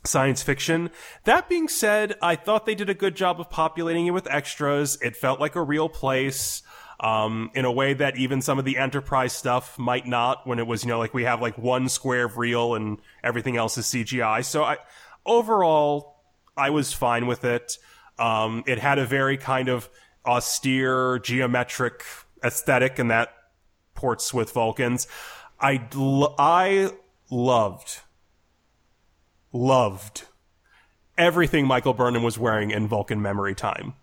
science 0.04 0.44
fiction. 0.44 0.88
That 1.24 1.48
being 1.48 1.66
said, 1.66 2.14
I 2.22 2.36
thought 2.36 2.64
they 2.64 2.76
did 2.76 2.90
a 2.90 2.94
good 2.94 3.16
job 3.16 3.40
of 3.40 3.50
populating 3.50 4.06
it 4.06 4.12
with 4.12 4.30
extras. 4.30 4.98
It 5.02 5.16
felt 5.16 5.40
like 5.40 5.56
a 5.56 5.62
real 5.62 5.88
place. 5.88 6.62
Um, 6.98 7.50
in 7.54 7.66
a 7.66 7.72
way 7.72 7.92
that 7.92 8.16
even 8.16 8.40
some 8.40 8.58
of 8.58 8.64
the 8.64 8.78
enterprise 8.78 9.34
stuff 9.34 9.78
might 9.78 10.06
not 10.06 10.46
when 10.46 10.58
it 10.58 10.66
was, 10.66 10.82
you 10.82 10.88
know, 10.88 10.98
like 10.98 11.12
we 11.12 11.24
have 11.24 11.42
like 11.42 11.58
one 11.58 11.90
square 11.90 12.24
of 12.24 12.38
real 12.38 12.74
and 12.74 12.98
everything 13.22 13.58
else 13.58 13.76
is 13.76 13.84
CGI. 13.84 14.42
So 14.42 14.64
I, 14.64 14.78
overall, 15.26 16.16
I 16.56 16.70
was 16.70 16.94
fine 16.94 17.26
with 17.26 17.44
it. 17.44 17.76
Um, 18.18 18.64
it 18.66 18.78
had 18.78 18.98
a 18.98 19.04
very 19.04 19.36
kind 19.36 19.68
of 19.68 19.90
austere 20.24 21.18
geometric 21.18 22.02
aesthetic 22.42 22.98
and 22.98 23.10
that 23.10 23.34
ports 23.94 24.32
with 24.32 24.52
Vulcans. 24.52 25.06
I, 25.60 25.86
I 26.38 26.92
loved, 27.30 28.00
loved 29.52 30.24
everything 31.18 31.66
Michael 31.66 31.94
Burnham 31.94 32.22
was 32.22 32.38
wearing 32.38 32.70
in 32.70 32.86
Vulcan 32.86 33.22
Memory 33.22 33.54
Time. 33.54 33.94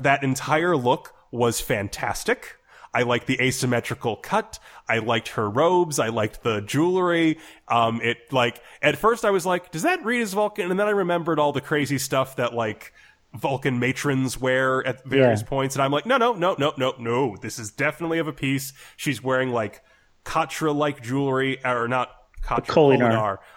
That 0.00 0.22
entire 0.22 0.76
look 0.76 1.14
was 1.32 1.60
fantastic. 1.60 2.58
I 2.94 3.02
liked 3.02 3.26
the 3.26 3.40
asymmetrical 3.40 4.16
cut. 4.16 4.58
I 4.88 4.98
liked 4.98 5.28
her 5.28 5.48
robes. 5.48 5.98
I 5.98 6.08
liked 6.08 6.42
the 6.42 6.60
jewelry. 6.60 7.38
Um, 7.66 8.00
it 8.02 8.18
like 8.30 8.62
at 8.82 8.98
first 8.98 9.24
I 9.24 9.30
was 9.30 9.46
like, 9.46 9.70
does 9.70 9.82
that 9.82 10.04
read 10.04 10.20
as 10.20 10.34
Vulcan? 10.34 10.70
And 10.70 10.78
then 10.78 10.86
I 10.86 10.90
remembered 10.90 11.38
all 11.38 11.52
the 11.52 11.62
crazy 11.62 11.98
stuff 11.98 12.36
that 12.36 12.52
like 12.52 12.92
Vulcan 13.34 13.78
matrons 13.78 14.38
wear 14.38 14.86
at 14.86 15.04
various 15.04 15.40
yeah. 15.40 15.48
points, 15.48 15.74
and 15.74 15.82
I'm 15.82 15.90
like, 15.90 16.04
no, 16.04 16.18
no, 16.18 16.34
no, 16.34 16.54
no, 16.58 16.74
no, 16.76 16.94
no. 16.98 17.36
This 17.40 17.58
is 17.58 17.70
definitely 17.70 18.18
of 18.18 18.28
a 18.28 18.32
piece. 18.32 18.74
She's 18.96 19.22
wearing 19.22 19.50
like 19.50 19.82
Katra 20.24 20.74
like 20.74 21.02
jewelry, 21.02 21.64
or 21.64 21.88
not 21.88 22.10
Katra, 22.44 22.66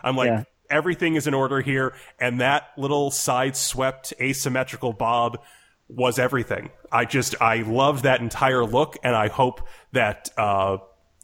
I'm 0.02 0.16
like, 0.16 0.30
yeah. 0.30 0.44
everything 0.70 1.16
is 1.16 1.28
in 1.28 1.34
order 1.34 1.60
here. 1.60 1.94
And 2.20 2.40
that 2.40 2.70
little 2.78 3.12
side 3.12 3.58
swept 3.58 4.14
asymmetrical 4.22 4.94
bob 4.94 5.40
was 5.88 6.20
everything. 6.20 6.70
I 6.92 7.06
just, 7.06 7.40
I 7.42 7.58
love 7.58 8.04
that 8.04 8.22
entire 8.22 8.66
look 8.66 8.98
and 9.04 9.16
I 9.16 9.28
hope 9.28 9.62
that, 9.92 10.30
uh, 10.38 10.78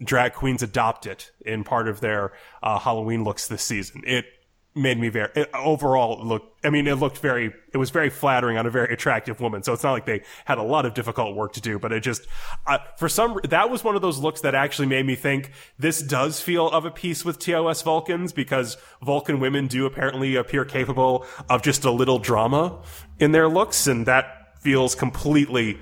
drag 0.03 0.33
queens 0.33 0.63
adopt 0.63 1.05
it 1.05 1.31
in 1.45 1.63
part 1.63 1.87
of 1.87 2.01
their, 2.01 2.33
uh, 2.63 2.79
Halloween 2.79 3.23
looks 3.23 3.47
this 3.47 3.63
season. 3.63 4.01
It, 4.05 4.25
made 4.73 4.97
me 4.97 5.09
very 5.09 5.29
it, 5.35 5.49
overall 5.53 6.25
look 6.25 6.43
i 6.63 6.69
mean 6.69 6.87
it 6.87 6.95
looked 6.95 7.17
very 7.17 7.51
it 7.73 7.77
was 7.77 7.89
very 7.89 8.09
flattering 8.09 8.57
on 8.57 8.65
a 8.65 8.69
very 8.69 8.93
attractive 8.93 9.41
woman 9.41 9.61
so 9.61 9.73
it's 9.73 9.83
not 9.83 9.91
like 9.91 10.05
they 10.05 10.21
had 10.45 10.57
a 10.57 10.63
lot 10.63 10.85
of 10.85 10.93
difficult 10.93 11.35
work 11.35 11.51
to 11.51 11.59
do 11.59 11.77
but 11.77 11.91
it 11.91 11.99
just 11.99 12.25
uh, 12.67 12.77
for 12.97 13.09
some 13.09 13.37
that 13.49 13.69
was 13.69 13.83
one 13.83 13.97
of 13.97 14.01
those 14.01 14.17
looks 14.19 14.41
that 14.41 14.55
actually 14.55 14.87
made 14.87 15.05
me 15.05 15.13
think 15.13 15.51
this 15.77 16.01
does 16.01 16.39
feel 16.39 16.69
of 16.69 16.85
a 16.85 16.91
piece 16.91 17.25
with 17.25 17.37
tos 17.37 17.81
vulcans 17.81 18.31
because 18.31 18.77
vulcan 19.03 19.41
women 19.41 19.67
do 19.67 19.85
apparently 19.85 20.35
appear 20.35 20.63
capable 20.63 21.25
of 21.49 21.61
just 21.61 21.83
a 21.83 21.91
little 21.91 22.17
drama 22.17 22.81
in 23.19 23.33
their 23.33 23.49
looks 23.49 23.87
and 23.87 24.05
that 24.05 24.40
feels 24.61 24.95
completely 24.95 25.77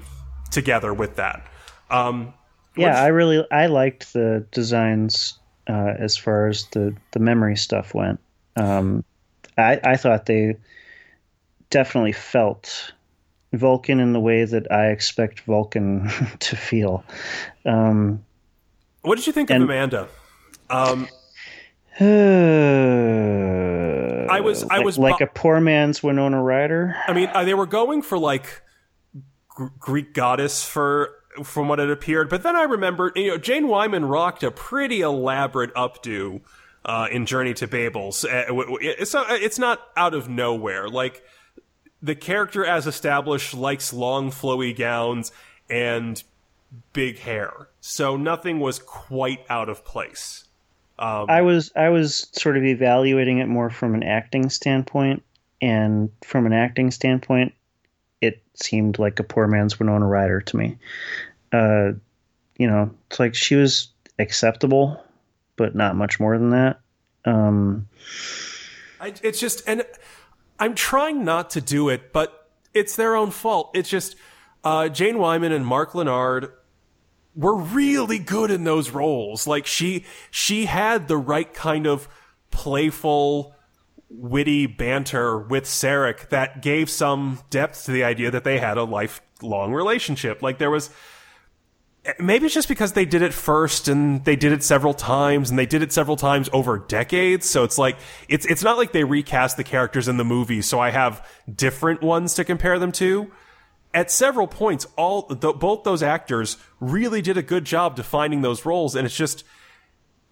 together 0.51 0.93
with 0.93 1.15
that 1.15 1.45
um, 1.91 2.33
yeah 2.75 3.01
i 3.01 3.07
really 3.07 3.45
i 3.51 3.67
liked 3.67 4.13
the 4.13 4.45
designs 4.51 5.37
uh, 5.67 5.93
as 5.99 6.17
far 6.17 6.47
as 6.47 6.65
the 6.71 6.95
the 7.11 7.19
memory 7.19 7.55
stuff 7.55 7.93
went 7.93 8.19
um, 8.55 9.03
I, 9.57 9.79
I 9.83 9.97
thought 9.97 10.25
they 10.25 10.57
definitely 11.69 12.13
felt 12.13 12.93
Vulcan 13.53 13.99
in 13.99 14.13
the 14.13 14.19
way 14.19 14.45
that 14.45 14.71
I 14.71 14.87
expect 14.87 15.41
Vulcan 15.41 16.09
to 16.39 16.55
feel. 16.55 17.03
Um, 17.65 18.23
what 19.01 19.17
did 19.17 19.27
you 19.27 19.33
think 19.33 19.49
and, 19.49 19.63
of 19.63 19.69
Amanda? 19.69 20.07
Um, 20.69 21.07
uh, 21.99 22.03
I 24.31 24.41
was 24.41 24.63
I 24.63 24.77
like, 24.77 24.85
was 24.85 24.97
like 24.97 25.21
a 25.21 25.27
poor 25.27 25.59
man's 25.59 26.03
Winona 26.03 26.41
Ryder. 26.41 26.95
I 27.07 27.13
mean, 27.13 27.29
uh, 27.33 27.43
they 27.43 27.53
were 27.53 27.65
going 27.65 28.01
for 28.01 28.17
like 28.17 28.61
Greek 29.79 30.13
goddess 30.13 30.63
for 30.63 31.15
from 31.43 31.67
what 31.67 31.79
it 31.79 31.89
appeared, 31.89 32.29
but 32.29 32.43
then 32.43 32.55
I 32.55 32.63
remembered, 32.63 33.13
you 33.15 33.29
know, 33.29 33.37
Jane 33.37 33.67
Wyman 33.67 34.05
rocked 34.05 34.43
a 34.43 34.51
pretty 34.51 35.01
elaborate 35.01 35.73
updo 35.73 36.41
uh, 36.83 37.07
in 37.11 37.25
Journey 37.25 37.53
to 37.55 37.67
Babel's. 37.67 38.25
Uh, 38.25 38.45
it's 38.81 39.13
not, 39.13 39.31
it's 39.31 39.59
not 39.59 39.79
out 39.95 40.13
of 40.13 40.27
nowhere. 40.27 40.89
Like 40.89 41.23
the 42.01 42.15
character 42.15 42.65
as 42.65 42.87
established 42.87 43.53
likes 43.53 43.93
long 43.93 44.31
flowy 44.31 44.75
gowns 44.75 45.31
and 45.69 46.21
big 46.93 47.19
hair, 47.19 47.69
so 47.79 48.17
nothing 48.17 48.59
was 48.59 48.79
quite 48.79 49.45
out 49.49 49.69
of 49.69 49.85
place. 49.85 50.45
Um, 50.97 51.27
I 51.29 51.41
was 51.41 51.71
I 51.75 51.89
was 51.89 52.27
sort 52.33 52.57
of 52.57 52.63
evaluating 52.63 53.37
it 53.37 53.47
more 53.47 53.69
from 53.69 53.95
an 53.95 54.03
acting 54.03 54.49
standpoint, 54.49 55.23
and 55.61 56.09
from 56.23 56.45
an 56.45 56.53
acting 56.53 56.91
standpoint, 56.91 57.53
it 58.21 58.41
seemed 58.53 58.99
like 58.99 59.19
a 59.19 59.23
poor 59.23 59.47
man's 59.47 59.79
Winona 59.79 60.07
Ryder 60.07 60.41
to 60.41 60.57
me. 60.57 60.77
uh, 61.51 61.91
you 62.57 62.67
know, 62.67 62.91
it's 63.09 63.19
like 63.19 63.35
she 63.35 63.55
was 63.55 63.89
acceptable, 64.17 65.01
but 65.55 65.75
not 65.75 65.95
much 65.95 66.19
more 66.19 66.37
than 66.37 66.49
that. 66.51 66.79
Um, 67.25 67.87
I, 68.99 69.13
it's 69.23 69.39
just, 69.39 69.63
and 69.67 69.83
I'm 70.59 70.75
trying 70.75 71.23
not 71.23 71.51
to 71.51 71.61
do 71.61 71.89
it, 71.89 72.11
but 72.11 72.49
it's 72.73 72.95
their 72.95 73.15
own 73.15 73.31
fault. 73.31 73.71
It's 73.73 73.89
just 73.89 74.15
uh, 74.63 74.89
Jane 74.89 75.17
Wyman 75.17 75.51
and 75.51 75.65
Mark 75.65 75.95
Lenard 75.95 76.51
were 77.35 77.55
really 77.55 78.19
good 78.19 78.51
in 78.51 78.65
those 78.65 78.89
roles. 78.89 79.47
Like 79.47 79.65
she 79.65 80.05
she 80.29 80.65
had 80.65 81.07
the 81.07 81.17
right 81.17 81.51
kind 81.53 81.87
of 81.87 82.09
playful, 82.51 83.55
witty 84.09 84.65
banter 84.65 85.37
with 85.37 85.65
Sarek 85.65 86.29
that 86.29 86.61
gave 86.61 86.89
some 86.89 87.39
depth 87.49 87.85
to 87.85 87.91
the 87.91 88.03
idea 88.03 88.31
that 88.31 88.43
they 88.43 88.59
had 88.59 88.77
a 88.77 88.83
lifelong 88.83 89.73
relationship. 89.73 90.41
Like 90.41 90.57
there 90.57 90.71
was 90.71 90.89
maybe 92.19 92.45
it's 92.45 92.55
just 92.55 92.67
because 92.67 92.93
they 92.93 93.05
did 93.05 93.21
it 93.21 93.33
first 93.33 93.87
and 93.87 94.25
they 94.25 94.35
did 94.35 94.51
it 94.51 94.63
several 94.63 94.93
times 94.93 95.49
and 95.49 95.59
they 95.59 95.65
did 95.65 95.83
it 95.83 95.93
several 95.93 96.17
times 96.17 96.49
over 96.53 96.79
decades. 96.79 97.47
So 97.47 97.63
it's 97.63 97.77
like 97.77 97.97
it's 98.27 98.45
it's 98.45 98.63
not 98.63 98.77
like 98.77 98.91
they 98.91 99.03
recast 99.03 99.57
the 99.57 99.63
characters 99.63 100.07
in 100.07 100.17
the 100.17 100.25
movie. 100.25 100.61
So 100.61 100.79
I 100.79 100.89
have 100.89 101.27
different 101.53 102.01
ones 102.01 102.33
to 102.35 102.43
compare 102.43 102.79
them 102.79 102.91
to 102.93 103.31
at 103.93 104.11
several 104.11 104.47
points, 104.47 104.85
all 104.95 105.23
the, 105.23 105.53
both 105.53 105.83
those 105.83 106.03
actors 106.03 106.57
really 106.79 107.21
did 107.21 107.37
a 107.37 107.41
good 107.41 107.65
job 107.65 107.95
defining 107.95 108.41
those 108.41 108.65
roles, 108.65 108.95
and 108.95 109.05
it's 109.05 109.15
just, 109.15 109.43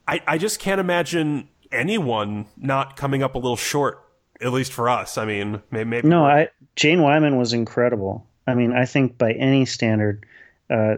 I, 0.07 0.21
I 0.27 0.37
just 0.37 0.59
can't 0.59 0.79
imagine 0.79 1.49
anyone 1.71 2.45
not 2.57 2.95
coming 2.95 3.23
up 3.23 3.35
a 3.35 3.37
little 3.37 3.57
short. 3.57 4.03
At 4.39 4.53
least 4.53 4.71
for 4.71 4.87
us, 4.87 5.17
I 5.17 5.25
mean, 5.25 5.63
maybe. 5.71 5.89
maybe 5.89 6.07
no, 6.07 6.23
I 6.23 6.49
Jane 6.75 7.01
Wyman 7.01 7.37
was 7.37 7.53
incredible. 7.53 8.27
I 8.45 8.53
mean, 8.53 8.71
I 8.71 8.85
think 8.85 9.17
by 9.17 9.33
any 9.33 9.65
standard, 9.65 10.25
uh, 10.69 10.97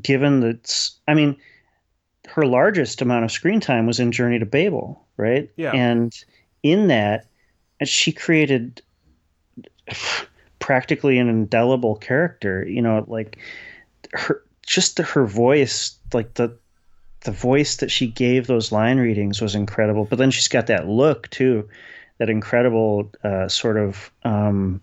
given 0.00 0.40
that, 0.40 0.90
I 1.08 1.14
mean, 1.14 1.36
her 2.28 2.46
largest 2.46 3.00
amount 3.00 3.24
of 3.24 3.32
screen 3.32 3.60
time 3.60 3.86
was 3.86 4.00
in 4.00 4.12
Journey 4.12 4.38
to 4.38 4.46
Babel, 4.46 5.02
right? 5.16 5.50
Yeah. 5.56 5.72
And 5.72 6.14
in 6.62 6.88
that, 6.88 7.26
she 7.84 8.12
created 8.12 8.82
practically 10.58 11.18
an 11.18 11.28
indelible 11.28 11.96
character. 11.96 12.66
You 12.68 12.82
know, 12.82 13.04
like 13.08 13.38
her 14.12 14.42
just 14.66 14.98
the, 14.98 15.02
her 15.04 15.26
voice, 15.26 15.96
like 16.12 16.34
the 16.34 16.56
the 17.22 17.32
voice 17.32 17.76
that 17.76 17.90
she 17.90 18.06
gave 18.06 18.46
those 18.46 18.70
line 18.72 18.98
readings 18.98 19.40
was 19.40 19.54
incredible. 19.54 20.04
But 20.04 20.18
then 20.18 20.30
she's 20.30 20.48
got 20.48 20.66
that 20.68 20.86
look 20.88 21.28
too, 21.30 21.68
that 22.18 22.30
incredible 22.30 23.10
uh, 23.24 23.48
sort 23.48 23.76
of 23.76 24.10
um, 24.24 24.80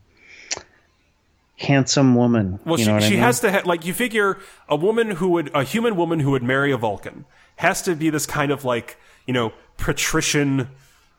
handsome 1.58 2.16
woman. 2.16 2.60
Well, 2.66 2.78
you 2.80 2.86
she, 2.86 2.92
know 2.92 3.00
she 3.00 3.06
I 3.08 3.10
mean? 3.12 3.20
has 3.20 3.40
to 3.42 3.52
ha- 3.52 3.62
like 3.66 3.86
you 3.86 3.94
figure 3.94 4.40
a 4.68 4.76
woman 4.76 5.12
who 5.12 5.30
would 5.30 5.52
a 5.54 5.64
human 5.64 5.96
woman 5.96 6.20
who 6.20 6.32
would 6.32 6.44
marry 6.44 6.72
a 6.72 6.78
Vulcan 6.78 7.26
has 7.58 7.82
to 7.84 7.96
be 7.96 8.10
this 8.10 8.26
kind 8.26 8.52
of 8.52 8.66
like 8.66 8.98
you 9.26 9.34
know 9.34 9.54
patrician 9.78 10.70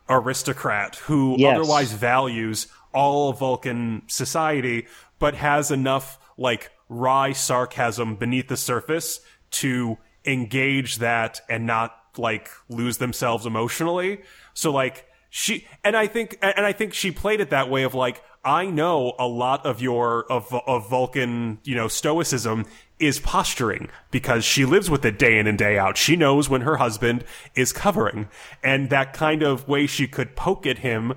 aristocrat 0.09 0.95
who 0.97 1.35
Yes. 1.37 1.57
otherwise 1.57 1.91
values 1.91 2.67
all 2.93 3.33
Vulcan 3.33 4.03
society, 4.07 4.87
but 5.19 5.35
has 5.35 5.71
enough 5.71 6.19
like 6.37 6.71
wry 6.89 7.31
sarcasm 7.33 8.15
beneath 8.15 8.47
the 8.47 8.57
surface 8.57 9.19
to 9.49 9.97
engage 10.27 10.97
that 10.97 11.41
and 11.49 11.65
not 11.65 11.95
like 12.17 12.49
lose 12.69 12.97
themselves 12.97 13.45
emotionally. 13.45 14.21
So 14.53 14.71
like 14.71 15.07
she 15.29 15.67
and 15.83 15.95
I 15.95 16.07
think 16.07 16.37
and 16.41 16.65
I 16.65 16.73
think 16.73 16.93
she 16.93 17.11
played 17.11 17.39
it 17.39 17.49
that 17.49 17.69
way 17.69 17.83
of 17.83 17.93
like 17.93 18.21
I 18.43 18.65
know 18.65 19.13
a 19.19 19.27
lot 19.27 19.65
of 19.65 19.81
your 19.81 20.31
of 20.31 20.53
of 20.53 20.89
Vulcan, 20.89 21.59
you 21.63 21.75
know, 21.75 21.87
stoicism 21.87 22.65
is 22.99 23.19
posturing 23.19 23.89
because 24.09 24.43
she 24.43 24.65
lives 24.65 24.89
with 24.89 25.05
it 25.05 25.19
day 25.19 25.37
in 25.37 25.45
and 25.47 25.57
day 25.57 25.77
out. 25.77 25.97
She 25.97 26.15
knows 26.15 26.49
when 26.49 26.61
her 26.61 26.77
husband 26.77 27.23
is 27.55 27.71
covering 27.71 28.27
and 28.63 28.89
that 28.89 29.13
kind 29.13 29.43
of 29.43 29.67
way 29.67 29.85
she 29.85 30.07
could 30.07 30.35
poke 30.35 30.65
at 30.65 30.79
him 30.79 31.13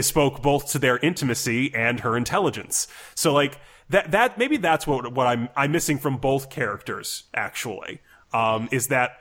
spoke 0.00 0.42
both 0.42 0.70
to 0.70 0.78
their 0.78 0.98
intimacy 0.98 1.74
and 1.74 2.00
her 2.00 2.16
intelligence. 2.16 2.88
So 3.14 3.32
like 3.32 3.60
that 3.88 4.10
that 4.12 4.38
maybe 4.38 4.56
that's 4.56 4.86
what 4.86 5.12
what 5.12 5.26
I'm 5.26 5.48
I'm 5.56 5.72
missing 5.72 5.98
from 5.98 6.16
both 6.16 6.50
characters 6.50 7.24
actually. 7.34 8.00
Um, 8.32 8.68
is 8.70 8.88
that 8.88 9.18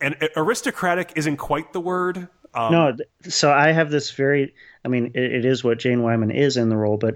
and 0.00 0.16
aristocratic 0.36 1.12
isn't 1.14 1.36
quite 1.36 1.72
the 1.72 1.80
word. 1.80 2.28
Um, 2.54 2.72
no, 2.72 2.96
so 3.28 3.50
I 3.52 3.72
have 3.72 3.90
this 3.90 4.10
very. 4.10 4.54
I 4.84 4.88
mean, 4.88 5.06
it, 5.14 5.32
it 5.32 5.44
is 5.44 5.64
what 5.64 5.78
Jane 5.78 6.02
Wyman 6.02 6.30
is 6.30 6.56
in 6.56 6.68
the 6.68 6.76
role, 6.76 6.96
but 6.96 7.14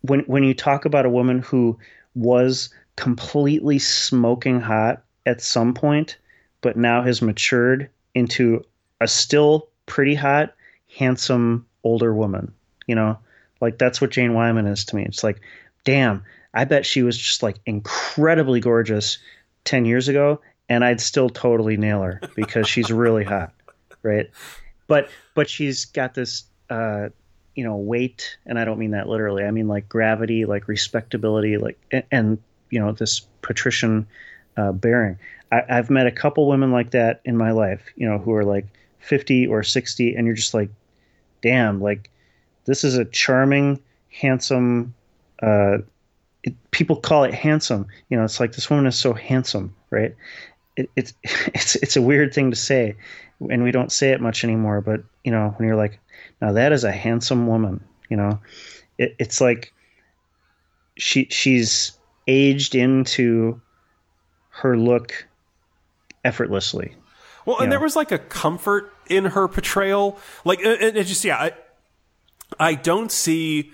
when 0.00 0.20
when 0.20 0.42
you 0.42 0.54
talk 0.54 0.84
about 0.84 1.06
a 1.06 1.10
woman 1.10 1.40
who 1.40 1.78
was 2.14 2.70
completely 2.96 3.78
smoking 3.78 4.60
hot 4.60 5.04
at 5.26 5.40
some 5.40 5.74
point, 5.74 6.16
but 6.60 6.76
now 6.76 7.02
has 7.02 7.22
matured 7.22 7.90
into 8.14 8.64
a 9.00 9.06
still 9.06 9.68
pretty 9.86 10.14
hot, 10.14 10.54
handsome 10.96 11.66
older 11.84 12.12
woman, 12.12 12.52
you 12.86 12.94
know, 12.94 13.18
like 13.60 13.78
that's 13.78 14.00
what 14.00 14.10
Jane 14.10 14.34
Wyman 14.34 14.66
is 14.66 14.84
to 14.86 14.96
me. 14.96 15.04
It's 15.04 15.22
like, 15.22 15.40
damn, 15.84 16.24
I 16.54 16.64
bet 16.64 16.84
she 16.84 17.02
was 17.02 17.16
just 17.16 17.42
like 17.42 17.58
incredibly 17.66 18.60
gorgeous 18.60 19.18
ten 19.64 19.84
years 19.84 20.08
ago, 20.08 20.40
and 20.68 20.84
I'd 20.84 21.00
still 21.00 21.28
totally 21.28 21.76
nail 21.76 22.02
her 22.02 22.20
because 22.34 22.68
she's 22.68 22.90
really 22.90 23.24
hot 23.24 23.52
right? 24.02 24.30
But 24.86 25.08
but 25.34 25.48
she's 25.48 25.84
got 25.84 26.14
this 26.14 26.44
uh, 26.70 27.08
you 27.54 27.64
know 27.64 27.76
weight, 27.76 28.36
and 28.46 28.58
I 28.58 28.64
don't 28.64 28.78
mean 28.78 28.92
that 28.92 29.08
literally. 29.08 29.44
I 29.44 29.50
mean 29.50 29.68
like 29.68 29.88
gravity, 29.88 30.44
like 30.44 30.68
respectability, 30.68 31.58
like 31.58 31.78
and, 31.90 32.04
and 32.10 32.38
you 32.70 32.80
know 32.80 32.92
this 32.92 33.20
patrician 33.42 34.06
uh, 34.56 34.72
bearing. 34.72 35.18
I, 35.52 35.62
I've 35.68 35.90
met 35.90 36.06
a 36.06 36.12
couple 36.12 36.48
women 36.48 36.72
like 36.72 36.90
that 36.90 37.20
in 37.24 37.36
my 37.36 37.52
life, 37.52 37.82
you 37.96 38.08
know, 38.08 38.18
who 38.18 38.34
are 38.34 38.44
like 38.44 38.66
fifty 38.98 39.46
or 39.46 39.62
sixty, 39.62 40.14
and 40.14 40.26
you're 40.26 40.36
just 40.36 40.54
like, 40.54 40.70
damn, 41.42 41.80
like 41.80 42.10
this 42.64 42.84
is 42.84 42.96
a 42.96 43.04
charming, 43.04 43.80
handsome. 44.10 44.94
Uh, 45.40 45.78
it, 46.48 46.70
people 46.70 46.96
call 46.96 47.24
it 47.24 47.34
handsome. 47.34 47.86
You 48.08 48.16
know, 48.18 48.24
it's 48.24 48.40
like 48.40 48.52
this 48.52 48.70
woman 48.70 48.86
is 48.86 48.96
so 48.98 49.12
handsome, 49.12 49.74
right? 49.90 50.14
It, 50.76 50.90
it's 50.96 51.12
it's 51.22 51.76
it's 51.76 51.96
a 51.96 52.02
weird 52.02 52.34
thing 52.34 52.50
to 52.50 52.56
say, 52.56 52.96
and 53.50 53.62
we 53.62 53.70
don't 53.70 53.92
say 53.92 54.10
it 54.10 54.20
much 54.20 54.44
anymore. 54.44 54.80
But 54.80 55.02
you 55.24 55.32
know, 55.32 55.54
when 55.56 55.68
you're 55.68 55.76
like, 55.76 55.98
now 56.40 56.52
that 56.52 56.72
is 56.72 56.84
a 56.84 56.92
handsome 56.92 57.46
woman, 57.46 57.84
you 58.08 58.16
know, 58.16 58.40
it, 58.96 59.14
it's 59.18 59.40
like 59.40 59.72
she 60.96 61.26
she's 61.30 61.92
aged 62.26 62.74
into 62.74 63.60
her 64.50 64.76
look 64.76 65.26
effortlessly. 66.24 66.94
Well, 67.46 67.56
and 67.58 67.66
Yeah. 67.66 67.70
there 67.70 67.80
was 67.80 67.96
like 67.96 68.12
a 68.12 68.18
comfort 68.18 68.92
in 69.08 69.24
her 69.24 69.48
portrayal. 69.48 70.18
Like, 70.44 70.60
and 70.62 70.94
just 71.06 71.24
yeah, 71.24 71.38
I, 71.38 71.52
I 72.58 72.74
don't 72.74 73.10
see 73.10 73.70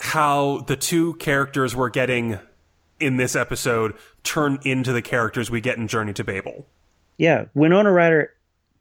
how 0.00 0.60
the 0.66 0.76
two 0.76 1.14
characters 1.14 1.76
we're 1.76 1.90
getting 1.90 2.38
in 2.98 3.16
this 3.16 3.36
episode 3.36 3.94
turn 4.22 4.58
into 4.64 4.92
the 4.92 5.02
characters 5.02 5.50
we 5.50 5.60
get 5.60 5.76
in 5.76 5.86
Journey 5.88 6.14
to 6.14 6.24
Babel. 6.24 6.66
Yeah, 7.18 7.44
Winona 7.54 7.92
Ryder 7.92 8.32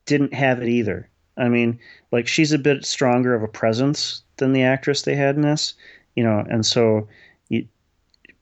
didn't 0.06 0.34
have 0.34 0.62
it 0.62 0.70
either. 0.70 1.10
I 1.38 1.50
mean, 1.50 1.78
like 2.12 2.28
she's 2.28 2.54
a 2.54 2.58
bit 2.58 2.86
stronger 2.86 3.36
of 3.36 3.44
a 3.44 3.48
presence 3.48 4.24
than 4.38 4.54
the 4.54 4.64
actress 4.64 5.02
they 5.02 5.16
had 5.16 5.36
in 5.36 5.42
this, 5.42 5.74
you 6.16 6.24
know, 6.24 6.46
and 6.50 6.66
so 6.66 7.08
you, 7.50 7.68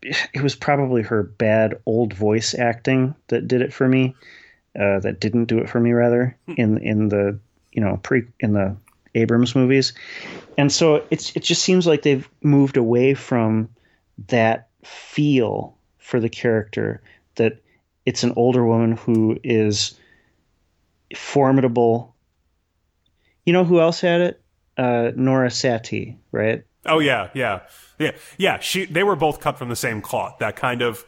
it 0.03 0.41
was 0.41 0.55
probably 0.55 1.01
her 1.01 1.23
bad 1.23 1.79
old 1.87 2.13
voice 2.13 2.53
acting 2.53 3.15
that 3.27 3.47
did 3.47 3.61
it 3.61 3.73
for 3.73 3.87
me. 3.87 4.15
Uh, 4.79 4.99
that 4.99 5.19
didn't 5.19 5.45
do 5.45 5.57
it 5.57 5.67
for 5.67 5.79
me, 5.79 5.91
rather 5.91 6.37
in 6.55 6.77
in 6.77 7.09
the 7.09 7.39
you 7.71 7.81
know 7.81 7.99
pre 8.03 8.23
in 8.39 8.53
the 8.53 8.77
Abrams 9.17 9.55
movies, 9.55 9.93
and 10.57 10.71
so 10.71 11.05
it's 11.09 11.35
it 11.35 11.43
just 11.43 11.63
seems 11.63 11.87
like 11.87 12.03
they've 12.03 12.29
moved 12.41 12.77
away 12.77 13.13
from 13.13 13.69
that 14.27 14.69
feel 14.83 15.77
for 15.97 16.19
the 16.19 16.29
character 16.29 17.01
that 17.35 17.61
it's 18.05 18.23
an 18.23 18.33
older 18.35 18.65
woman 18.65 18.93
who 18.93 19.37
is 19.43 19.99
formidable. 21.15 22.15
You 23.45 23.53
know 23.53 23.63
who 23.63 23.79
else 23.79 24.01
had 24.01 24.21
it? 24.21 24.41
Uh, 24.77 25.11
Nora 25.15 25.51
Sati, 25.51 26.17
right? 26.31 26.63
Oh 26.85 26.99
yeah, 26.99 27.29
yeah, 27.33 27.61
yeah, 27.99 28.11
yeah. 28.37 28.59
She 28.59 28.85
they 28.85 29.03
were 29.03 29.15
both 29.15 29.39
cut 29.39 29.57
from 29.57 29.69
the 29.69 29.75
same 29.75 30.01
cloth. 30.01 30.37
That 30.39 30.55
kind 30.55 30.81
of 30.81 31.05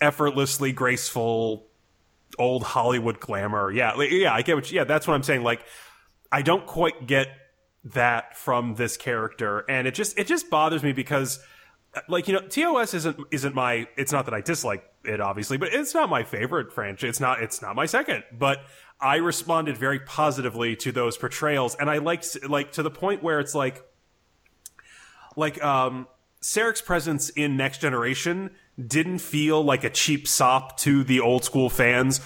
effortlessly 0.00 0.72
graceful 0.72 1.68
old 2.38 2.62
Hollywood 2.62 3.20
glamour. 3.20 3.70
Yeah, 3.70 4.00
yeah. 4.00 4.32
I 4.32 4.42
get 4.42 4.56
what. 4.56 4.70
You, 4.70 4.76
yeah, 4.76 4.84
that's 4.84 5.06
what 5.06 5.14
I'm 5.14 5.22
saying. 5.22 5.42
Like, 5.42 5.64
I 6.30 6.42
don't 6.42 6.66
quite 6.66 7.06
get 7.06 7.28
that 7.84 8.36
from 8.36 8.74
this 8.74 8.96
character, 8.96 9.64
and 9.68 9.86
it 9.86 9.94
just 9.94 10.18
it 10.18 10.26
just 10.26 10.50
bothers 10.50 10.82
me 10.82 10.92
because. 10.92 11.40
Like 12.06 12.28
you 12.28 12.34
know, 12.34 12.46
TOS 12.46 12.92
isn't 12.92 13.18
isn't 13.30 13.54
my. 13.54 13.88
It's 13.96 14.12
not 14.12 14.26
that 14.26 14.34
I 14.34 14.42
dislike 14.42 14.84
it, 15.04 15.22
obviously, 15.22 15.56
but 15.56 15.72
it's 15.72 15.94
not 15.94 16.10
my 16.10 16.22
favorite 16.22 16.70
franchise. 16.70 17.08
It's 17.08 17.18
not. 17.18 17.42
It's 17.42 17.62
not 17.62 17.74
my 17.74 17.86
second. 17.86 18.24
But 18.30 18.58
I 19.00 19.16
responded 19.16 19.76
very 19.76 20.00
positively 20.00 20.76
to 20.76 20.92
those 20.92 21.16
portrayals, 21.16 21.74
and 21.76 21.88
I 21.88 21.98
liked 21.98 22.46
like 22.48 22.72
to 22.72 22.82
the 22.82 22.90
point 22.90 23.22
where 23.22 23.40
it's 23.40 23.54
like 23.54 23.84
like 25.34 25.62
um 25.64 26.08
Sarek's 26.42 26.82
presence 26.82 27.30
in 27.30 27.56
Next 27.56 27.80
Generation 27.80 28.50
didn't 28.84 29.18
feel 29.18 29.62
like 29.62 29.84
a 29.84 29.90
cheap 29.90 30.28
sop 30.28 30.76
to 30.78 31.02
the 31.02 31.20
old 31.20 31.44
school 31.44 31.68
fans 31.70 32.20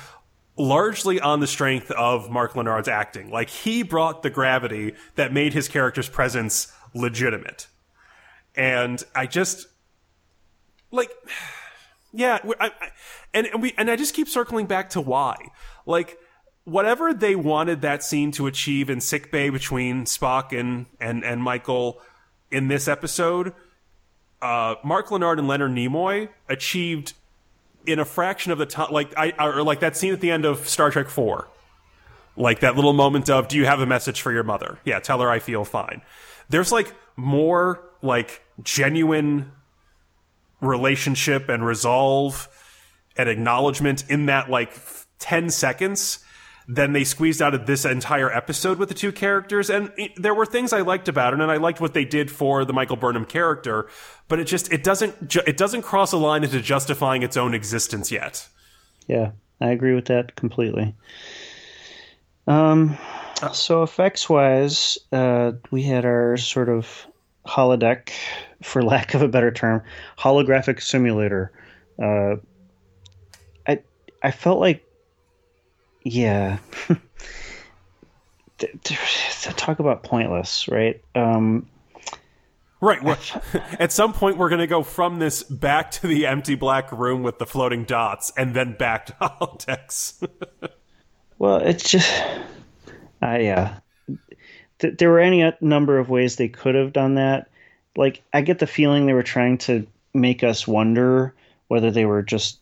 largely 0.63 1.21
on 1.21 1.41
the 1.41 1.47
strength 1.49 1.91
of 1.91 2.31
Mark 2.31 2.55
Lenard's 2.55 2.87
acting. 2.87 3.31
Like 3.31 3.51
he 3.51 3.83
brought 3.83 4.23
the 4.23 4.31
gravity 4.31 4.95
that 5.17 5.33
made 5.33 5.53
his 5.53 5.67
character's 5.67 6.09
presence 6.09 6.73
legitimate. 6.95 7.67
And 8.55 9.03
I 9.13 9.27
just 9.27 9.67
like 10.93 11.11
yeah, 12.13 12.39
I, 12.61 12.67
I, 12.67 12.89
and 13.35 13.49
we 13.61 13.75
and 13.77 13.91
I 13.91 13.97
just 13.97 14.15
keep 14.15 14.29
circling 14.29 14.67
back 14.67 14.91
to 14.91 15.01
why. 15.01 15.49
Like 15.85 16.17
whatever 16.65 17.13
they 17.13 17.35
wanted 17.35 17.81
that 17.81 18.05
scene 18.05 18.31
to 18.33 18.47
achieve 18.47 18.89
in 18.89 19.01
sickbay 19.01 19.51
between 19.51 20.05
Spock 20.05 20.59
and 20.59 20.87
and 21.01 21.25
and 21.25 21.43
Michael 21.43 22.01
in 22.53 22.69
this 22.69 22.87
episode, 22.87 23.53
uh, 24.41 24.77
Mark 24.85 25.11
Lenard 25.11 25.41
and 25.41 25.49
Leonard 25.49 25.73
Nimoy 25.73 26.29
achieved 26.49 27.15
in 27.87 27.99
a 27.99 28.05
fraction 28.05 28.53
of 28.53 28.59
the 28.59 28.67
time. 28.67 28.91
Like 28.91 29.13
I 29.17 29.33
or 29.39 29.63
like 29.63 29.81
that 29.81 29.97
scene 29.97 30.13
at 30.13 30.21
the 30.21 30.31
end 30.31 30.45
of 30.45 30.69
Star 30.69 30.91
Trek 30.91 31.09
Four, 31.09 31.49
like 32.37 32.61
that 32.61 32.77
little 32.77 32.93
moment 32.93 33.31
of 33.31 33.49
"Do 33.49 33.57
you 33.57 33.67
have 33.67 33.81
a 33.81 33.87
message 33.87 34.21
for 34.21 34.33
your 34.33 34.45
mother?" 34.45 34.79
Yeah, 34.85 35.01
tell 35.01 35.21
her 35.21 35.31
I 35.31 35.39
feel 35.39 35.65
fine. 35.65 36.03
There's 36.49 36.73
like 36.73 36.95
more 37.17 37.83
like 38.03 38.43
genuine 38.63 39.53
relationship 40.61 41.49
and 41.49 41.65
resolve 41.65 42.49
and 43.17 43.29
acknowledgement 43.29 44.05
in 44.09 44.27
that 44.27 44.49
like 44.49 44.73
10 45.19 45.51
seconds 45.51 46.25
than 46.69 46.93
they 46.93 47.05
squeezed 47.05 47.43
out 47.43 47.55
of 47.55 47.67
this 47.67 47.85
entire 47.85 48.33
episode 48.33 48.79
with 48.79 48.89
the 48.89 48.95
two 48.95 49.13
characters. 49.13 49.71
And 49.71 49.93
it, 49.97 50.13
there 50.17 50.35
were 50.35 50.47
things 50.47 50.73
I 50.73 50.81
liked 50.81 51.09
about 51.09 51.33
it, 51.33 51.41
and 51.41 51.51
I 51.51 51.57
liked 51.57 51.81
what 51.81 51.95
they 51.95 52.05
did 52.05 52.31
for 52.31 52.65
the 52.65 52.73
Michael 52.73 52.97
Burnham 52.97 53.25
character. 53.25 53.89
But 54.29 54.39
it 54.41 54.45
just 54.45 54.73
it 54.73 54.85
doesn't 54.85 55.29
ju- 55.29 55.43
it 55.47 55.57
doesn't 55.57 55.83
cross 55.83 56.13
a 56.13 56.17
line 56.17 56.45
into 56.45 56.61
justifying 56.61 57.23
its 57.23 57.37
own 57.37 57.55
existence 57.55 58.11
yet. 58.11 58.49
Yeah, 59.07 59.33
I 59.61 59.71
agree 59.71 59.95
with 59.95 60.07
that 60.07 60.37
completely. 60.37 60.95
Um, 62.47 62.99
so 63.53 63.83
effects 63.83 64.29
wise, 64.29 64.99
uh, 65.13 65.53
we 65.71 65.83
had 65.83 66.05
our 66.05 66.37
sort 66.37 66.69
of 66.69 67.07
holodeck, 67.47 68.11
for 68.63 68.83
lack 68.85 69.15
of 69.15 69.23
a 69.23 69.29
better 69.29 69.51
term, 69.51 69.83
holographic 70.19 70.81
simulator. 70.81 71.53
Uh, 72.01 72.37
I 73.67 73.81
I 74.23 74.31
felt 74.31 74.61
like 74.61 74.85
yeah. 76.05 76.59
talk 79.57 79.79
about 79.79 80.03
pointless, 80.03 80.69
right? 80.69 81.03
Um, 81.15 81.69
right. 82.81 83.03
Well, 83.03 83.19
at 83.79 83.93
some 83.93 84.13
point, 84.13 84.37
we're 84.37 84.49
going 84.49 84.61
to 84.61 84.67
go 84.67 84.83
from 84.83 85.19
this 85.19 85.43
back 85.43 85.91
to 85.93 86.07
the 86.07 86.27
empty 86.27 86.55
black 86.55 86.93
room 86.93 87.23
with 87.23 87.39
the 87.39 87.47
floating 87.47 87.85
dots, 87.85 88.33
and 88.37 88.55
then 88.55 88.77
back 88.77 89.07
to 89.07 89.13
holodecks. 89.21 90.27
well, 91.39 91.57
it's 91.57 91.89
just, 91.89 92.11
uh, 93.23 93.39
yeah. 93.41 93.79
Th- 94.79 94.97
there 94.97 95.11
were 95.11 95.21
any 95.21 95.53
number 95.61 95.99
of 95.99 96.09
ways 96.09 96.37
they 96.37 96.49
could 96.49 96.75
have 96.75 96.93
done 96.93 97.15
that. 97.15 97.49
Like, 97.97 98.23
I 98.33 98.41
get 98.41 98.59
the 98.59 98.67
feeling 98.67 99.07
they 99.07 99.13
were 99.13 99.23
trying 99.23 99.59
to 99.59 99.87
make 100.15 100.43
us 100.43 100.67
wonder 100.67 101.35
whether 101.69 101.91
they 101.91 102.05
were 102.05 102.23
just 102.23 102.59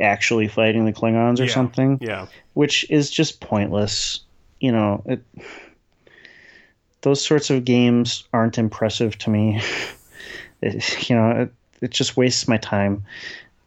actually 0.00 0.48
fighting 0.48 0.84
the 0.84 0.92
Klingons 0.92 1.40
or 1.40 1.44
yeah. 1.44 1.52
something. 1.52 1.98
Yeah. 2.00 2.26
Which 2.54 2.88
is 2.90 3.10
just 3.10 3.40
pointless. 3.40 4.20
You 4.60 4.72
know, 4.72 5.02
it, 5.06 5.22
those 7.02 7.24
sorts 7.24 7.50
of 7.50 7.64
games 7.64 8.24
aren't 8.32 8.58
impressive 8.58 9.18
to 9.18 9.30
me. 9.30 9.60
it, 10.62 11.08
you 11.08 11.16
know, 11.16 11.30
it, 11.30 11.52
it, 11.80 11.90
just 11.90 12.16
wastes 12.16 12.48
my 12.48 12.56
time. 12.56 13.04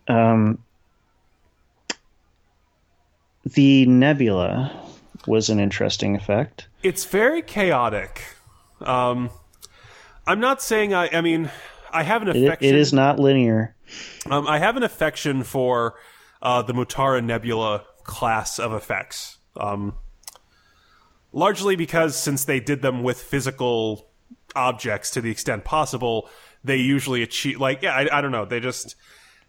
Um, 0.07 0.57
the 3.45 3.86
nebula 3.86 4.72
was 5.28 5.49
an 5.49 5.59
interesting 5.59 6.15
effect. 6.15 6.68
It's 6.84 7.05
very 7.05 7.41
chaotic. 7.41 8.24
Um, 8.82 9.30
I'm 10.26 10.39
not 10.39 10.61
saying 10.61 10.93
I. 10.93 11.09
I 11.11 11.22
mean, 11.22 11.49
I 11.91 12.03
have 12.03 12.22
an 12.24 12.30
affection. 12.30 12.68
it, 12.70 12.76
it 12.76 12.76
is 12.76 12.93
not 12.93 13.20
linear. 13.20 13.76
Um, 14.30 14.48
I 14.48 14.60
have 14.60 14.78
an 14.78 14.84
affection 14.84 15.44
for 15.44 15.96
uh, 16.42 16.62
the 16.62 16.74
Mutara 16.74 17.24
Nebula 17.24 17.86
class 18.04 18.60
of 18.60 18.74
effects. 18.74 19.38
Um, 19.56 19.96
largely 21.34 21.76
because 21.76 22.16
since 22.16 22.46
they 22.46 22.60
did 22.60 22.82
them 22.82 23.04
with 23.04 23.22
physical 23.22 24.10
objects 24.56 25.12
to 25.12 25.22
the 25.22 25.32
extent 25.32 25.64
possible, 25.64 26.30
they 26.64 26.78
usually 26.78 27.22
achieve. 27.24 27.60
Like, 27.60 27.82
yeah, 27.82 27.94
I, 27.94 28.18
I 28.18 28.22
don't 28.22 28.32
know. 28.32 28.46
They 28.46 28.60
just 28.60 28.96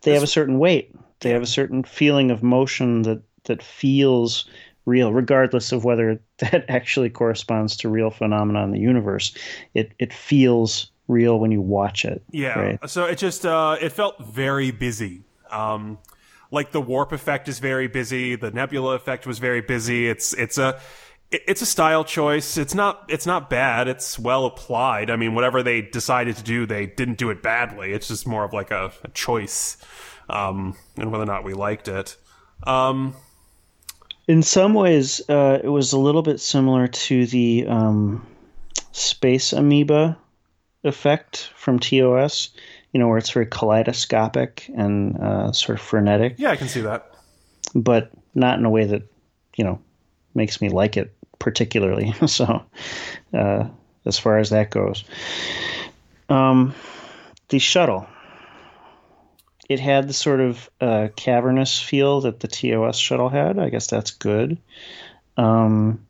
they 0.03 0.15
have 0.15 0.23
a 0.23 0.29
certain 0.29 0.59
weight. 0.59 0.95
They 1.21 1.31
have 1.31 1.43
a 1.43 1.47
certain 1.47 1.83
feeling 1.83 2.31
of 2.31 2.43
motion 2.43 3.03
that 3.03 3.23
that 3.45 3.63
feels 3.63 4.49
real, 4.85 5.13
regardless 5.13 5.73
of 5.73 5.85
whether 5.85 6.21
that 6.39 6.65
actually 6.69 7.11
corresponds 7.11 7.77
to 7.79 7.89
real 7.89 8.11
phenomena 8.11 8.63
in 8.65 8.71
the 8.71 8.81
universe. 8.81 9.35
It 9.75 9.93
it 9.99 10.13
feels 10.13 10.91
real 11.09 11.39
when 11.41 11.51
you 11.51 11.61
watch 11.61 12.05
it. 12.05 12.23
Yeah. 12.31 12.59
Right? 12.59 12.91
So 12.91 13.07
it 13.07 13.19
just 13.19 13.45
uh, 13.45 13.77
it 13.81 13.93
felt 13.93 14.25
very 14.25 14.71
busy. 14.71 15.25
Um, 15.51 15.99
like 16.51 16.71
the 16.73 16.81
warp 16.81 17.13
effect 17.13 17.49
is 17.49 17.59
very 17.59 17.89
busy. 17.89 18.37
The 18.37 18.51
nebula 18.51 18.95
effect 18.95 19.27
was 19.27 19.39
very 19.39 19.61
busy. 19.61 20.09
It's 20.09 20.33
it's 20.35 20.59
a 20.59 20.79
it's 21.31 21.61
a 21.61 21.67
style 21.67 22.05
choice. 22.05 22.57
It's 22.57 22.75
not 22.75 23.05
it's 23.09 23.27
not 23.27 23.51
bad. 23.51 23.89
It's 23.89 24.19
well 24.19 24.47
applied. 24.47 25.11
I 25.11 25.17
mean, 25.17 25.35
whatever 25.35 25.63
they 25.63 25.83
decided 25.83 26.37
to 26.37 26.43
do, 26.43 26.67
they 26.67 26.87
didn't 26.87 27.19
do 27.19 27.31
it 27.31 27.43
badly. 27.43 27.93
It's 27.93 28.09
just 28.09 28.27
more 28.27 28.45
of 28.45 28.53
like 28.53 28.71
a, 28.71 28.93
a 29.05 29.09
choice, 29.09 29.77
um, 30.31 30.77
and 30.97 31.11
whether 31.11 31.25
or 31.25 31.27
not 31.27 31.45
we 31.45 31.55
liked 31.55 31.89
it. 31.89 32.17
Um, 32.67 33.15
In 34.27 34.43
some 34.43 34.75
ways, 34.75 35.23
uh, 35.29 35.59
it 35.63 35.69
was 35.69 35.93
a 35.93 35.99
little 35.99 36.23
bit 36.23 36.41
similar 36.41 36.87
to 36.89 37.27
the 37.27 37.67
um, 37.67 38.27
space 38.93 39.53
amoeba 39.53 40.19
effect 40.85 41.51
from 41.57 41.79
TOS. 41.79 42.51
You 42.93 43.01
know, 43.01 43.09
where 43.09 43.19
it's 43.19 43.31
very 43.31 43.47
kaleidoscopic 43.47 44.71
and 44.75 45.19
uh, 45.19 45.53
sort 45.53 45.79
of 45.79 45.85
frenetic. 45.85 46.37
Yeah, 46.39 46.51
I 46.51 46.57
can 46.57 46.69
see 46.69 46.81
that, 46.81 47.15
but 47.75 48.11
not 48.35 48.59
in 48.59 48.65
a 48.65 48.71
way 48.71 48.87
that 48.87 49.03
you 49.57 49.65
know 49.65 49.79
makes 50.35 50.61
me 50.61 50.71
like 50.71 50.97
it 50.97 51.15
particularly. 51.39 52.15
so, 52.27 52.65
uh, 53.35 53.69
as 54.07 54.19
far 54.19 54.39
as 54.39 54.51
that 54.51 54.71
goes, 54.71 55.05
um, 56.29 56.75
the 57.49 57.59
shuttle. 57.59 58.07
It 59.69 59.81
had 59.81 60.09
the 60.09 60.15
sort 60.15 60.41
of 60.41 60.71
uh, 60.81 61.09
cavernous 61.15 61.79
feel 61.79 62.23
that 62.23 62.41
the 62.41 62.49
TOS 62.49 62.97
shuttle 62.97 63.29
had. 63.29 63.59
I 63.59 63.69
guess 63.69 63.87
that's 63.89 64.13
good. 64.13 64.57
Um, 65.37 66.07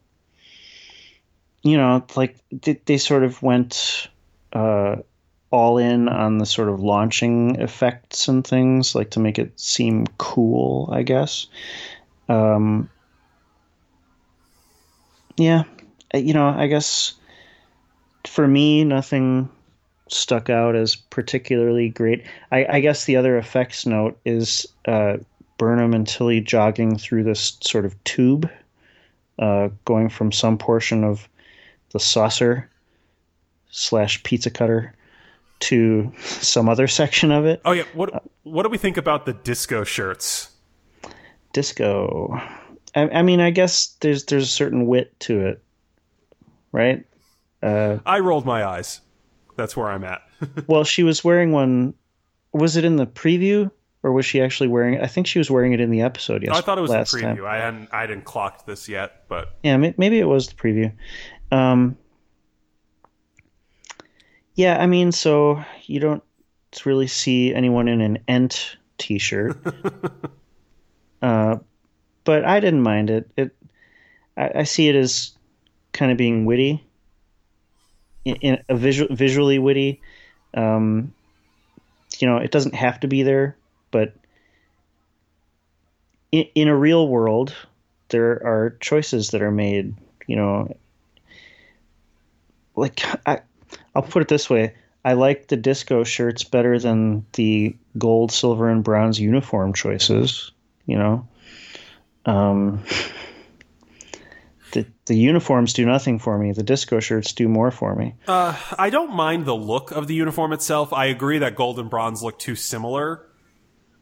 you 1.62 1.76
know, 1.76 2.04
like 2.14 2.36
they, 2.52 2.80
they 2.84 2.98
sort 2.98 3.24
of 3.24 3.42
went 3.42 4.08
uh, 4.52 4.96
all 5.50 5.78
in 5.78 6.08
on 6.08 6.38
the 6.38 6.46
sort 6.46 6.68
of 6.68 6.80
launching 6.80 7.56
effects 7.56 8.28
and 8.28 8.46
things, 8.46 8.94
like 8.94 9.10
to 9.10 9.20
make 9.20 9.38
it 9.38 9.58
seem 9.58 10.06
cool, 10.18 10.88
I 10.92 11.02
guess. 11.02 11.46
Um, 12.28 12.90
yeah, 15.36 15.64
you 16.14 16.34
know, 16.34 16.48
I 16.48 16.66
guess 16.66 17.14
for 18.26 18.46
me, 18.46 18.84
nothing 18.84 19.48
stuck 20.08 20.50
out 20.50 20.74
as 20.74 20.96
particularly 20.96 21.88
great. 21.88 22.24
I, 22.50 22.66
I 22.68 22.80
guess 22.80 23.04
the 23.04 23.16
other 23.16 23.38
effects 23.38 23.86
note 23.86 24.18
is 24.24 24.66
uh, 24.86 25.18
Burnham 25.58 25.94
and 25.94 26.06
Tilly 26.06 26.40
jogging 26.40 26.98
through 26.98 27.24
this 27.24 27.58
sort 27.60 27.84
of 27.84 28.02
tube, 28.04 28.50
uh, 29.38 29.68
going 29.84 30.08
from 30.08 30.32
some 30.32 30.58
portion 30.58 31.04
of 31.04 31.28
the 31.92 32.00
saucer 32.00 32.68
slash 33.70 34.22
pizza 34.22 34.50
cutter 34.50 34.94
to 35.60 36.12
some 36.18 36.68
other 36.68 36.86
section 36.88 37.30
of 37.32 37.44
it. 37.46 37.60
Oh 37.64 37.72
yeah, 37.72 37.84
what 37.94 38.22
what 38.42 38.62
do 38.62 38.68
we 38.68 38.78
think 38.78 38.96
about 38.96 39.26
the 39.26 39.32
disco 39.32 39.84
shirts? 39.84 40.50
Disco. 41.52 42.40
I, 42.94 43.08
I 43.08 43.22
mean, 43.22 43.40
I 43.40 43.50
guess 43.50 43.96
there's 44.00 44.24
there's 44.24 44.44
a 44.44 44.46
certain 44.46 44.86
wit 44.86 45.18
to 45.20 45.46
it, 45.46 45.62
right? 46.72 47.04
Uh, 47.62 47.98
I 48.06 48.20
rolled 48.20 48.46
my 48.46 48.64
eyes. 48.64 49.00
That's 49.56 49.76
where 49.76 49.88
I'm 49.88 50.04
at. 50.04 50.22
well, 50.66 50.84
she 50.84 51.02
was 51.02 51.24
wearing 51.24 51.52
one. 51.52 51.94
Was 52.52 52.76
it 52.76 52.84
in 52.84 52.96
the 52.96 53.06
preview, 53.06 53.70
or 54.02 54.12
was 54.12 54.24
she 54.24 54.40
actually 54.40 54.68
wearing 54.68 54.94
it? 54.94 55.02
I 55.02 55.06
think 55.06 55.26
she 55.26 55.38
was 55.38 55.50
wearing 55.50 55.72
it 55.72 55.80
in 55.80 55.90
the 55.90 56.02
episode. 56.02 56.42
Yes, 56.42 56.56
I 56.56 56.60
thought 56.60 56.78
it 56.78 56.82
was 56.82 56.90
the 56.90 56.98
preview. 56.98 57.36
time. 57.36 57.44
I 57.46 57.56
hadn't 57.56 57.88
I 57.92 58.00
hadn't 58.00 58.24
clocked 58.24 58.66
this 58.66 58.88
yet, 58.88 59.24
but 59.28 59.56
Yeah, 59.62 59.76
maybe 59.76 60.18
it 60.18 60.26
was 60.28 60.48
the 60.48 60.54
preview. 60.54 60.92
Um, 61.50 61.96
yeah, 64.58 64.76
I 64.78 64.86
mean, 64.86 65.12
so 65.12 65.64
you 65.86 66.00
don't 66.00 66.22
really 66.84 67.06
see 67.06 67.54
anyone 67.54 67.88
in 67.88 68.00
an 68.00 68.18
Ent 68.26 68.76
T-shirt, 68.98 69.56
uh, 71.22 71.58
but 72.24 72.44
I 72.44 72.60
didn't 72.60 72.82
mind 72.82 73.10
it. 73.10 73.30
It, 73.36 73.56
I, 74.36 74.50
I 74.56 74.62
see 74.64 74.88
it 74.88 74.96
as 74.96 75.30
kind 75.92 76.10
of 76.10 76.18
being 76.18 76.44
witty, 76.44 76.84
in, 78.24 78.34
in 78.36 78.64
a 78.68 78.76
visual, 78.76 79.14
visually 79.14 79.58
witty. 79.58 80.00
Um, 80.52 81.14
you 82.18 82.28
know, 82.28 82.38
it 82.38 82.50
doesn't 82.50 82.74
have 82.74 83.00
to 83.00 83.08
be 83.08 83.22
there 83.22 83.56
but 83.90 84.14
in, 86.32 86.44
in 86.54 86.68
a 86.68 86.76
real 86.76 87.08
world, 87.08 87.54
there 88.08 88.32
are 88.44 88.76
choices 88.80 89.30
that 89.30 89.42
are 89.42 89.50
made. 89.50 89.94
You 90.26 90.36
know, 90.36 90.76
like 92.76 93.02
I, 93.26 93.40
I'll 93.98 94.04
put 94.04 94.22
it 94.22 94.28
this 94.28 94.48
way: 94.48 94.76
I 95.04 95.14
like 95.14 95.48
the 95.48 95.56
disco 95.56 96.04
shirts 96.04 96.44
better 96.44 96.78
than 96.78 97.26
the 97.32 97.76
gold, 97.98 98.30
silver, 98.30 98.68
and 98.68 98.84
bronze 98.84 99.18
uniform 99.18 99.72
choices. 99.72 100.52
You 100.86 100.98
know, 100.98 101.28
um, 102.24 102.84
the 104.70 104.86
the 105.06 105.16
uniforms 105.16 105.72
do 105.72 105.84
nothing 105.84 106.20
for 106.20 106.38
me. 106.38 106.52
The 106.52 106.62
disco 106.62 107.00
shirts 107.00 107.32
do 107.32 107.48
more 107.48 107.72
for 107.72 107.96
me. 107.96 108.14
Uh, 108.28 108.56
I 108.78 108.88
don't 108.88 109.12
mind 109.12 109.46
the 109.46 109.56
look 109.56 109.90
of 109.90 110.06
the 110.06 110.14
uniform 110.14 110.52
itself. 110.52 110.92
I 110.92 111.06
agree 111.06 111.38
that 111.38 111.56
gold 111.56 111.80
and 111.80 111.90
bronze 111.90 112.22
look 112.22 112.38
too 112.38 112.54
similar. 112.54 113.26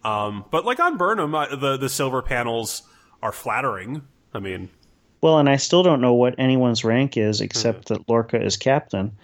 Um, 0.04 0.44
but 0.50 0.66
like 0.66 0.78
on 0.78 0.98
Burnham, 0.98 1.34
uh, 1.34 1.56
the 1.56 1.78
the 1.78 1.88
silver 1.88 2.20
panels 2.20 2.82
are 3.22 3.32
flattering. 3.32 4.02
I 4.34 4.40
mean, 4.40 4.68
well, 5.22 5.38
and 5.38 5.48
I 5.48 5.56
still 5.56 5.82
don't 5.82 6.02
know 6.02 6.12
what 6.12 6.34
anyone's 6.36 6.84
rank 6.84 7.16
is 7.16 7.40
except 7.40 7.88
that 7.88 8.06
Lorca 8.10 8.44
is 8.44 8.58
captain 8.58 9.16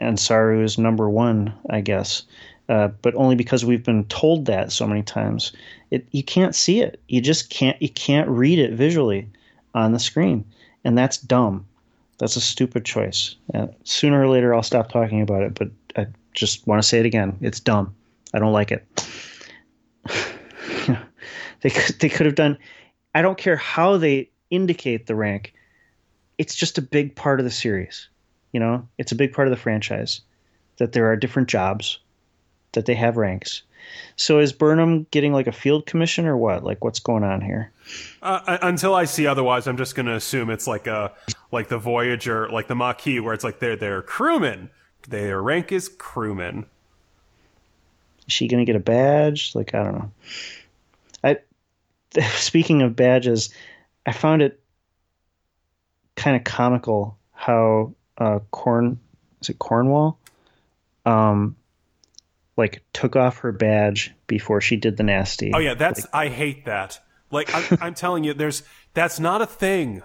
and 0.00 0.18
Saru 0.18 0.62
is 0.62 0.78
number 0.78 1.08
one, 1.08 1.52
I 1.70 1.80
guess. 1.80 2.22
Uh, 2.68 2.88
but 3.02 3.14
only 3.14 3.36
because 3.36 3.64
we've 3.64 3.84
been 3.84 4.04
told 4.06 4.46
that 4.46 4.72
so 4.72 4.86
many 4.86 5.02
times. 5.02 5.52
It 5.90 6.06
you 6.10 6.24
can't 6.24 6.54
see 6.54 6.80
it. 6.80 7.00
You 7.08 7.20
just 7.20 7.48
can't 7.48 7.80
you 7.80 7.88
can't 7.88 8.28
read 8.28 8.58
it 8.58 8.72
visually 8.72 9.28
on 9.74 9.92
the 9.92 9.98
screen, 9.98 10.44
and 10.84 10.98
that's 10.98 11.18
dumb. 11.18 11.66
That's 12.18 12.36
a 12.36 12.40
stupid 12.40 12.84
choice. 12.84 13.36
Uh, 13.54 13.68
sooner 13.84 14.20
or 14.20 14.28
later, 14.28 14.54
I'll 14.54 14.62
stop 14.62 14.90
talking 14.90 15.20
about 15.20 15.42
it, 15.42 15.54
but 15.54 15.68
I 15.96 16.06
just 16.32 16.66
want 16.66 16.82
to 16.82 16.88
say 16.88 16.98
it 16.98 17.06
again. 17.06 17.36
It's 17.40 17.60
dumb. 17.60 17.94
I 18.34 18.38
don't 18.38 18.52
like 18.52 18.72
it. 18.72 18.84
they 21.60 21.70
could, 21.70 22.00
they 22.00 22.08
could 22.08 22.26
have 22.26 22.34
done. 22.34 22.58
I 23.14 23.22
don't 23.22 23.38
care 23.38 23.56
how 23.56 23.96
they 23.96 24.30
indicate 24.50 25.06
the 25.06 25.14
rank. 25.14 25.52
It's 26.38 26.54
just 26.54 26.78
a 26.78 26.82
big 26.82 27.14
part 27.14 27.38
of 27.38 27.44
the 27.44 27.50
series. 27.50 28.08
You 28.56 28.60
know, 28.60 28.88
it's 28.96 29.12
a 29.12 29.16
big 29.16 29.34
part 29.34 29.48
of 29.48 29.50
the 29.50 29.60
franchise 29.60 30.22
that 30.78 30.92
there 30.92 31.12
are 31.12 31.14
different 31.14 31.46
jobs, 31.46 31.98
that 32.72 32.86
they 32.86 32.94
have 32.94 33.18
ranks. 33.18 33.60
So 34.16 34.38
is 34.38 34.50
Burnham 34.50 35.06
getting 35.10 35.34
like 35.34 35.46
a 35.46 35.52
field 35.52 35.84
commission 35.84 36.24
or 36.24 36.38
what? 36.38 36.64
Like 36.64 36.82
what's 36.82 36.98
going 36.98 37.22
on 37.22 37.42
here? 37.42 37.70
Uh, 38.22 38.56
until 38.62 38.94
I 38.94 39.04
see 39.04 39.26
otherwise, 39.26 39.66
I'm 39.66 39.76
just 39.76 39.94
going 39.94 40.06
to 40.06 40.14
assume 40.14 40.48
it's 40.48 40.66
like 40.66 40.86
a 40.86 41.12
like 41.52 41.68
the 41.68 41.76
Voyager, 41.76 42.48
like 42.48 42.66
the 42.66 42.74
Maquis, 42.74 43.20
where 43.20 43.34
it's 43.34 43.44
like 43.44 43.58
they're 43.58 43.76
they're 43.76 44.00
crewmen. 44.00 44.70
Their 45.06 45.42
rank 45.42 45.70
is 45.70 45.90
crewman. 45.90 46.64
Is 48.26 48.32
she 48.32 48.48
going 48.48 48.64
to 48.64 48.64
get 48.64 48.76
a 48.76 48.82
badge? 48.82 49.54
Like 49.54 49.74
I 49.74 49.84
don't 49.84 49.98
know. 49.98 50.10
I 51.22 51.38
speaking 52.38 52.80
of 52.80 52.96
badges, 52.96 53.50
I 54.06 54.12
found 54.12 54.40
it 54.40 54.58
kind 56.14 56.38
of 56.38 56.44
comical 56.44 57.18
how 57.34 57.92
uh, 58.18 58.40
Corn 58.50 58.98
is 59.40 59.50
it 59.50 59.58
Cornwell, 59.58 60.18
um, 61.04 61.56
like 62.56 62.82
took 62.92 63.16
off 63.16 63.38
her 63.38 63.52
badge 63.52 64.14
before 64.26 64.60
she 64.60 64.76
did 64.76 64.96
the 64.96 65.02
nasty. 65.02 65.52
Oh 65.54 65.58
yeah, 65.58 65.74
that's 65.74 66.04
like, 66.04 66.14
I 66.14 66.28
hate 66.28 66.64
that. 66.66 67.00
Like 67.30 67.54
I'm, 67.54 67.78
I'm 67.80 67.94
telling 67.94 68.24
you, 68.24 68.34
there's 68.34 68.62
that's 68.94 69.20
not 69.20 69.42
a 69.42 69.46
thing. 69.46 70.02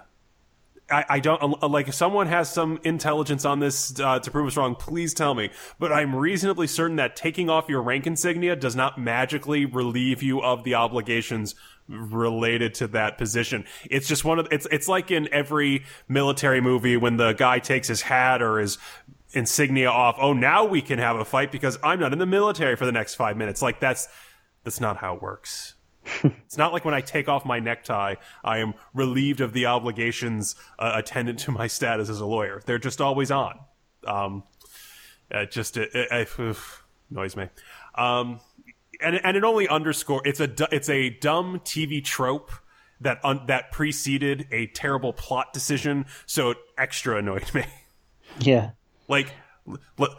I, 0.92 1.04
I 1.08 1.20
don't 1.20 1.62
like 1.62 1.88
if 1.88 1.94
someone 1.94 2.26
has 2.26 2.52
some 2.52 2.78
intelligence 2.84 3.44
on 3.44 3.60
this 3.60 3.98
uh, 3.98 4.18
to 4.18 4.30
prove 4.30 4.46
us 4.46 4.56
wrong. 4.56 4.74
Please 4.74 5.14
tell 5.14 5.34
me. 5.34 5.50
But 5.78 5.92
I'm 5.92 6.14
reasonably 6.14 6.66
certain 6.66 6.96
that 6.96 7.16
taking 7.16 7.48
off 7.48 7.68
your 7.68 7.82
rank 7.82 8.06
insignia 8.06 8.54
does 8.54 8.76
not 8.76 8.98
magically 8.98 9.64
relieve 9.64 10.22
you 10.22 10.42
of 10.42 10.64
the 10.64 10.74
obligations 10.74 11.54
related 11.88 12.74
to 12.74 12.86
that 12.88 13.18
position. 13.18 13.64
It's 13.90 14.06
just 14.06 14.24
one 14.24 14.38
of 14.38 14.48
it's 14.50 14.66
it's 14.70 14.88
like 14.88 15.10
in 15.10 15.28
every 15.32 15.84
military 16.08 16.60
movie 16.60 16.96
when 16.96 17.16
the 17.16 17.32
guy 17.32 17.58
takes 17.58 17.88
his 17.88 18.02
hat 18.02 18.42
or 18.42 18.58
his 18.58 18.78
insignia 19.32 19.90
off. 19.90 20.16
Oh, 20.20 20.32
now 20.32 20.64
we 20.64 20.82
can 20.82 20.98
have 20.98 21.16
a 21.16 21.24
fight 21.24 21.50
because 21.50 21.78
I'm 21.82 22.00
not 22.00 22.12
in 22.12 22.18
the 22.18 22.26
military 22.26 22.76
for 22.76 22.86
the 22.86 22.92
next 22.92 23.14
5 23.14 23.36
minutes. 23.36 23.62
Like 23.62 23.80
that's 23.80 24.08
that's 24.64 24.80
not 24.80 24.98
how 24.98 25.16
it 25.16 25.22
works. 25.22 25.74
it's 26.24 26.58
not 26.58 26.72
like 26.72 26.84
when 26.84 26.94
I 26.94 27.00
take 27.00 27.28
off 27.28 27.44
my 27.44 27.60
necktie, 27.60 28.16
I 28.44 28.58
am 28.58 28.74
relieved 28.94 29.40
of 29.40 29.52
the 29.52 29.66
obligations 29.66 30.56
uh, 30.78 30.92
attendant 30.94 31.38
to 31.40 31.52
my 31.52 31.66
status 31.66 32.08
as 32.08 32.20
a 32.20 32.26
lawyer. 32.26 32.62
They're 32.64 32.78
just 32.78 33.00
always 33.00 33.30
on. 33.30 33.58
Um, 34.06 34.44
it 35.30 35.50
just 35.50 35.76
it, 35.76 35.90
it, 35.94 36.08
it 36.38 36.56
annoys 37.10 37.36
me. 37.36 37.48
Um, 37.94 38.40
and 39.00 39.20
and 39.24 39.36
it 39.36 39.44
only 39.44 39.68
underscore 39.68 40.22
it's 40.26 40.40
a 40.40 40.50
it's 40.74 40.88
a 40.88 41.10
dumb 41.10 41.60
TV 41.60 42.04
trope 42.04 42.52
that 43.00 43.18
un, 43.24 43.42
that 43.46 43.72
preceded 43.72 44.46
a 44.52 44.66
terrible 44.68 45.12
plot 45.12 45.52
decision, 45.52 46.06
so 46.26 46.50
it 46.50 46.58
extra 46.78 47.16
annoyed 47.18 47.52
me. 47.54 47.64
Yeah, 48.40 48.70
like. 49.08 49.30
L- 49.98 50.16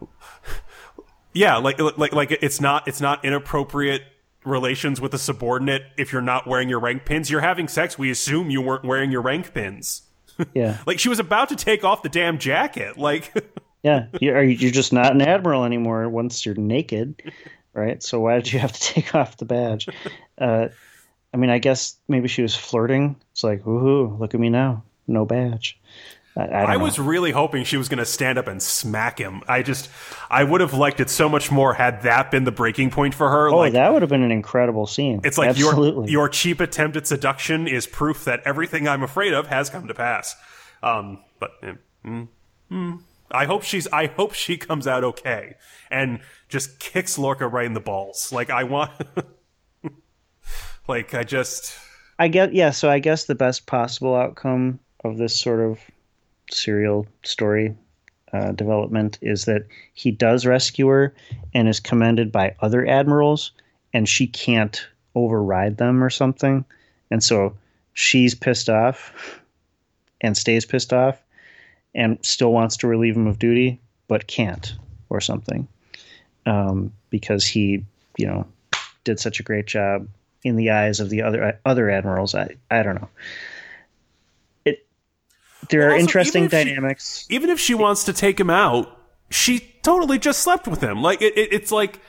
yeah, 1.32 1.58
like 1.58 1.78
like 1.78 2.12
like 2.12 2.32
it's 2.32 2.60
not 2.60 2.88
it's 2.88 3.00
not 3.00 3.24
inappropriate 3.24 4.02
relations 4.46 5.00
with 5.00 5.12
a 5.14 5.18
subordinate 5.18 5.82
if 5.96 6.12
you're 6.12 6.22
not 6.22 6.46
wearing 6.46 6.68
your 6.68 6.80
rank 6.80 7.04
pins. 7.04 7.30
You're 7.30 7.40
having 7.40 7.68
sex. 7.68 7.98
We 7.98 8.10
assume 8.10 8.50
you 8.50 8.60
weren't 8.60 8.84
wearing 8.84 9.10
your 9.10 9.22
rank 9.22 9.52
pins. 9.52 10.02
Yeah. 10.54 10.76
like 10.86 10.98
she 10.98 11.08
was 11.08 11.18
about 11.18 11.48
to 11.48 11.56
take 11.56 11.82
off 11.82 12.02
the 12.02 12.10
damn 12.10 12.36
jacket. 12.36 12.98
Like. 12.98 13.32
yeah, 13.82 14.08
you're 14.20 14.42
you're 14.42 14.70
just 14.70 14.92
not 14.92 15.12
an 15.12 15.22
admiral 15.22 15.64
anymore 15.64 16.06
once 16.10 16.44
you're 16.44 16.54
naked, 16.56 17.22
right? 17.72 18.02
So 18.02 18.20
why 18.20 18.34
did 18.34 18.52
you 18.52 18.58
have 18.58 18.72
to 18.72 18.80
take 18.92 19.14
off 19.14 19.38
the 19.38 19.46
badge? 19.46 19.88
Uh, 20.36 20.68
I 21.32 21.36
mean, 21.38 21.48
I 21.48 21.58
guess 21.58 21.96
maybe 22.06 22.28
she 22.28 22.42
was 22.42 22.54
flirting. 22.54 23.16
It's 23.32 23.44
like, 23.44 23.62
woohoo, 23.62 24.18
look 24.18 24.34
at 24.34 24.40
me 24.40 24.50
now, 24.50 24.82
no 25.06 25.24
badge. 25.24 25.78
I, 26.36 26.44
I, 26.44 26.62
I 26.74 26.76
was 26.76 26.98
really 26.98 27.30
hoping 27.30 27.64
she 27.64 27.78
was 27.78 27.88
going 27.88 27.98
to 27.98 28.04
stand 28.04 28.38
up 28.38 28.46
and 28.46 28.62
smack 28.62 29.18
him. 29.18 29.42
I 29.48 29.62
just, 29.62 29.88
I 30.28 30.44
would 30.44 30.60
have 30.60 30.74
liked 30.74 31.00
it 31.00 31.08
so 31.08 31.28
much 31.28 31.50
more 31.50 31.72
had 31.72 32.02
that 32.02 32.30
been 32.30 32.44
the 32.44 32.52
breaking 32.52 32.90
point 32.90 33.14
for 33.14 33.30
her. 33.30 33.48
Oh, 33.48 33.56
like, 33.56 33.72
that 33.72 33.92
would 33.92 34.02
have 34.02 34.10
been 34.10 34.22
an 34.22 34.30
incredible 34.30 34.86
scene. 34.86 35.20
It's 35.24 35.38
like 35.38 35.48
Absolutely. 35.50 36.10
your 36.10 36.26
your 36.26 36.28
cheap 36.28 36.60
attempt 36.60 36.96
at 36.96 37.06
seduction 37.06 37.66
is 37.66 37.86
proof 37.86 38.24
that 38.24 38.42
everything 38.44 38.86
I'm 38.86 39.02
afraid 39.02 39.32
of 39.32 39.46
has 39.46 39.70
come 39.70 39.88
to 39.88 39.94
pass. 39.94 40.36
Um, 40.82 41.20
but 41.40 41.52
mm, 42.04 42.28
mm, 42.70 43.00
I 43.30 43.46
hope 43.46 43.62
she's. 43.62 43.88
I 43.88 44.06
hope 44.06 44.34
she 44.34 44.56
comes 44.56 44.86
out 44.86 45.04
okay 45.04 45.54
and 45.90 46.20
just 46.48 46.78
kicks 46.78 47.18
Lorca 47.18 47.48
right 47.48 47.66
in 47.66 47.72
the 47.72 47.80
balls. 47.80 48.32
Like 48.32 48.50
I 48.50 48.64
want. 48.64 48.92
like 50.88 51.14
I 51.14 51.24
just. 51.24 51.78
I 52.18 52.28
get 52.28 52.52
yeah. 52.52 52.70
So 52.70 52.90
I 52.90 52.98
guess 52.98 53.24
the 53.24 53.34
best 53.34 53.66
possible 53.66 54.14
outcome 54.14 54.80
of 55.02 55.16
this 55.16 55.38
sort 55.38 55.60
of 55.60 55.80
serial 56.50 57.06
story 57.22 57.74
uh, 58.32 58.52
development 58.52 59.18
is 59.22 59.44
that 59.44 59.66
he 59.94 60.10
does 60.10 60.46
rescue 60.46 60.88
her 60.88 61.14
and 61.54 61.68
is 61.68 61.80
commended 61.80 62.32
by 62.32 62.54
other 62.60 62.86
admirals, 62.86 63.52
and 63.92 64.08
she 64.08 64.26
can't 64.26 64.86
override 65.14 65.76
them 65.76 66.02
or 66.02 66.10
something, 66.10 66.64
and 67.10 67.22
so 67.22 67.56
she's 67.94 68.34
pissed 68.34 68.68
off 68.68 69.40
and 70.20 70.36
stays 70.36 70.66
pissed 70.66 70.92
off 70.92 71.22
and 71.94 72.18
still 72.22 72.52
wants 72.52 72.76
to 72.76 72.86
relieve 72.86 73.16
him 73.16 73.26
of 73.26 73.38
duty 73.38 73.80
but 74.08 74.26
can't 74.26 74.74
or 75.08 75.20
something 75.20 75.66
um, 76.44 76.92
because 77.10 77.46
he 77.46 77.84
you 78.16 78.26
know 78.26 78.46
did 79.04 79.18
such 79.18 79.40
a 79.40 79.42
great 79.42 79.66
job 79.66 80.08
in 80.44 80.56
the 80.56 80.70
eyes 80.70 81.00
of 81.00 81.10
the 81.10 81.22
other 81.22 81.58
other 81.64 81.90
admirals. 81.90 82.34
I 82.34 82.56
i 82.70 82.82
don't 82.82 82.96
know 82.96 83.08
there 85.68 85.80
well, 85.80 85.90
are 85.90 85.92
also, 85.92 86.02
interesting 86.02 86.44
even 86.44 86.66
dynamics. 86.66 87.26
She, 87.28 87.34
even 87.34 87.50
if 87.50 87.60
she 87.60 87.74
wants 87.74 88.04
to 88.04 88.12
take 88.12 88.38
him 88.38 88.50
out, 88.50 88.98
she 89.30 89.74
totally 89.82 90.18
just 90.18 90.40
slept 90.40 90.66
with 90.66 90.80
him. 90.80 91.02
Like 91.02 91.22
it, 91.22 91.36
it, 91.36 91.52
it's 91.52 91.72
like, 91.72 92.00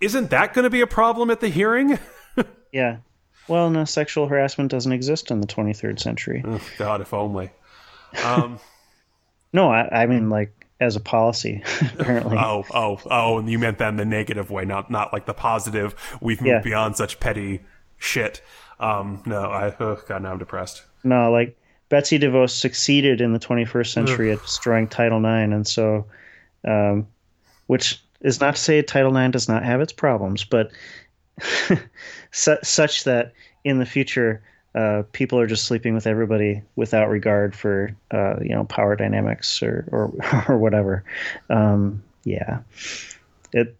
isn't 0.00 0.30
that 0.30 0.54
going 0.54 0.64
to 0.64 0.70
be 0.70 0.80
a 0.80 0.86
problem 0.86 1.30
at 1.30 1.40
the 1.40 1.48
hearing? 1.48 1.98
yeah. 2.72 2.98
Well, 3.48 3.70
no, 3.70 3.84
sexual 3.84 4.26
harassment 4.26 4.70
doesn't 4.70 4.92
exist 4.92 5.30
in 5.30 5.40
the 5.40 5.46
23rd 5.46 6.00
century. 6.00 6.42
Oh, 6.46 6.60
God, 6.78 7.00
if 7.00 7.12
only. 7.12 7.50
Um, 8.24 8.60
no, 9.52 9.72
I, 9.72 10.02
I 10.02 10.06
mean 10.06 10.30
like 10.30 10.64
as 10.80 10.94
a 10.94 11.00
policy, 11.00 11.64
apparently. 11.98 12.36
oh, 12.38 12.64
oh, 12.72 13.00
oh, 13.10 13.38
and 13.38 13.50
you 13.50 13.58
meant 13.58 13.78
that 13.78 13.88
in 13.88 13.96
the 13.96 14.04
negative 14.04 14.52
way, 14.52 14.64
not 14.64 14.88
not 14.88 15.12
like 15.12 15.26
the 15.26 15.34
positive. 15.34 15.96
We've 16.20 16.40
moved 16.40 16.48
yeah. 16.48 16.60
beyond 16.60 16.96
such 16.96 17.18
petty 17.18 17.64
shit. 17.96 18.40
Um, 18.78 19.22
no, 19.26 19.42
I 19.42 19.74
oh, 19.80 20.00
God, 20.06 20.22
now 20.22 20.30
I'm 20.30 20.38
depressed. 20.38 20.84
No, 21.02 21.32
like 21.32 21.58
Betsy 21.88 22.18
DeVos 22.18 22.50
succeeded 22.50 23.20
in 23.20 23.32
the 23.32 23.38
21st 23.38 23.92
century 23.92 24.30
Ugh. 24.30 24.38
at 24.38 24.42
destroying 24.42 24.88
Title 24.88 25.18
IX, 25.18 25.52
and 25.52 25.66
so, 25.66 26.06
um, 26.66 27.06
which 27.66 28.02
is 28.20 28.40
not 28.40 28.56
to 28.56 28.60
say 28.60 28.82
Title 28.82 29.16
IX 29.16 29.32
does 29.32 29.48
not 29.48 29.64
have 29.64 29.80
its 29.80 29.92
problems, 29.92 30.44
but 30.44 30.70
su- 32.32 32.58
such 32.62 33.04
that 33.04 33.32
in 33.64 33.78
the 33.78 33.86
future 33.86 34.42
uh, 34.74 35.04
people 35.12 35.38
are 35.38 35.46
just 35.46 35.66
sleeping 35.66 35.94
with 35.94 36.06
everybody 36.06 36.62
without 36.74 37.08
regard 37.08 37.54
for 37.54 37.94
uh, 38.10 38.36
you 38.40 38.50
know 38.50 38.64
power 38.64 38.96
dynamics 38.96 39.62
or 39.62 39.86
or, 39.92 40.44
or 40.48 40.58
whatever. 40.58 41.04
Um, 41.48 42.02
yeah, 42.24 42.60
it 43.52 43.76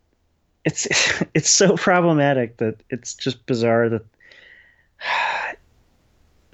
it's 0.64 0.86
it's 1.34 1.50
so 1.50 1.76
problematic 1.76 2.59
that 2.59 2.76
it's 2.90 3.14
just 3.14 3.44
bizarre 3.46 3.88
that 3.88 4.05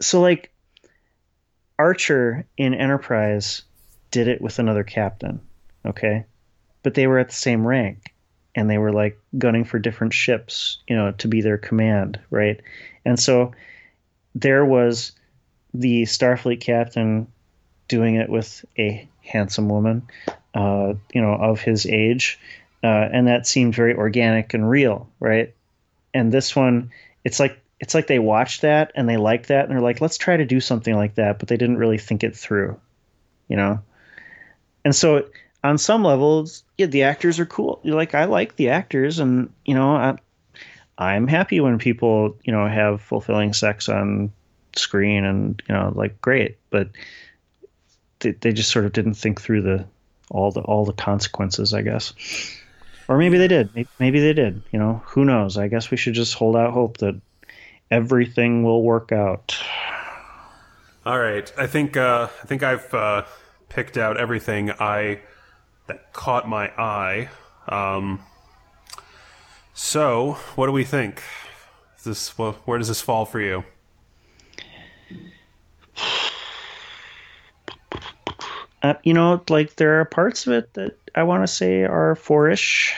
so 0.01 0.21
like 0.21 0.51
Archer 1.81 2.45
in 2.59 2.75
Enterprise 2.75 3.63
did 4.11 4.29
it 4.29 4.43
with 4.43 4.59
another 4.59 4.85
captain, 4.85 5.41
okay? 5.87 6.27
But 6.83 6.93
they 6.93 7.07
were 7.07 7.19
at 7.19 7.31
the 7.31 7.35
same 7.35 7.67
rank 7.67 8.13
and 8.55 8.69
they 8.69 8.77
were 8.77 8.93
like 8.93 9.19
gunning 9.39 9.65
for 9.65 9.79
different 9.79 10.13
ships, 10.13 10.77
you 10.87 10.95
know, 10.95 11.13
to 11.13 11.27
be 11.27 11.41
their 11.41 11.57
command, 11.57 12.21
right? 12.29 12.61
And 13.07 13.19
so 13.19 13.53
there 14.35 14.63
was 14.63 15.13
the 15.73 16.03
Starfleet 16.03 16.61
captain 16.61 17.27
doing 17.89 18.17
it 18.17 18.29
with 18.29 18.63
a 18.79 19.09
handsome 19.25 19.71
woman, 19.71 20.07
uh, 20.55 20.93
you 21.15 21.23
know, 21.23 21.33
of 21.33 21.63
his 21.63 21.87
age, 21.87 22.39
uh, 22.85 23.09
and 23.11 23.27
that 23.27 23.47
seemed 23.47 23.75
very 23.75 23.95
organic 23.95 24.53
and 24.53 24.69
real, 24.69 25.09
right? 25.19 25.55
And 26.13 26.31
this 26.31 26.55
one, 26.55 26.91
it's 27.25 27.41
like 27.41 27.59
it's 27.81 27.95
like 27.95 28.07
they 28.07 28.19
watched 28.19 28.61
that 28.61 28.93
and 28.95 29.09
they 29.09 29.17
liked 29.17 29.49
that 29.49 29.65
and 29.65 29.73
they're 29.73 29.81
like, 29.81 30.03
let's 30.03 30.19
try 30.19 30.37
to 30.37 30.45
do 30.45 30.61
something 30.61 30.95
like 30.95 31.15
that, 31.15 31.39
but 31.39 31.49
they 31.49 31.57
didn't 31.57 31.79
really 31.79 31.99
think 31.99 32.23
it 32.23 32.37
through, 32.37 32.79
you 33.49 33.57
know. 33.57 33.81
And 34.85 34.95
so, 34.95 35.27
on 35.65 35.79
some 35.79 36.05
levels, 36.05 36.63
yeah, 36.79 36.87
the 36.87 37.03
actors 37.03 37.39
are 37.41 37.47
cool. 37.47 37.81
You're 37.83 37.97
like, 37.97 38.15
I 38.15 38.25
like 38.25 38.57
the 38.57 38.71
actors, 38.71 39.19
and 39.19 39.53
you 39.65 39.75
know, 39.75 39.95
I, 39.97 40.17
I'm 40.97 41.27
happy 41.27 41.61
when 41.61 41.79
people, 41.79 42.37
you 42.45 42.53
know, 42.53 42.67
have 42.67 43.01
fulfilling 43.01 43.53
sex 43.53 43.89
on 43.89 44.33
screen, 44.77 45.25
and 45.25 45.63
you 45.69 45.75
know, 45.75 45.93
like 45.95 46.21
great, 46.21 46.59
but 46.71 46.91
they, 48.21 48.33
they 48.33 48.53
just 48.53 48.71
sort 48.71 48.85
of 48.85 48.93
didn't 48.93 49.15
think 49.15 49.41
through 49.41 49.63
the 49.63 49.87
all 50.31 50.51
the 50.51 50.61
all 50.61 50.85
the 50.85 50.93
consequences, 50.93 51.75
I 51.75 51.83
guess. 51.83 52.15
Or 53.09 53.19
maybe 53.19 53.39
they 53.39 53.49
did. 53.49 53.89
Maybe 53.99 54.21
they 54.21 54.33
did. 54.33 54.63
You 54.71 54.79
know, 54.79 55.03
who 55.07 55.25
knows? 55.25 55.59
I 55.59 55.69
guess 55.69 55.91
we 55.91 55.97
should 55.97 56.15
just 56.15 56.35
hold 56.35 56.57
out 56.57 56.73
hope 56.73 56.99
that 56.99 57.21
everything 57.91 58.63
will 58.63 58.83
work 58.83 59.13
out. 59.13 59.59
All 61.05 61.19
right. 61.19 61.51
I 61.57 61.67
think 61.67 61.97
uh, 61.97 62.29
I 62.43 62.47
think 62.47 62.63
I've 62.63 62.93
uh, 62.95 63.25
picked 63.69 63.97
out 63.97 64.17
everything 64.19 64.71
I 64.71 65.21
that 65.87 66.13
caught 66.13 66.49
my 66.49 66.69
eye. 66.69 67.29
Um, 67.69 68.21
so, 69.73 70.33
what 70.55 70.67
do 70.67 70.73
we 70.73 70.85
think? 70.85 71.23
Is 71.99 72.05
this 72.05 72.39
well, 72.39 72.53
where 72.65 72.79
does 72.79 72.89
this 72.89 73.01
fall 73.01 73.25
for 73.25 73.41
you? 73.41 73.65
Uh, 78.83 78.95
you 79.03 79.13
know, 79.13 79.43
like 79.51 79.77
there 79.77 80.01
are 80.01 80.07
parts 80.07 80.47
of 80.47 80.55
it 80.55 80.73
that 80.73 80.97
I 81.15 81.25
want 81.25 81.43
to 81.43 81.47
say 81.47 81.83
are 81.83 82.15
four-ish, 82.15 82.97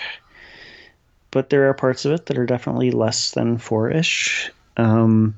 but 1.33 1.51
there 1.51 1.69
are 1.69 1.75
parts 1.75 2.05
of 2.05 2.13
it 2.13 2.27
that 2.27 2.39
are 2.39 2.47
definitely 2.47 2.93
less 2.93 3.33
than 3.33 3.59
four-ish. 3.59 4.53
Um, 4.77 5.37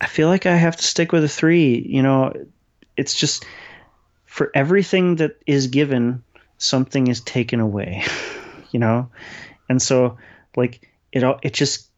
I 0.00 0.06
feel 0.08 0.28
like 0.28 0.46
I 0.46 0.56
have 0.56 0.76
to 0.76 0.84
stick 0.84 1.12
with 1.12 1.24
a 1.24 1.28
three. 1.28 1.78
You 1.78 2.02
know, 2.02 2.32
it's 2.96 3.14
just 3.14 3.44
for 4.24 4.50
everything 4.54 5.16
that 5.16 5.36
is 5.46 5.68
given, 5.68 6.22
something 6.58 7.06
is 7.08 7.20
taken 7.20 7.60
away. 7.60 8.04
You 8.72 8.80
know, 8.80 9.08
and 9.70 9.80
so 9.80 10.18
like 10.56 10.90
it 11.12 11.24
all 11.24 11.38
it 11.42 11.54
just 11.54 11.88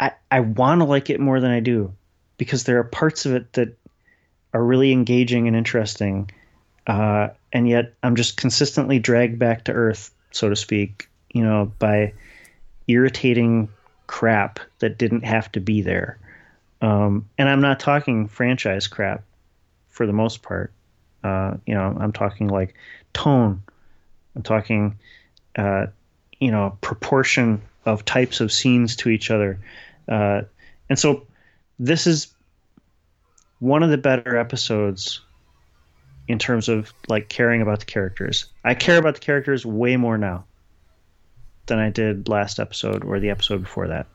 I 0.00 0.12
I 0.30 0.40
want 0.40 0.80
to 0.80 0.84
like 0.84 1.08
it 1.08 1.20
more 1.20 1.40
than 1.40 1.50
I 1.50 1.60
do 1.60 1.94
because 2.36 2.64
there 2.64 2.78
are 2.78 2.84
parts 2.84 3.24
of 3.26 3.34
it 3.34 3.52
that 3.54 3.78
are 4.52 4.62
really 4.62 4.92
engaging 4.92 5.46
and 5.46 5.56
interesting, 5.56 6.30
uh, 6.86 7.28
and 7.52 7.68
yet 7.68 7.94
I'm 8.02 8.16
just 8.16 8.36
consistently 8.36 8.98
dragged 8.98 9.38
back 9.38 9.64
to 9.64 9.72
earth, 9.72 10.10
so 10.36 10.48
to 10.48 10.56
speak, 10.56 11.08
you 11.32 11.42
know, 11.42 11.72
by 11.78 12.12
irritating 12.86 13.68
crap 14.06 14.60
that 14.78 14.98
didn't 14.98 15.24
have 15.24 15.50
to 15.52 15.60
be 15.60 15.82
there. 15.82 16.18
Um, 16.80 17.28
and 17.38 17.48
I'm 17.48 17.60
not 17.60 17.80
talking 17.80 18.28
franchise 18.28 18.86
crap 18.86 19.24
for 19.88 20.06
the 20.06 20.12
most 20.12 20.42
part. 20.42 20.72
Uh, 21.24 21.56
you 21.66 21.74
know, 21.74 21.96
I'm 21.98 22.12
talking 22.12 22.48
like 22.48 22.74
tone. 23.12 23.62
I'm 24.34 24.42
talking, 24.42 24.98
uh, 25.56 25.86
you 26.38 26.50
know, 26.50 26.76
proportion 26.82 27.62
of 27.86 28.04
types 28.04 28.40
of 28.40 28.52
scenes 28.52 28.96
to 28.96 29.08
each 29.08 29.30
other. 29.30 29.58
Uh, 30.08 30.42
and 30.88 30.98
so 30.98 31.26
this 31.78 32.06
is 32.06 32.28
one 33.58 33.82
of 33.82 33.90
the 33.90 33.98
better 33.98 34.36
episodes 34.36 35.20
in 36.28 36.38
terms 36.38 36.68
of 36.68 36.92
like 37.08 37.28
caring 37.28 37.62
about 37.62 37.80
the 37.80 37.86
characters. 37.86 38.46
I 38.64 38.74
care 38.74 38.98
about 38.98 39.14
the 39.14 39.20
characters 39.20 39.64
way 39.64 39.96
more 39.96 40.18
now 40.18 40.44
than 41.66 41.78
I 41.78 41.90
did 41.90 42.28
last 42.28 42.58
episode 42.58 43.04
or 43.04 43.20
the 43.20 43.30
episode 43.30 43.62
before 43.62 43.88
that. 43.88 44.06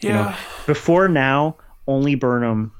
Yeah. 0.00 0.08
You 0.08 0.14
know, 0.14 0.36
before 0.66 1.08
now, 1.08 1.56
only 1.86 2.14
Burnham 2.14 2.72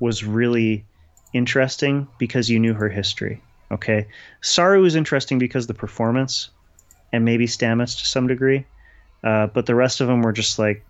was 0.00 0.24
really 0.24 0.84
interesting 1.32 2.08
because 2.18 2.48
you 2.48 2.58
knew 2.58 2.74
her 2.74 2.88
history. 2.88 3.42
Okay. 3.70 4.06
Saru 4.40 4.82
was 4.82 4.94
interesting 4.94 5.38
because 5.38 5.66
the 5.66 5.74
performance 5.74 6.50
and 7.12 7.24
maybe 7.24 7.46
Stamets 7.46 7.98
to 7.98 8.06
some 8.06 8.26
degree. 8.26 8.64
Uh, 9.22 9.46
but 9.46 9.66
the 9.66 9.74
rest 9.74 10.00
of 10.00 10.08
them 10.08 10.22
were 10.22 10.32
just 10.32 10.58
like, 10.58 10.84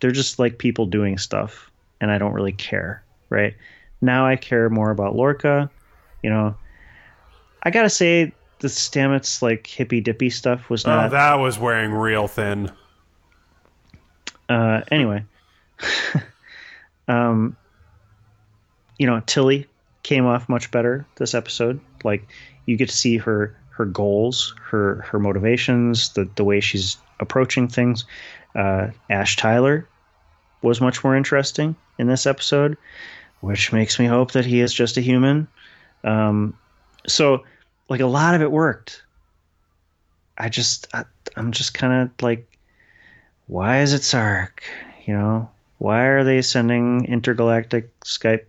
they're 0.00 0.10
just 0.10 0.38
like 0.38 0.58
people 0.58 0.86
doing 0.86 1.18
stuff, 1.18 1.70
and 2.00 2.10
I 2.10 2.18
don't 2.18 2.32
really 2.32 2.52
care. 2.52 3.02
Right. 3.30 3.54
Now 4.00 4.26
I 4.26 4.36
care 4.36 4.68
more 4.70 4.90
about 4.90 5.14
Lorca. 5.14 5.70
You 6.22 6.30
know, 6.30 6.56
I 7.62 7.70
gotta 7.70 7.90
say, 7.90 8.32
the 8.60 8.68
Stamets 8.68 9.40
like 9.42 9.66
hippy 9.66 10.00
dippy 10.00 10.30
stuff 10.30 10.68
was 10.68 10.86
not. 10.86 11.06
Oh, 11.06 11.10
that 11.10 11.34
was 11.34 11.58
wearing 11.58 11.92
real 11.92 12.26
thin. 12.28 12.70
Uh, 14.48 14.80
anyway, 14.90 15.24
um, 17.08 17.56
you 18.98 19.06
know, 19.06 19.20
Tilly 19.26 19.66
came 20.02 20.26
off 20.26 20.48
much 20.48 20.70
better 20.70 21.06
this 21.16 21.34
episode. 21.34 21.80
Like 22.04 22.26
you 22.66 22.76
get 22.76 22.88
to 22.88 22.96
see 22.96 23.16
her 23.18 23.56
her 23.70 23.84
goals, 23.84 24.54
her 24.70 25.02
her 25.08 25.18
motivations, 25.18 26.12
the 26.14 26.28
the 26.34 26.44
way 26.44 26.60
she's 26.60 26.96
approaching 27.20 27.68
things. 27.68 28.04
Uh, 28.54 28.88
Ash 29.08 29.36
Tyler 29.36 29.88
was 30.62 30.80
much 30.80 31.04
more 31.04 31.14
interesting 31.14 31.76
in 31.98 32.08
this 32.08 32.26
episode, 32.26 32.76
which 33.40 33.72
makes 33.72 33.98
me 33.98 34.06
hope 34.06 34.32
that 34.32 34.44
he 34.44 34.60
is 34.60 34.72
just 34.72 34.96
a 34.96 35.00
human. 35.00 35.46
Um, 36.04 36.56
so, 37.06 37.44
like 37.88 38.00
a 38.00 38.06
lot 38.06 38.34
of 38.34 38.42
it 38.42 38.50
worked. 38.50 39.02
I 40.36 40.48
just 40.48 40.86
I, 40.94 41.04
I'm 41.36 41.52
just 41.52 41.74
kind 41.74 41.92
of 41.92 42.22
like, 42.22 42.58
why 43.46 43.80
is 43.80 43.92
it 43.92 44.02
Sarek? 44.02 44.60
You 45.06 45.14
know, 45.14 45.50
why 45.78 46.02
are 46.02 46.24
they 46.24 46.42
sending 46.42 47.04
intergalactic 47.06 47.98
Skype 48.00 48.44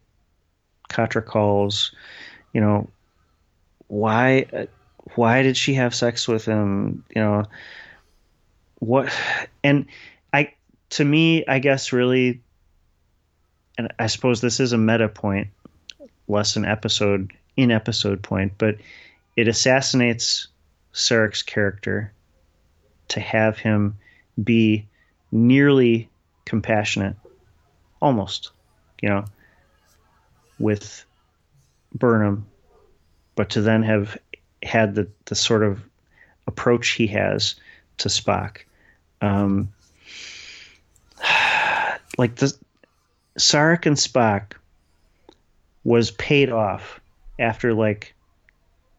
Katra 0.90 1.26
calls? 1.26 1.94
You 2.54 2.62
know, 2.62 2.90
why 3.88 4.46
uh, 4.54 4.66
why 5.16 5.42
did 5.42 5.58
she 5.58 5.74
have 5.76 5.96
sex 5.96 6.28
with 6.28 6.46
him? 6.46 7.04
You 7.16 7.22
know, 7.22 7.46
what? 8.80 9.12
And 9.64 9.86
I, 10.34 10.54
to 10.92 11.06
me, 11.06 11.46
I 11.48 11.60
guess 11.60 11.92
really, 11.92 12.42
and 13.78 13.92
I 14.00 14.08
suppose 14.08 14.42
this 14.42 14.60
is 14.60 14.74
a 14.74 14.78
meta 14.78 15.10
point, 15.10 15.48
less 16.28 16.56
an 16.56 16.66
episode 16.66 17.32
in 17.56 17.72
episode 17.72 18.22
point, 18.22 18.54
but 18.58 18.78
it 19.36 19.48
assassinates 19.48 20.48
Sarek's 20.94 21.44
character 21.44 22.12
to 23.10 23.20
have 23.20 23.58
him 23.58 23.98
be 24.44 24.88
nearly 25.32 26.10
compassionate, 26.46 27.16
almost, 28.02 28.52
you 29.02 29.10
know, 29.10 29.26
with 30.58 31.06
Burnham, 31.94 32.46
but 33.36 33.50
to 33.52 33.62
then 33.62 33.84
have 33.84 34.18
had 34.64 34.96
the, 34.96 35.08
the 35.26 35.36
sort 35.36 35.64
of 35.64 35.82
approach 36.48 36.90
he 36.90 37.08
has 37.08 37.56
to 37.98 38.10
Spock. 38.10 38.58
Um, 39.22 39.70
like 42.18 42.36
the 42.36 42.56
Sarek 43.38 43.86
and 43.86 43.96
Spock 43.96 44.54
was 45.84 46.12
paid 46.12 46.50
off 46.50 46.99
after 47.40 47.74
like 47.74 48.14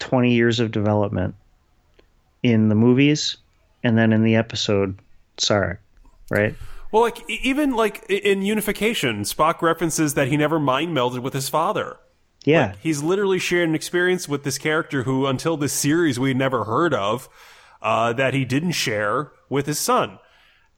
20 0.01 0.33
years 0.33 0.61
of 0.61 0.73
development 0.73 1.35
in 2.43 2.69
the 2.69 2.75
movies 2.75 3.37
and 3.85 3.97
then 3.97 4.13
in 4.13 4.23
the 4.23 4.37
episode 4.37 4.99
Sarek, 5.37 5.79
right? 6.31 6.55
Well, 6.93 7.03
like 7.03 7.29
even 7.29 7.73
like 7.73 8.05
in 8.09 8.43
Unification, 8.43 9.23
Spock 9.23 9.63
references 9.63 10.15
that 10.15 10.29
he 10.29 10.37
never 10.37 10.59
mind 10.59 10.97
melded 10.97 11.21
with 11.21 11.35
his 11.35 11.49
father. 11.49 11.99
Yeah, 12.45 12.69
like, 12.69 12.79
he's 12.79 13.03
literally 13.03 13.39
shared 13.39 13.69
an 13.69 13.75
experience 13.75 14.29
with 14.29 14.45
this 14.45 14.59
character 14.59 15.03
who, 15.03 15.27
until 15.27 15.57
this 15.57 15.75
series, 15.75 16.19
we'd 16.19 16.39
never 16.39 16.65
heard 16.65 16.95
of, 16.95 17.29
uh, 17.83 18.15
that 18.15 18.33
he 18.33 18.45
didn't 18.45 18.73
share 18.73 19.31
with 19.49 19.67
his 19.67 19.79
son. 19.79 20.19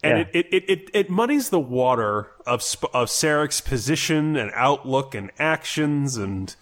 And 0.03 0.19
yeah. 0.19 0.41
it, 0.41 0.47
it, 0.51 0.65
it, 0.69 0.91
it 0.93 1.11
muddies 1.11 1.51
the 1.51 1.61
water 1.61 2.33
of 2.47 2.61
of 2.93 3.09
Sarek's 3.09 3.61
position 3.61 4.37
and 4.37 4.51
outlook 4.55 5.15
and 5.15 5.31
actions 5.39 6.17
and 6.17 6.55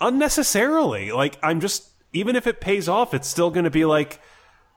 unnecessarily. 0.00 1.12
Like 1.12 1.38
I'm 1.42 1.60
just 1.60 1.88
even 2.12 2.36
if 2.36 2.46
it 2.46 2.60
pays 2.60 2.88
off, 2.88 3.14
it's 3.14 3.28
still 3.28 3.50
going 3.50 3.64
to 3.64 3.70
be 3.70 3.84
like, 3.84 4.20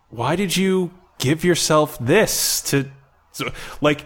why 0.09 0.35
did 0.35 0.55
you 0.57 0.91
give 1.17 1.43
yourself 1.43 1.97
this 1.99 2.61
to 2.63 2.89
so, 3.33 3.49
like 3.79 4.05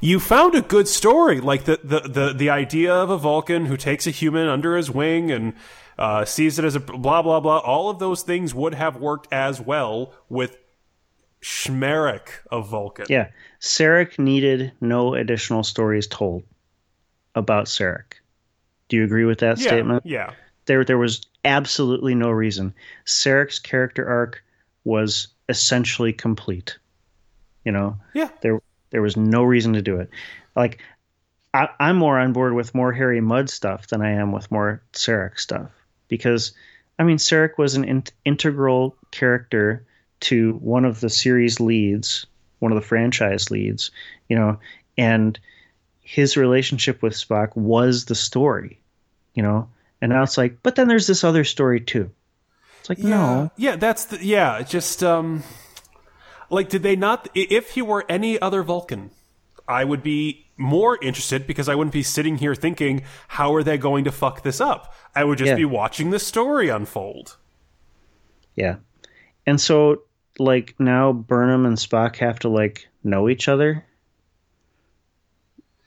you 0.00 0.18
found 0.18 0.54
a 0.54 0.62
good 0.62 0.88
story, 0.88 1.40
like 1.40 1.64
the, 1.64 1.78
the 1.82 2.00
the 2.00 2.32
the 2.32 2.50
idea 2.50 2.92
of 2.92 3.08
a 3.08 3.16
Vulcan 3.16 3.66
who 3.66 3.76
takes 3.76 4.06
a 4.06 4.10
human 4.10 4.48
under 4.48 4.76
his 4.76 4.90
wing 4.90 5.30
and 5.30 5.54
uh, 5.96 6.24
sees 6.24 6.58
it 6.58 6.64
as 6.64 6.74
a 6.74 6.80
blah 6.80 7.22
blah 7.22 7.40
blah. 7.40 7.58
All 7.58 7.88
of 7.88 7.98
those 7.98 8.22
things 8.22 8.52
would 8.52 8.74
have 8.74 8.96
worked 8.96 9.32
as 9.32 9.60
well 9.60 10.12
with 10.28 10.56
Schmerich 11.40 12.28
of 12.50 12.68
Vulcan. 12.68 13.06
Yeah, 13.08 13.30
Sarek 13.60 14.18
needed 14.18 14.72
no 14.80 15.14
additional 15.14 15.62
stories 15.62 16.08
told 16.08 16.42
about 17.36 17.66
Sarek. 17.66 18.14
Do 18.88 18.96
you 18.96 19.04
agree 19.04 19.24
with 19.24 19.40
that 19.40 19.58
yeah, 19.58 19.66
statement? 19.66 20.06
Yeah. 20.06 20.32
There, 20.66 20.84
there 20.84 20.98
was 20.98 21.26
absolutely 21.44 22.14
no 22.14 22.30
reason. 22.30 22.74
Sarek's 23.04 23.58
character 23.58 24.08
arc 24.08 24.42
was 24.84 25.28
essentially 25.48 26.12
complete. 26.12 26.78
You 27.64 27.72
know, 27.72 27.96
Yeah. 28.14 28.28
there 28.42 28.60
there 28.90 29.02
was 29.02 29.16
no 29.16 29.42
reason 29.42 29.72
to 29.72 29.82
do 29.82 29.98
it. 29.98 30.08
Like, 30.54 30.80
I, 31.52 31.68
I'm 31.80 31.96
more 31.96 32.18
on 32.18 32.32
board 32.32 32.54
with 32.54 32.74
more 32.74 32.92
Harry 32.92 33.20
Mudd 33.20 33.50
stuff 33.50 33.88
than 33.88 34.00
I 34.00 34.12
am 34.12 34.30
with 34.30 34.50
more 34.50 34.82
Sarek 34.92 35.38
stuff 35.38 35.70
because, 36.08 36.52
I 36.98 37.02
mean, 37.02 37.16
Sarek 37.16 37.58
was 37.58 37.74
an 37.74 37.84
in- 37.84 38.04
integral 38.24 38.96
character 39.10 39.84
to 40.20 40.52
one 40.54 40.84
of 40.84 41.00
the 41.00 41.10
series 41.10 41.58
leads, 41.58 42.26
one 42.60 42.72
of 42.72 42.76
the 42.76 42.86
franchise 42.86 43.50
leads, 43.50 43.90
you 44.28 44.36
know, 44.36 44.58
and 44.96 45.38
his 46.08 46.36
relationship 46.36 47.02
with 47.02 47.14
Spock 47.14 47.56
was 47.56 48.04
the 48.04 48.14
story, 48.14 48.78
you 49.34 49.42
know, 49.42 49.68
and 50.00 50.12
now 50.12 50.22
it's 50.22 50.38
like, 50.38 50.62
but 50.62 50.76
then 50.76 50.86
there's 50.86 51.08
this 51.08 51.24
other 51.24 51.42
story 51.42 51.80
too. 51.80 52.08
It's 52.78 52.88
like, 52.88 52.98
no, 52.98 53.50
Yeah, 53.56 53.74
that's 53.74 54.04
the 54.04 54.24
yeah. 54.24 54.62
Just 54.62 55.02
um, 55.02 55.42
like 56.48 56.68
did 56.68 56.84
they 56.84 56.94
not? 56.94 57.28
If 57.34 57.70
he 57.70 57.82
were 57.82 58.04
any 58.08 58.40
other 58.40 58.62
Vulcan, 58.62 59.10
I 59.66 59.82
would 59.82 60.04
be 60.04 60.46
more 60.56 60.96
interested 61.02 61.44
because 61.44 61.68
I 61.68 61.74
wouldn't 61.74 61.92
be 61.92 62.04
sitting 62.04 62.38
here 62.38 62.54
thinking, 62.54 63.02
how 63.26 63.52
are 63.56 63.64
they 63.64 63.76
going 63.76 64.04
to 64.04 64.12
fuck 64.12 64.42
this 64.42 64.60
up? 64.60 64.94
I 65.12 65.24
would 65.24 65.38
just 65.38 65.48
Yeah. 65.48 65.56
be 65.56 65.64
watching 65.64 66.10
the 66.10 66.20
story 66.20 66.68
unfold. 66.68 67.36
Yeah. 68.54 68.76
And 69.44 69.60
so 69.60 70.02
like 70.38 70.76
now 70.78 71.12
Burnham 71.12 71.66
and 71.66 71.76
Spock 71.76 72.16
have 72.18 72.38
to 72.40 72.48
like 72.48 72.86
know 73.02 73.28
each 73.28 73.48
other. 73.48 73.84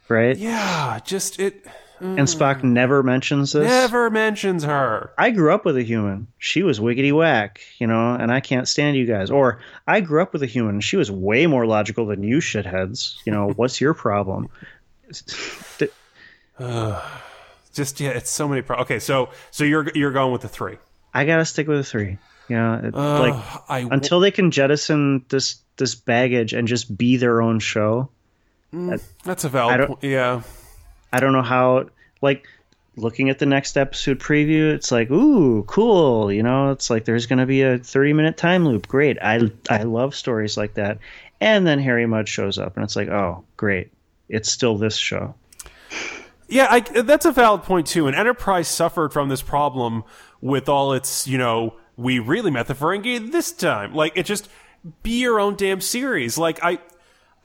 Right? 0.10 0.36
Yeah, 0.36 1.00
just 1.04 1.40
it 1.40 1.66
And 2.02 2.28
Spock 2.28 2.62
mm. 2.62 2.64
never 2.64 3.04
mentions 3.04 3.52
this. 3.54 3.68
never 3.68 4.10
mentions 4.10 4.64
her. 4.64 5.12
I 5.18 5.32
grew 5.32 5.54
up 5.54 5.66
with 5.66 5.78
a 5.78 5.84
human. 5.84 6.28
She 6.38 6.64
was 6.64 6.80
wiggity 6.80 7.12
whack, 7.12 7.62
you 7.78 7.88
know, 7.88 8.14
and 8.14 8.32
I 8.32 8.40
can't 8.40 8.68
stand 8.68 8.98
you 8.98 9.06
guys. 9.06 9.30
Or 9.30 9.60
I 9.86 10.02
grew 10.02 10.22
up 10.22 10.34
with 10.34 10.42
a 10.42 10.48
human. 10.48 10.82
She 10.82 10.98
was 10.98 11.12
way 11.12 11.46
more 11.46 11.66
logical 11.66 12.06
than 12.06 12.24
you 12.24 12.38
shitheads. 12.38 13.18
You 13.26 13.34
know, 13.34 13.50
what's 13.50 13.80
your 13.82 13.94
problem? 13.94 14.50
Just 17.74 18.00
yeah, 18.00 18.10
it's 18.10 18.30
so 18.30 18.48
many. 18.48 18.62
Pro- 18.62 18.80
okay, 18.80 19.00
so 19.00 19.30
so 19.52 19.64
you're 19.64 19.90
you're 19.94 20.12
going 20.12 20.32
with 20.32 20.42
the 20.42 20.50
three. 20.50 20.78
I 21.14 21.26
gotta 21.26 21.46
stick 21.46 21.68
with 21.68 21.78
the 21.78 21.84
three. 21.84 22.18
You 22.48 22.56
know, 22.56 22.82
it- 22.84 22.94
like 22.96 23.36
until 23.92 24.20
they 24.20 24.32
can 24.32 24.52
jettison 24.52 25.26
this 25.30 25.62
this 25.78 25.96
baggage 25.96 26.54
and 26.54 26.68
just 26.68 26.98
be 26.98 27.18
their 27.18 27.42
own 27.42 27.60
show. 27.60 28.10
Mm. 28.74 29.02
that's 29.24 29.44
a 29.44 29.50
valid 29.50 29.88
point. 29.88 30.04
Yeah. 30.04 30.44
I 31.12 31.20
don't 31.20 31.34
know 31.34 31.42
how 31.42 31.90
like 32.22 32.46
looking 32.96 33.30
at 33.30 33.40
the 33.40 33.46
next 33.46 33.78
episode 33.78 34.20
preview, 34.20 34.74
it's 34.74 34.92
like, 34.92 35.10
ooh, 35.10 35.64
cool, 35.64 36.32
you 36.32 36.44
know, 36.44 36.72
it's 36.72 36.90
like 36.90 37.06
there's 37.06 37.26
gonna 37.26 37.46
be 37.46 37.62
a 37.64 37.80
thirty 37.80 38.14
minute 38.14 38.38
time 38.38 38.66
loop. 38.66 38.88
Great. 38.88 39.18
I 39.22 39.52
I 39.70 39.84
love 39.84 40.14
stories 40.16 40.58
like 40.58 40.76
that. 40.76 41.00
And 41.42 41.66
then 41.66 41.80
Harry 41.80 42.06
Mudd 42.06 42.28
shows 42.28 42.58
up 42.60 42.76
and 42.76 42.84
it's 42.84 42.96
like, 42.96 43.08
oh, 43.08 43.44
great. 43.58 43.92
It's 44.28 44.52
still 44.52 44.78
this 44.78 44.98
show. 44.98 45.36
Yeah, 46.50 46.68
I, 46.70 46.80
that's 46.80 47.26
a 47.26 47.32
valid 47.32 47.64
point 47.64 47.88
too. 47.88 48.08
And 48.08 48.16
Enterprise 48.16 48.68
suffered 48.68 49.14
from 49.14 49.30
this 49.30 49.42
problem 49.42 50.04
with 50.42 50.68
all 50.68 50.94
its, 50.94 51.28
you 51.28 51.38
know, 51.38 51.76
we 51.96 52.20
really 52.20 52.50
met 52.50 52.68
the 52.68 52.74
Ferengi 52.74 53.32
this 53.32 53.52
time. 53.52 53.94
Like 53.94 54.14
it 54.16 54.26
just 54.26 54.50
be 55.04 55.20
your 55.20 55.40
own 55.40 55.56
damn 55.56 55.80
series. 55.80 56.38
Like 56.38 56.60
I, 56.64 56.80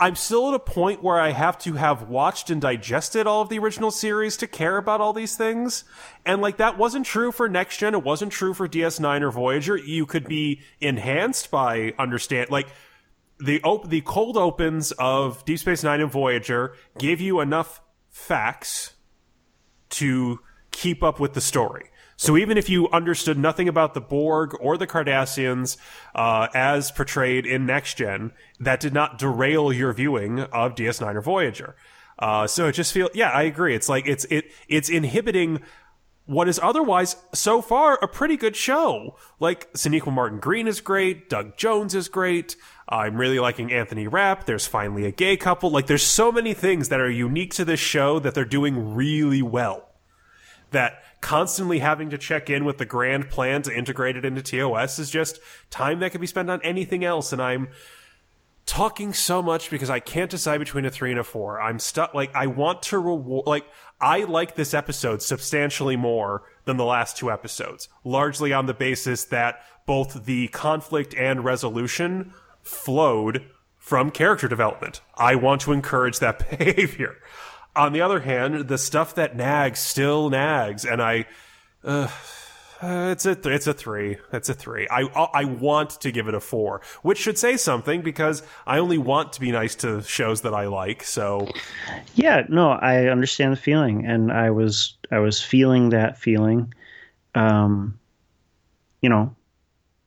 I'm 0.00 0.16
still 0.16 0.48
at 0.48 0.54
a 0.54 0.58
point 0.58 1.02
where 1.02 1.20
I 1.20 1.30
have 1.30 1.56
to 1.60 1.74
have 1.74 2.08
watched 2.08 2.50
and 2.50 2.60
digested 2.60 3.26
all 3.26 3.42
of 3.42 3.48
the 3.48 3.60
original 3.60 3.92
series 3.92 4.36
to 4.38 4.46
care 4.46 4.76
about 4.76 5.00
all 5.00 5.12
these 5.12 5.36
things. 5.36 5.84
And 6.26 6.42
like 6.42 6.56
that 6.56 6.76
wasn't 6.76 7.06
true 7.06 7.30
for 7.30 7.48
Next 7.48 7.78
Gen. 7.78 7.94
It 7.94 8.02
wasn't 8.02 8.32
true 8.32 8.54
for 8.54 8.68
DS9 8.68 9.22
or 9.22 9.30
Voyager. 9.30 9.76
You 9.76 10.04
could 10.04 10.26
be 10.26 10.62
enhanced 10.80 11.50
by 11.50 11.94
understand 11.98 12.50
like 12.50 12.68
the 13.38 13.60
op- 13.62 13.88
the 13.88 14.00
cold 14.00 14.36
opens 14.36 14.92
of 14.92 15.44
Deep 15.44 15.58
Space 15.58 15.84
Nine 15.84 16.00
and 16.00 16.10
Voyager 16.10 16.74
gave 16.98 17.20
you 17.20 17.40
enough 17.40 17.80
facts 18.10 18.94
to 19.90 20.40
keep 20.70 21.02
up 21.02 21.20
with 21.20 21.34
the 21.34 21.40
story. 21.40 21.90
So 22.16 22.36
even 22.36 22.56
if 22.56 22.68
you 22.68 22.88
understood 22.90 23.38
nothing 23.38 23.68
about 23.68 23.94
the 23.94 24.00
Borg 24.00 24.56
or 24.60 24.76
the 24.76 24.86
Cardassians 24.86 25.76
uh, 26.14 26.48
as 26.54 26.90
portrayed 26.90 27.46
in 27.46 27.66
Next 27.66 27.94
Gen, 27.94 28.32
that 28.60 28.80
did 28.80 28.92
not 28.92 29.18
derail 29.18 29.72
your 29.72 29.92
viewing 29.92 30.40
of 30.40 30.74
DS9 30.74 31.14
or 31.14 31.20
Voyager. 31.20 31.74
Uh, 32.18 32.46
so 32.46 32.68
it 32.68 32.72
just 32.72 32.92
feel 32.92 33.10
yeah, 33.14 33.30
I 33.30 33.42
agree. 33.42 33.74
It's 33.74 33.88
like 33.88 34.06
it's 34.06 34.24
it 34.26 34.52
it's 34.68 34.88
inhibiting 34.88 35.60
what 36.26 36.48
is 36.48 36.58
otherwise 36.62 37.16
so 37.34 37.60
far 37.60 37.98
a 38.00 38.08
pretty 38.08 38.36
good 38.36 38.56
show. 38.56 39.16
Like 39.40 39.72
Sonequa 39.74 40.12
Martin 40.12 40.38
Green 40.38 40.66
is 40.66 40.80
great, 40.80 41.28
Doug 41.28 41.56
Jones 41.56 41.94
is 41.94 42.08
great. 42.08 42.56
I'm 42.88 43.16
really 43.16 43.38
liking 43.38 43.72
Anthony 43.72 44.06
Rapp. 44.06 44.44
There's 44.44 44.66
finally 44.66 45.06
a 45.06 45.10
gay 45.10 45.36
couple. 45.36 45.70
Like 45.70 45.86
there's 45.86 46.02
so 46.02 46.30
many 46.30 46.54
things 46.54 46.88
that 46.88 47.00
are 47.00 47.10
unique 47.10 47.54
to 47.54 47.64
this 47.64 47.80
show 47.80 48.18
that 48.20 48.34
they're 48.34 48.44
doing 48.44 48.94
really 48.94 49.42
well. 49.42 49.88
That 50.70 51.02
constantly 51.24 51.78
having 51.78 52.10
to 52.10 52.18
check 52.18 52.50
in 52.50 52.66
with 52.66 52.76
the 52.76 52.84
grand 52.84 53.30
plan 53.30 53.62
to 53.62 53.74
integrate 53.74 54.14
it 54.14 54.26
into 54.26 54.42
TOS 54.42 54.98
is 54.98 55.08
just 55.08 55.40
time 55.70 56.00
that 56.00 56.10
could 56.10 56.20
be 56.20 56.26
spent 56.26 56.50
on 56.50 56.60
anything 56.62 57.02
else. 57.02 57.32
And 57.32 57.40
I'm 57.40 57.68
talking 58.66 59.14
so 59.14 59.42
much 59.42 59.70
because 59.70 59.88
I 59.88 60.00
can't 60.00 60.30
decide 60.30 60.58
between 60.58 60.84
a 60.84 60.90
three 60.90 61.10
and 61.10 61.18
a 61.18 61.24
four. 61.24 61.58
I'm 61.58 61.78
stuck. 61.78 62.12
Like 62.12 62.34
I 62.34 62.46
want 62.46 62.82
to 62.82 62.98
reward. 62.98 63.46
Like 63.46 63.64
I 64.02 64.24
like 64.24 64.54
this 64.54 64.74
episode 64.74 65.22
substantially 65.22 65.96
more 65.96 66.42
than 66.66 66.76
the 66.76 66.84
last 66.84 67.16
two 67.16 67.30
episodes, 67.30 67.88
largely 68.04 68.52
on 68.52 68.66
the 68.66 68.74
basis 68.74 69.24
that 69.24 69.62
both 69.86 70.26
the 70.26 70.48
conflict 70.48 71.14
and 71.14 71.42
resolution 71.42 72.34
flowed 72.60 73.46
from 73.78 74.10
character 74.10 74.46
development. 74.46 75.00
I 75.14 75.36
want 75.36 75.62
to 75.62 75.72
encourage 75.72 76.18
that 76.18 76.50
behavior. 76.58 77.16
On 77.76 77.92
the 77.92 78.00
other 78.00 78.20
hand, 78.20 78.68
the 78.68 78.78
stuff 78.78 79.14
that 79.16 79.36
nags 79.36 79.80
still 79.80 80.30
nags, 80.30 80.84
and 80.84 81.02
I. 81.02 81.26
Uh, 81.82 82.08
uh, 82.84 83.10
it's 83.12 83.24
a 83.24 83.30
it's 83.48 83.66
a 83.66 83.72
three. 83.72 84.18
It's 84.32 84.50
a 84.50 84.54
three. 84.54 84.86
I 84.90 85.02
I 85.32 85.44
want 85.44 85.90
to 86.00 86.12
give 86.12 86.28
it 86.28 86.34
a 86.34 86.40
four, 86.40 86.82
which 87.02 87.18
should 87.18 87.38
say 87.38 87.56
something 87.56 88.02
because 88.02 88.42
I 88.66 88.78
only 88.78 88.98
want 88.98 89.32
to 89.34 89.40
be 89.40 89.52
nice 89.52 89.74
to 89.76 90.02
shows 90.02 90.42
that 90.42 90.52
I 90.52 90.66
like. 90.66 91.02
So 91.02 91.48
Yeah, 92.14 92.42
no, 92.48 92.72
I 92.72 93.06
understand 93.06 93.52
the 93.52 93.56
feeling, 93.56 94.04
and 94.04 94.30
I 94.30 94.50
was 94.50 94.98
I 95.10 95.18
was 95.20 95.40
feeling 95.40 95.90
that 95.90 96.18
feeling. 96.18 96.74
Um, 97.34 97.98
you 99.00 99.08
know, 99.08 99.34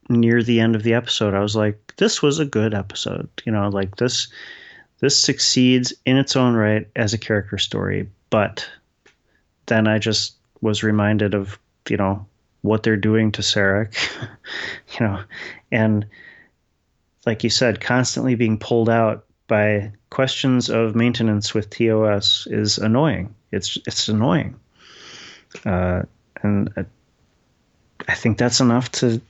near 0.10 0.44
the 0.44 0.60
end 0.60 0.76
of 0.76 0.84
the 0.84 0.94
episode, 0.94 1.34
I 1.34 1.40
was 1.40 1.56
like, 1.56 1.96
"This 1.98 2.22
was 2.22 2.38
a 2.38 2.46
good 2.46 2.76
episode." 2.76 3.30
You 3.44 3.54
know, 3.54 3.70
like 3.70 3.96
this 3.96 4.28
this 5.00 5.18
succeeds 5.22 5.94
in 6.06 6.18
its 6.18 6.36
own 6.36 6.56
right 6.56 6.88
as 6.96 7.14
a 7.14 7.18
character 7.18 7.58
story, 7.58 8.10
but 8.30 8.68
then 9.68 9.88
I 9.88 10.00
just 10.00 10.36
was 10.62 10.84
reminded 10.84 11.34
of 11.34 11.60
you 11.90 11.98
know 11.98 12.26
what 12.62 12.84
they're 12.84 12.98
doing 12.98 13.32
to 13.34 13.42
Sarek, 13.42 13.96
you 15.00 15.06
know, 15.06 15.22
and 15.72 16.06
like 17.26 17.44
you 17.44 17.50
said, 17.50 17.80
constantly 17.80 18.36
being 18.36 18.58
pulled 18.58 18.90
out 18.90 19.26
by 19.48 19.92
questions 20.10 20.70
of 20.70 20.96
maintenance 20.96 21.54
with 21.54 21.70
TOS 21.70 22.48
is 22.50 22.78
annoying. 22.78 23.34
It's 23.52 23.78
it's 23.86 24.10
annoying, 24.10 24.60
uh, 25.66 26.04
and 26.42 26.72
I, 26.76 26.86
I 28.08 28.16
think 28.16 28.38
that's 28.38 28.60
enough 28.60 28.92
to 28.94 29.22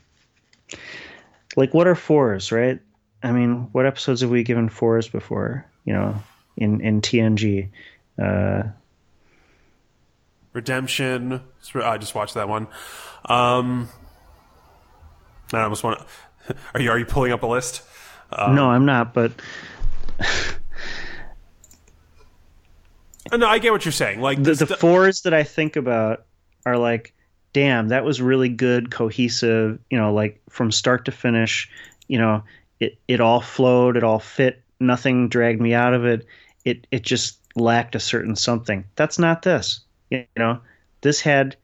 like 1.55 1.73
what 1.73 1.87
are 1.87 1.95
fours, 1.95 2.51
right? 2.51 2.79
I 3.23 3.31
mean, 3.31 3.69
what 3.71 3.85
episodes 3.85 4.21
have 4.21 4.29
we 4.29 4.43
given 4.43 4.69
fours 4.69 5.07
before? 5.07 5.65
You 5.85 5.93
know, 5.93 6.23
in 6.55 6.81
in 6.81 7.01
TNG. 7.01 7.69
Uh, 8.21 8.63
redemption. 10.53 11.41
I 11.75 11.97
just 11.97 12.15
watched 12.15 12.35
that 12.35 12.49
one. 12.49 12.67
Um, 13.25 13.89
I 15.53 15.61
almost 15.61 15.83
want 15.83 15.99
to. 15.99 16.05
Are 16.73 16.79
you 16.79 16.91
are 16.91 16.97
you 16.97 17.05
pulling 17.05 17.33
up 17.33 17.43
a 17.43 17.47
list? 17.47 17.81
no, 18.31 18.69
I'm 18.69 18.85
not, 18.85 19.13
but 19.13 19.33
No, 23.33 23.47
I 23.47 23.59
get 23.59 23.71
what 23.73 23.83
you're 23.83 23.91
saying. 23.91 24.21
Like 24.21 24.41
the, 24.41 24.53
the 24.53 24.67
fours 24.67 25.21
that 25.21 25.33
I 25.33 25.43
think 25.43 25.75
about 25.75 26.25
are 26.65 26.77
like 26.77 27.13
damn, 27.53 27.87
that 27.87 28.05
was 28.05 28.21
really 28.21 28.49
good, 28.49 28.91
cohesive, 28.91 29.79
you 29.89 29.97
know, 29.97 30.13
like 30.13 30.39
from 30.47 30.71
start 30.71 31.05
to 31.05 31.11
finish, 31.11 31.69
you 32.07 32.19
know, 32.19 32.43
it, 32.79 32.97
it 33.07 33.19
all 33.19 33.41
flowed, 33.41 33.97
it 33.97 34.03
all 34.03 34.19
fit, 34.19 34.61
nothing 34.79 35.29
dragged 35.29 35.61
me 35.61 35.73
out 35.73 35.93
of 35.93 36.05
it. 36.05 36.25
It 36.65 36.87
it 36.91 37.03
just 37.03 37.39
lacked 37.55 37.95
a 37.95 37.99
certain 37.99 38.35
something. 38.35 38.83
That's 38.95 39.17
not 39.17 39.41
this. 39.41 39.81
You 40.09 40.25
know, 40.37 40.59
this 41.01 41.21
had 41.21 41.55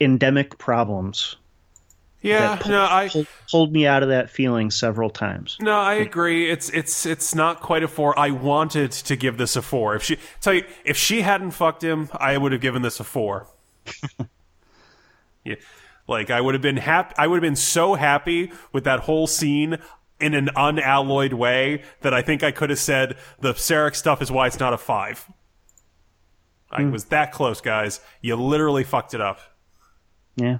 endemic 0.00 0.58
problems. 0.58 1.36
Yeah, 2.20 2.56
pulled, 2.56 2.72
no, 2.72 2.82
I 2.82 3.08
pulled, 3.08 3.26
pulled, 3.48 3.72
me 3.72 3.86
out 3.86 4.02
of 4.02 4.08
that 4.08 4.28
feeling 4.28 4.72
several 4.72 5.08
times. 5.08 5.56
No, 5.60 5.78
I 5.78 5.94
agree. 5.94 6.50
It's 6.50 6.68
it's 6.70 7.06
it's 7.06 7.32
not 7.32 7.60
quite 7.60 7.84
a 7.84 7.88
four. 7.88 8.18
I 8.18 8.30
wanted 8.30 8.90
to 8.90 9.14
give 9.14 9.38
this 9.38 9.54
a 9.54 9.62
four. 9.62 9.94
If 9.94 10.02
she 10.02 10.18
tell 10.40 10.54
you 10.54 10.64
if 10.84 10.96
she 10.96 11.20
hadn't 11.20 11.52
fucked 11.52 11.82
him, 11.82 12.10
I 12.12 12.36
would 12.36 12.50
have 12.50 12.60
given 12.60 12.82
this 12.82 12.98
a 12.98 13.04
four. 13.04 13.46
yeah, 15.44 15.54
like 16.08 16.30
I 16.30 16.40
would 16.40 16.54
have 16.54 16.62
been 16.62 16.78
happy. 16.78 17.14
I 17.16 17.26
would 17.26 17.36
have 17.36 17.42
been 17.42 17.56
so 17.56 17.94
happy 17.94 18.50
with 18.72 18.84
that 18.84 19.00
whole 19.00 19.26
scene 19.26 19.78
in 20.20 20.34
an 20.34 20.50
unalloyed 20.56 21.32
way 21.32 21.82
that 22.00 22.12
I 22.12 22.22
think 22.22 22.42
I 22.42 22.50
could 22.50 22.70
have 22.70 22.78
said 22.78 23.16
the 23.40 23.52
Sarek 23.52 23.94
stuff 23.94 24.20
is 24.20 24.32
why 24.32 24.48
it's 24.48 24.58
not 24.58 24.72
a 24.72 24.78
five. 24.78 25.30
I 26.70 26.82
mm. 26.82 26.92
was 26.92 27.04
that 27.06 27.32
close, 27.32 27.60
guys. 27.60 28.00
You 28.20 28.36
literally 28.36 28.84
fucked 28.84 29.14
it 29.14 29.20
up. 29.20 29.40
Yeah. 30.36 30.58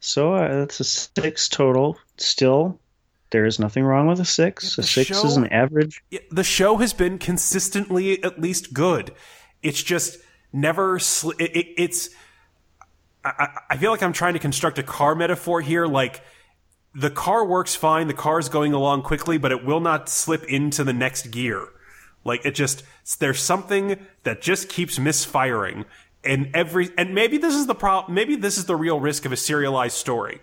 So 0.00 0.34
uh, 0.34 0.60
that's 0.60 0.80
a 0.80 0.84
six 0.84 1.48
total. 1.48 1.98
Still, 2.16 2.80
there 3.30 3.44
is 3.44 3.58
nothing 3.58 3.84
wrong 3.84 4.06
with 4.06 4.20
a 4.20 4.24
six. 4.24 4.78
A 4.78 4.82
six 4.82 5.08
show, 5.08 5.26
is 5.26 5.36
an 5.36 5.46
average. 5.48 6.02
The 6.30 6.44
show 6.44 6.78
has 6.78 6.92
been 6.92 7.18
consistently 7.18 8.22
at 8.24 8.40
least 8.40 8.72
good. 8.72 9.12
It's 9.62 9.82
just 9.82 10.18
never. 10.52 10.98
Sl- 10.98 11.32
it, 11.38 11.56
it, 11.56 11.66
it's. 11.76 12.10
I, 13.24 13.48
I 13.70 13.76
feel 13.76 13.90
like 13.90 14.02
I'm 14.02 14.12
trying 14.12 14.34
to 14.34 14.38
construct 14.38 14.78
a 14.78 14.82
car 14.82 15.14
metaphor 15.14 15.60
here. 15.60 15.86
Like 15.86 16.22
the 16.94 17.10
car 17.10 17.44
works 17.44 17.74
fine. 17.74 18.06
The 18.06 18.14
car's 18.14 18.48
going 18.48 18.72
along 18.72 19.02
quickly, 19.02 19.38
but 19.38 19.52
it 19.52 19.64
will 19.64 19.80
not 19.80 20.08
slip 20.08 20.44
into 20.44 20.84
the 20.84 20.92
next 20.92 21.30
gear. 21.30 21.68
Like 22.24 22.44
it 22.44 22.54
just 22.54 22.82
there's 23.18 23.42
something 23.42 24.06
that 24.24 24.42
just 24.42 24.68
keeps 24.68 24.98
misfiring 24.98 25.84
and 26.24 26.50
every 26.54 26.90
and 26.98 27.14
maybe 27.14 27.38
this 27.38 27.54
is 27.54 27.66
the 27.66 27.74
problem 27.74 28.14
maybe 28.14 28.36
this 28.36 28.58
is 28.58 28.66
the 28.66 28.76
real 28.76 29.00
risk 29.00 29.24
of 29.24 29.32
a 29.32 29.36
serialized 29.36 29.96
story 29.96 30.40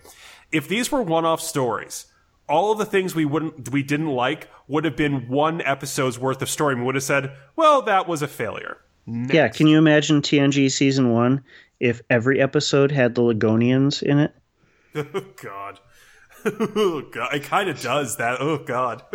if 0.52 0.68
these 0.68 0.92
were 0.92 1.02
one-off 1.02 1.42
stories 1.42 2.08
all 2.50 2.72
of 2.72 2.78
the 2.78 2.86
things 2.86 3.14
we 3.14 3.26
wouldn't 3.26 3.70
we 3.70 3.84
didn't 3.84 4.08
like 4.08 4.50
would 4.68 4.86
have 4.86 4.96
been 4.96 5.28
one 5.28 5.62
episode's 5.62 6.18
worth 6.18 6.42
of 6.42 6.50
story 6.50 6.76
we 6.76 6.82
would 6.82 6.96
have 6.96 7.04
said 7.04 7.32
well 7.56 7.82
that 7.82 8.08
was 8.08 8.22
a 8.22 8.28
failure 8.28 8.78
Next. 9.06 9.34
yeah 9.34 9.48
can 9.48 9.68
you 9.68 9.78
imagine 9.78 10.22
tng 10.22 10.72
season 10.72 11.14
one 11.14 11.44
if 11.80 12.02
every 12.10 12.42
episode 12.42 12.92
had 12.92 13.16
the 13.16 13.22
ligonians 13.22 14.02
in 14.02 14.20
it 14.20 14.34
oh 14.96 15.26
god 15.42 15.80
oh 16.46 17.02
god 17.12 17.34
it 17.34 17.44
kind 17.44 17.70
of 17.70 17.80
does 17.82 18.18
that 18.18 18.40
oh 18.40 18.58
god 18.58 19.04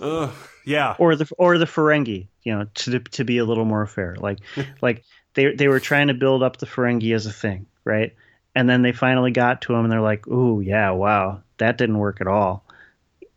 Ugh, 0.00 0.32
yeah. 0.64 0.96
Or 0.98 1.16
the 1.16 1.30
or 1.38 1.58
the 1.58 1.66
Ferengi, 1.66 2.26
you 2.42 2.56
know, 2.56 2.66
to 2.74 2.98
to 2.98 3.24
be 3.24 3.38
a 3.38 3.44
little 3.44 3.64
more 3.64 3.86
fair. 3.86 4.16
Like 4.18 4.38
like 4.82 5.04
they 5.34 5.54
they 5.54 5.68
were 5.68 5.80
trying 5.80 6.08
to 6.08 6.14
build 6.14 6.42
up 6.42 6.56
the 6.56 6.66
Ferengi 6.66 7.14
as 7.14 7.26
a 7.26 7.32
thing, 7.32 7.66
right? 7.84 8.14
And 8.54 8.68
then 8.68 8.82
they 8.82 8.92
finally 8.92 9.30
got 9.30 9.62
to 9.62 9.72
them 9.72 9.84
and 9.84 9.92
they're 9.92 10.00
like, 10.00 10.26
"Ooh, 10.28 10.60
yeah, 10.60 10.90
wow. 10.90 11.42
That 11.58 11.78
didn't 11.78 11.98
work 11.98 12.20
at 12.20 12.26
all." 12.26 12.64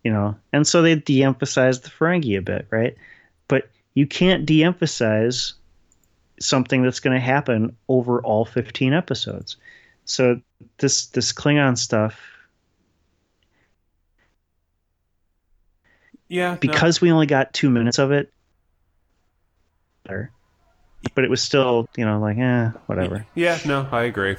You 0.03 0.11
know. 0.11 0.36
And 0.53 0.65
so 0.65 0.82
they 0.82 0.95
de-emphasized 0.95 1.84
the 1.84 1.89
Ferengi 1.89 2.38
a 2.38 2.41
bit, 2.41 2.67
right? 2.69 2.95
But 3.47 3.69
you 3.93 4.07
can't 4.07 4.45
de-emphasize 4.45 5.53
something 6.39 6.83
that's 6.83 6.99
going 6.99 7.15
to 7.15 7.19
happen 7.25 7.75
over 7.88 8.21
all 8.21 8.45
15 8.45 8.93
episodes. 8.93 9.57
So 10.05 10.41
this 10.77 11.07
this 11.07 11.33
Klingon 11.33 11.77
stuff 11.77 12.19
Yeah. 16.29 16.55
Because 16.59 17.01
no. 17.01 17.05
we 17.05 17.11
only 17.11 17.25
got 17.25 17.53
two 17.53 17.69
minutes 17.69 17.99
of 17.99 18.11
it. 18.11 18.31
But 21.13 21.23
it 21.23 21.29
was 21.29 21.41
still, 21.41 21.88
you 21.95 22.05
know, 22.05 22.19
like, 22.19 22.38
eh, 22.38 22.69
whatever. 22.85 23.25
Yeah, 23.35 23.59
no, 23.65 23.88
I 23.91 24.03
agree. 24.03 24.35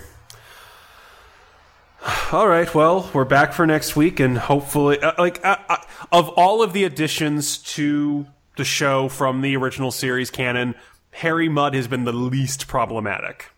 All 2.32 2.48
right, 2.48 2.72
well, 2.74 3.10
we're 3.12 3.24
back 3.24 3.52
for 3.52 3.66
next 3.66 3.96
week, 3.96 4.20
and 4.20 4.38
hopefully, 4.38 5.00
uh, 5.00 5.12
like, 5.18 5.44
uh, 5.44 5.56
uh, 5.68 5.76
of 6.12 6.28
all 6.30 6.62
of 6.62 6.72
the 6.72 6.84
additions 6.84 7.58
to 7.58 8.26
the 8.56 8.64
show 8.64 9.08
from 9.08 9.40
the 9.40 9.56
original 9.56 9.90
series 9.90 10.30
canon, 10.30 10.74
Harry 11.10 11.48
Mudd 11.48 11.74
has 11.74 11.88
been 11.88 12.04
the 12.04 12.12
least 12.12 12.68
problematic. 12.68 13.50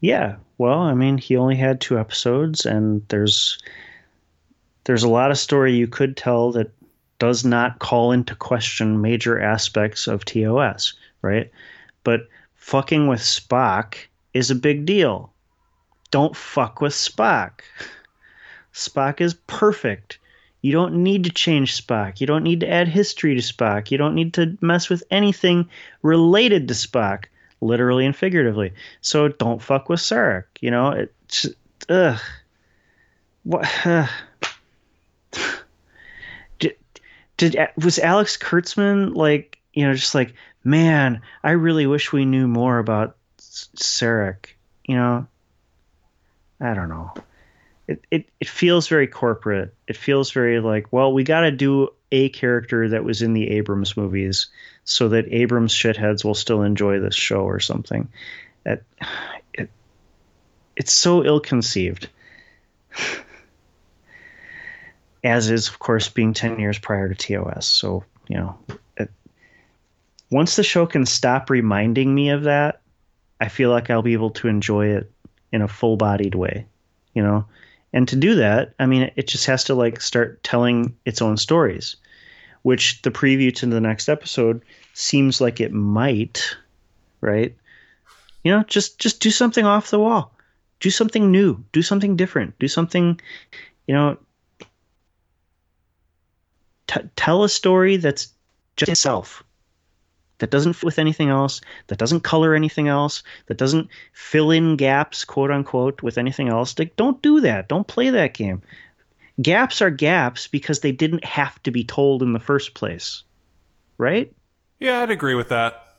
Yeah, 0.00 0.36
well, 0.58 0.80
I 0.80 0.94
mean, 0.94 1.18
he 1.18 1.36
only 1.36 1.56
had 1.56 1.80
two 1.80 1.98
episodes, 1.98 2.66
and 2.66 3.06
there's 3.08 3.58
there's 4.84 5.04
a 5.04 5.08
lot 5.08 5.30
of 5.30 5.38
story 5.38 5.74
you 5.74 5.86
could 5.86 6.16
tell 6.16 6.52
that 6.52 6.72
does 7.20 7.44
not 7.44 7.78
call 7.78 8.10
into 8.10 8.34
question 8.34 9.00
major 9.00 9.40
aspects 9.40 10.08
of 10.08 10.24
TOS, 10.24 10.94
right? 11.22 11.52
But 12.02 12.22
fucking 12.56 13.06
with 13.06 13.20
Spock 13.20 13.94
is 14.34 14.50
a 14.50 14.56
big 14.56 14.86
deal. 14.86 15.32
Don't 16.10 16.36
fuck 16.36 16.80
with 16.80 16.92
Spock. 16.92 17.60
Spock 18.74 19.20
is 19.20 19.34
perfect. 19.46 20.18
You 20.62 20.72
don't 20.72 21.02
need 21.02 21.24
to 21.24 21.30
change 21.30 21.76
Spock. 21.76 22.20
You 22.20 22.26
don't 22.26 22.44
need 22.44 22.60
to 22.60 22.70
add 22.70 22.88
history 22.88 23.34
to 23.34 23.42
Spock. 23.42 23.90
You 23.90 23.98
don't 23.98 24.14
need 24.14 24.34
to 24.34 24.56
mess 24.60 24.88
with 24.88 25.02
anything 25.10 25.68
related 26.02 26.68
to 26.68 26.74
Spock, 26.74 27.24
literally 27.60 28.06
and 28.06 28.16
figuratively. 28.16 28.72
So 29.00 29.28
don't 29.28 29.60
fuck 29.60 29.88
with 29.88 30.00
Sarek. 30.00 30.44
You 30.60 30.70
know, 30.70 30.90
it's 31.24 31.48
ugh. 31.88 32.20
What? 33.42 33.68
Uh, 33.84 34.06
did 37.36 37.56
was 37.76 37.98
Alex 37.98 38.36
Kurtzman 38.36 39.16
like 39.16 39.58
you 39.72 39.86
know 39.86 39.94
just 39.94 40.14
like 40.14 40.34
man 40.62 41.22
I 41.42 41.52
really 41.52 41.86
wish 41.86 42.12
we 42.12 42.24
knew 42.24 42.46
more 42.46 42.78
about 42.78 43.16
Sarek 43.38 44.50
you 44.84 44.94
know 44.94 45.26
I 46.60 46.74
don't 46.74 46.88
know 46.88 47.12
it, 47.92 48.04
it 48.10 48.28
it 48.40 48.48
feels 48.48 48.88
very 48.88 49.06
corporate 49.06 49.74
it 49.86 49.96
feels 49.96 50.30
very 50.30 50.60
like 50.60 50.92
well 50.92 51.12
we 51.12 51.24
got 51.24 51.40
to 51.40 51.50
do 51.50 51.88
a 52.10 52.28
character 52.30 52.88
that 52.88 53.04
was 53.04 53.22
in 53.22 53.32
the 53.32 53.50
Abrams 53.50 53.96
movies 53.96 54.48
so 54.84 55.08
that 55.10 55.26
Abrams 55.30 55.74
shitheads 55.74 56.24
will 56.24 56.34
still 56.34 56.62
enjoy 56.62 57.00
this 57.00 57.14
show 57.14 57.40
or 57.42 57.60
something 57.60 58.08
it, 58.66 58.84
it 59.54 59.70
it's 60.76 60.92
so 60.92 61.24
ill 61.24 61.40
conceived 61.40 62.08
as 65.24 65.50
is, 65.50 65.68
of 65.68 65.78
course, 65.78 66.08
being 66.08 66.32
10 66.34 66.58
years 66.58 66.78
prior 66.78 67.12
to 67.12 67.14
TOS. 67.14 67.66
So, 67.66 68.04
you 68.28 68.36
know, 68.36 68.58
it, 68.96 69.10
once 70.30 70.56
the 70.56 70.62
show 70.62 70.86
can 70.86 71.06
stop 71.06 71.50
reminding 71.50 72.14
me 72.14 72.30
of 72.30 72.44
that, 72.44 72.80
I 73.40 73.48
feel 73.48 73.70
like 73.70 73.90
I'll 73.90 74.02
be 74.02 74.12
able 74.12 74.30
to 74.30 74.48
enjoy 74.48 74.88
it 74.88 75.10
in 75.52 75.62
a 75.62 75.68
full 75.68 75.96
bodied 75.96 76.34
way, 76.34 76.66
you 77.14 77.22
know? 77.22 77.44
And 77.92 78.08
to 78.08 78.16
do 78.16 78.36
that, 78.36 78.74
I 78.78 78.86
mean, 78.86 79.10
it 79.16 79.26
just 79.26 79.46
has 79.46 79.64
to 79.64 79.74
like 79.74 80.00
start 80.00 80.42
telling 80.42 80.96
its 81.04 81.20
own 81.20 81.36
stories, 81.36 81.96
which 82.62 83.02
the 83.02 83.10
preview 83.10 83.54
to 83.56 83.66
the 83.66 83.80
next 83.80 84.08
episode 84.08 84.62
seems 84.94 85.40
like 85.40 85.60
it 85.60 85.72
might, 85.72 86.56
right? 87.20 87.54
You 88.44 88.52
know, 88.52 88.62
just 88.64 88.98
just 88.98 89.20
do 89.20 89.30
something 89.30 89.64
off 89.64 89.90
the 89.90 89.98
wall. 89.98 90.34
Do 90.80 90.90
something 90.90 91.30
new, 91.30 91.62
do 91.72 91.82
something 91.82 92.16
different, 92.16 92.58
do 92.58 92.66
something, 92.66 93.20
you 93.86 93.94
know, 93.94 94.16
t- 96.88 97.08
tell 97.14 97.44
a 97.44 97.48
story 97.48 97.98
that's 97.98 98.32
just 98.76 98.90
itself 98.90 99.44
that 100.42 100.50
doesn't 100.50 100.72
fit 100.72 100.84
with 100.84 100.98
anything 100.98 101.28
else, 101.28 101.60
that 101.86 101.98
doesn't 101.98 102.24
color 102.24 102.52
anything 102.52 102.88
else, 102.88 103.22
that 103.46 103.56
doesn't 103.56 103.88
fill 104.12 104.50
in 104.50 104.74
gaps, 104.74 105.24
quote 105.24 105.52
unquote, 105.52 106.02
with 106.02 106.18
anything 106.18 106.48
else. 106.48 106.76
Like, 106.76 106.96
don't 106.96 107.22
do 107.22 107.42
that. 107.42 107.68
Don't 107.68 107.86
play 107.86 108.10
that 108.10 108.34
game. 108.34 108.60
Gaps 109.40 109.80
are 109.80 109.90
gaps 109.90 110.48
because 110.48 110.80
they 110.80 110.90
didn't 110.90 111.24
have 111.24 111.62
to 111.62 111.70
be 111.70 111.84
told 111.84 112.24
in 112.24 112.32
the 112.32 112.40
first 112.40 112.74
place. 112.74 113.22
Right? 113.98 114.32
Yeah, 114.80 115.00
I'd 115.00 115.12
agree 115.12 115.36
with 115.36 115.50
that. 115.50 115.94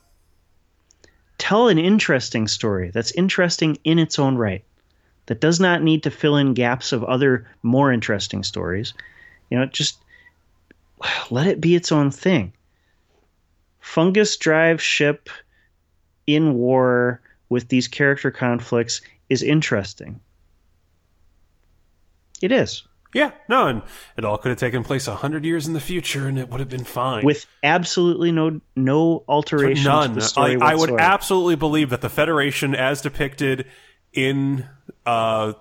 Tell 1.38 1.70
an 1.70 1.80
interesting 1.80 2.50
story 2.50 2.92
that's 2.92 3.14
interesting 3.14 3.78
in 3.86 3.98
its 3.98 4.20
own 4.20 4.36
right, 4.36 4.66
that 5.28 5.40
does 5.40 5.62
not 5.62 5.82
need 5.82 6.04
to 6.04 6.12
fill 6.12 6.36
in 6.36 6.54
gaps 6.54 6.92
of 6.92 7.06
other 7.06 7.48
more 7.64 7.94
interesting 7.94 8.44
stories. 8.44 8.94
You 9.50 9.60
know, 9.60 9.68
just 9.68 10.00
let 11.32 11.48
it 11.48 11.62
be 11.62 11.76
its 11.76 11.94
own 11.94 12.12
thing. 12.12 12.52
Fungus 13.84 14.38
drive 14.38 14.82
ship 14.82 15.30
in 16.26 16.54
war 16.54 17.22
with 17.50 17.68
these 17.68 17.90
character 17.90 18.32
conflicts 18.32 19.02
is 19.30 19.44
interesting. 19.44 20.22
It 22.42 22.54
is. 22.54 22.84
Yeah, 23.14 23.32
no, 23.50 23.68
and 23.68 23.82
it 24.18 24.24
all 24.24 24.38
could 24.38 24.50
have 24.50 24.58
taken 24.58 24.86
place 24.86 25.06
a 25.08 25.16
hundred 25.16 25.44
years 25.44 25.68
in 25.68 25.74
the 25.74 25.82
future, 25.82 26.28
and 26.28 26.40
it 26.40 26.50
would 26.50 26.62
have 26.62 26.70
been 26.70 26.86
fine 26.86 27.26
with 27.26 27.46
absolutely 27.62 28.32
no 28.32 28.62
no 28.78 29.26
alteration. 29.28 29.84
None. 29.84 30.20
I, 30.38 30.56
I, 30.60 30.76
would 30.76 31.00
absolutely 31.00 31.58
believe 31.58 31.90
that 31.90 32.00
the 32.00 32.10
Federation, 32.10 32.74
as 32.74 33.02
depicted 33.02 33.68
in 34.14 34.66
uh, 35.06 35.54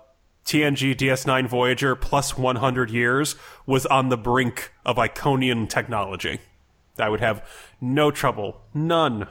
TNG 0.45 0.95
DS9 0.95 1.47
Voyager 1.47 1.95
plus 1.95 2.37
100 2.37 2.89
years, 2.89 3.35
was 3.65 3.85
on 3.85 4.07
the 4.07 4.17
brink 4.17 4.71
of 4.85 4.95
Iconian 4.95 5.69
technology. 5.69 6.39
I 6.97 7.09
would 7.09 7.21
have 7.21 7.47
no 7.81 8.11
trouble, 8.11 8.61
none. 8.73 9.27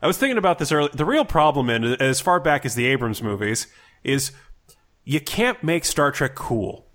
I 0.00 0.06
was 0.06 0.18
thinking 0.18 0.38
about 0.38 0.58
this 0.58 0.72
earlier. 0.72 0.90
The 0.92 1.04
real 1.04 1.24
problem, 1.24 1.70
in 1.70 1.84
as 1.84 2.20
far 2.20 2.40
back 2.40 2.66
as 2.66 2.74
the 2.74 2.86
Abrams 2.86 3.22
movies, 3.22 3.66
is 4.02 4.32
you 5.04 5.20
can't 5.20 5.62
make 5.62 5.84
Star 5.84 6.10
Trek 6.10 6.34
cool. 6.34 6.86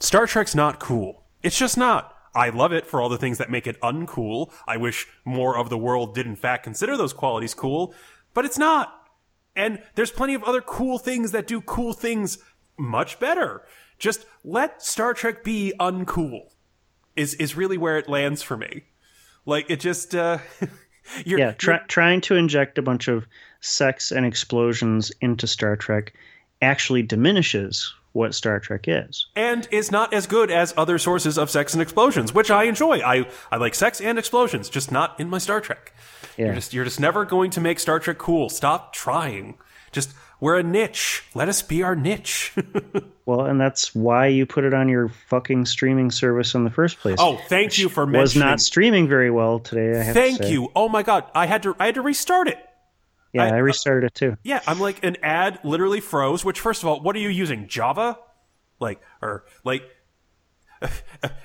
Star 0.00 0.26
Trek's 0.26 0.54
not 0.54 0.80
cool. 0.80 1.24
It's 1.42 1.58
just 1.58 1.76
not. 1.76 2.14
I 2.34 2.48
love 2.48 2.72
it 2.72 2.86
for 2.86 3.00
all 3.00 3.08
the 3.08 3.18
things 3.18 3.38
that 3.38 3.50
make 3.50 3.66
it 3.66 3.80
uncool. 3.80 4.52
I 4.66 4.76
wish 4.76 5.06
more 5.24 5.56
of 5.56 5.68
the 5.68 5.78
world 5.78 6.14
did 6.14 6.26
in 6.26 6.36
fact 6.36 6.64
consider 6.64 6.96
those 6.96 7.12
qualities 7.12 7.54
cool, 7.54 7.94
but 8.32 8.44
it's 8.44 8.58
not. 8.58 9.08
And 9.54 9.80
there's 9.94 10.10
plenty 10.10 10.34
of 10.34 10.42
other 10.42 10.60
cool 10.60 10.98
things 10.98 11.30
that 11.30 11.46
do 11.46 11.60
cool 11.60 11.92
things 11.92 12.38
much 12.76 13.20
better. 13.20 13.62
Just 13.98 14.26
let 14.42 14.82
Star 14.82 15.14
Trek 15.14 15.44
be 15.44 15.72
uncool. 15.78 16.53
Is 17.16 17.34
is 17.34 17.56
really 17.56 17.78
where 17.78 17.98
it 17.98 18.08
lands 18.08 18.42
for 18.42 18.56
me. 18.56 18.82
Like 19.46 19.70
it 19.70 19.80
just 19.80 20.14
uh 20.14 20.38
yeah, 21.24 21.52
try, 21.52 21.78
trying 21.88 22.20
to 22.22 22.36
inject 22.36 22.78
a 22.78 22.82
bunch 22.82 23.08
of 23.08 23.26
sex 23.60 24.10
and 24.10 24.26
explosions 24.26 25.12
into 25.20 25.46
Star 25.46 25.76
Trek 25.76 26.12
actually 26.60 27.02
diminishes 27.02 27.92
what 28.12 28.34
Star 28.34 28.60
Trek 28.60 28.84
is. 28.86 29.26
And 29.34 29.66
is 29.70 29.90
not 29.90 30.14
as 30.14 30.26
good 30.26 30.50
as 30.50 30.72
other 30.76 30.98
sources 30.98 31.36
of 31.36 31.50
sex 31.50 31.74
and 31.74 31.82
explosions, 31.82 32.32
which 32.32 32.50
I 32.50 32.64
enjoy. 32.64 33.00
I, 33.00 33.28
I 33.50 33.56
like 33.56 33.74
sex 33.74 34.00
and 34.00 34.18
explosions, 34.18 34.68
just 34.68 34.92
not 34.92 35.18
in 35.18 35.28
my 35.28 35.38
Star 35.38 35.60
Trek. 35.60 35.92
Yeah. 36.36 36.46
You're 36.46 36.54
just 36.54 36.72
you're 36.72 36.84
just 36.84 37.00
never 37.00 37.24
going 37.24 37.50
to 37.50 37.60
make 37.60 37.78
Star 37.78 37.98
Trek 37.98 38.18
cool. 38.18 38.48
Stop 38.48 38.92
trying. 38.92 39.58
Just 39.92 40.14
we're 40.40 40.58
a 40.58 40.62
niche. 40.62 41.22
Let 41.34 41.48
us 41.48 41.62
be 41.62 41.82
our 41.82 41.96
niche. 41.96 42.52
well, 43.26 43.46
and 43.46 43.60
that's 43.60 43.94
why 43.94 44.26
you 44.26 44.46
put 44.46 44.64
it 44.64 44.74
on 44.74 44.88
your 44.88 45.08
fucking 45.08 45.66
streaming 45.66 46.10
service 46.10 46.54
in 46.54 46.64
the 46.64 46.70
first 46.70 46.98
place. 46.98 47.16
Oh, 47.18 47.36
thank 47.48 47.78
you 47.78 47.88
for 47.88 48.06
mentioning. 48.06 48.22
Was 48.22 48.36
not 48.36 48.60
streaming 48.60 49.08
very 49.08 49.30
well 49.30 49.58
today. 49.58 50.12
thank 50.12 50.48
you. 50.48 50.70
Oh 50.76 50.88
my 50.88 51.02
god, 51.02 51.24
I 51.34 51.46
had 51.46 51.62
to 51.62 51.76
I 51.78 51.86
had 51.86 51.94
to 51.94 52.02
restart 52.02 52.48
it. 52.48 52.58
Yeah, 53.34 53.44
I, 53.44 53.48
I 53.48 53.58
restarted 53.58 54.04
it 54.04 54.14
too. 54.14 54.36
Yeah, 54.44 54.60
I'm 54.66 54.78
like 54.78 55.04
an 55.04 55.16
ad 55.22 55.58
literally 55.64 56.00
froze. 56.00 56.44
Which, 56.44 56.60
first 56.60 56.82
of 56.82 56.88
all, 56.88 57.00
what 57.00 57.16
are 57.16 57.18
you 57.18 57.28
using? 57.28 57.66
Java, 57.68 58.18
like 58.80 59.00
or 59.20 59.44
like. 59.64 59.82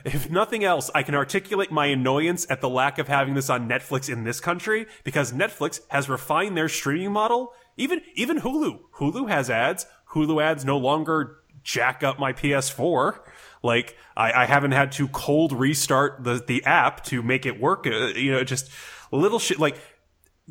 If 0.03 0.29
nothing 0.29 0.63
else, 0.63 0.89
I 0.93 1.03
can 1.03 1.13
articulate 1.15 1.71
my 1.71 1.85
annoyance 1.85 2.45
at 2.49 2.61
the 2.61 2.69
lack 2.69 2.97
of 2.97 3.07
having 3.07 3.35
this 3.35 3.49
on 3.49 3.69
Netflix 3.69 4.11
in 4.11 4.23
this 4.23 4.39
country 4.39 4.87
because 5.03 5.31
Netflix 5.31 5.79
has 5.89 6.09
refined 6.09 6.57
their 6.57 6.67
streaming 6.67 7.13
model. 7.13 7.53
Even 7.79 8.01
even 8.13 8.41
Hulu, 8.41 8.81
Hulu 8.97 9.29
has 9.29 9.49
ads. 9.49 9.85
Hulu 10.11 10.43
ads 10.43 10.65
no 10.65 10.77
longer 10.77 11.37
jack 11.63 12.03
up 12.03 12.19
my 12.19 12.33
PS4. 12.33 13.19
Like 13.63 13.95
I, 14.17 14.43
I 14.43 14.45
haven't 14.45 14.73
had 14.73 14.91
to 14.93 15.07
cold 15.07 15.53
restart 15.53 16.23
the 16.25 16.43
the 16.45 16.63
app 16.65 17.05
to 17.05 17.23
make 17.23 17.45
it 17.45 17.59
work. 17.59 17.87
Uh, 17.87 18.07
you 18.07 18.33
know, 18.33 18.43
just 18.43 18.69
little 19.11 19.39
shit 19.39 19.59
like 19.59 19.77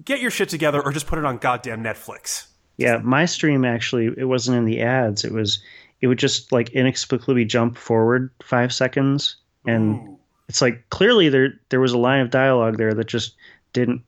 get 0.03 0.21
your 0.21 0.31
shit 0.31 0.49
together 0.49 0.83
or 0.83 0.91
just 0.91 1.07
put 1.07 1.19
it 1.19 1.27
on 1.27 1.37
goddamn 1.37 1.85
Netflix. 1.85 2.47
Yeah, 2.79 2.99
my 2.99 3.27
stream 3.27 3.65
actually 3.65 4.07
it 4.17 4.25
wasn't 4.25 4.57
in 4.57 4.65
the 4.65 4.81
ads. 4.81 5.23
It 5.25 5.33
was 5.33 5.61
it 6.01 6.07
would 6.07 6.19
just 6.19 6.51
like 6.51 6.71
inexplicably 6.71 7.45
jump 7.45 7.77
forward 7.77 8.31
five 8.43 8.73
seconds, 8.73 9.37
and 9.67 9.97
Ooh. 9.97 10.19
it's 10.49 10.63
like 10.63 10.89
clearly 10.89 11.29
there 11.29 11.61
there 11.69 11.81
was 11.81 11.93
a 11.93 11.99
line 11.99 12.21
of 12.21 12.31
dialogue 12.31 12.79
there 12.79 12.95
that 12.95 13.07
just 13.07 13.35
didn't 13.75 14.01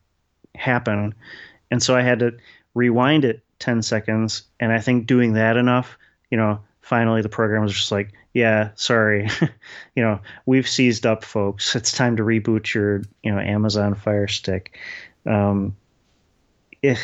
happen, 0.54 1.14
and 1.70 1.82
so 1.82 1.94
I 1.94 2.00
had 2.00 2.20
to 2.20 2.32
rewind 2.74 3.24
it 3.24 3.42
ten 3.58 3.82
seconds, 3.82 4.42
and 4.58 4.72
I 4.72 4.80
think 4.80 5.06
doing 5.06 5.34
that 5.34 5.56
enough, 5.56 5.98
you 6.30 6.38
know, 6.38 6.60
finally 6.80 7.22
the 7.22 7.28
program 7.28 7.62
was 7.62 7.74
just 7.74 7.92
like, 7.92 8.12
yeah, 8.32 8.70
sorry, 8.74 9.28
you 9.94 10.02
know, 10.02 10.20
we've 10.46 10.68
seized 10.68 11.06
up, 11.06 11.24
folks. 11.24 11.76
It's 11.76 11.92
time 11.92 12.16
to 12.16 12.22
reboot 12.22 12.74
your 12.74 13.02
you 13.22 13.32
know 13.32 13.38
Amazon 13.38 13.94
Fire 13.94 14.28
Stick. 14.28 14.78
Um, 15.26 15.76
if 16.82 17.00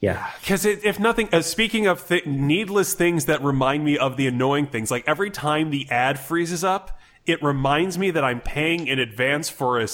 yeah 0.00 0.30
because 0.40 0.64
if 0.64 0.98
nothing 0.98 1.28
uh, 1.32 1.40
speaking 1.40 1.86
of 1.86 2.06
th- 2.08 2.26
needless 2.26 2.94
things 2.94 3.26
that 3.26 3.42
remind 3.42 3.84
me 3.84 3.96
of 3.96 4.16
the 4.16 4.26
annoying 4.26 4.66
things 4.66 4.90
like 4.90 5.04
every 5.06 5.30
time 5.30 5.70
the 5.70 5.88
ad 5.90 6.18
freezes 6.18 6.64
up 6.64 6.98
it 7.24 7.42
reminds 7.42 7.96
me 7.96 8.10
that 8.10 8.24
i'm 8.24 8.40
paying 8.40 8.86
in 8.86 8.98
advance 8.98 9.48
for 9.48 9.80
a 9.80 9.84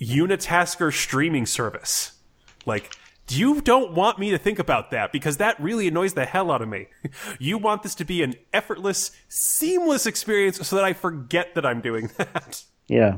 unitasker 0.00 0.92
streaming 0.92 1.46
service 1.46 2.12
like 2.66 2.94
you 3.30 3.60
don't 3.60 3.92
want 3.92 4.18
me 4.18 4.30
to 4.30 4.38
think 4.38 4.58
about 4.58 4.90
that 4.90 5.12
because 5.12 5.36
that 5.38 5.60
really 5.60 5.88
annoys 5.88 6.14
the 6.14 6.24
hell 6.24 6.50
out 6.50 6.62
of 6.62 6.68
me. 6.68 6.86
You 7.38 7.58
want 7.58 7.82
this 7.82 7.94
to 7.96 8.04
be 8.04 8.22
an 8.22 8.34
effortless, 8.52 9.12
seamless 9.28 10.06
experience 10.06 10.66
so 10.66 10.76
that 10.76 10.84
I 10.84 10.92
forget 10.92 11.54
that 11.54 11.64
I'm 11.64 11.80
doing 11.80 12.10
that. 12.16 12.62
Yeah. 12.88 13.16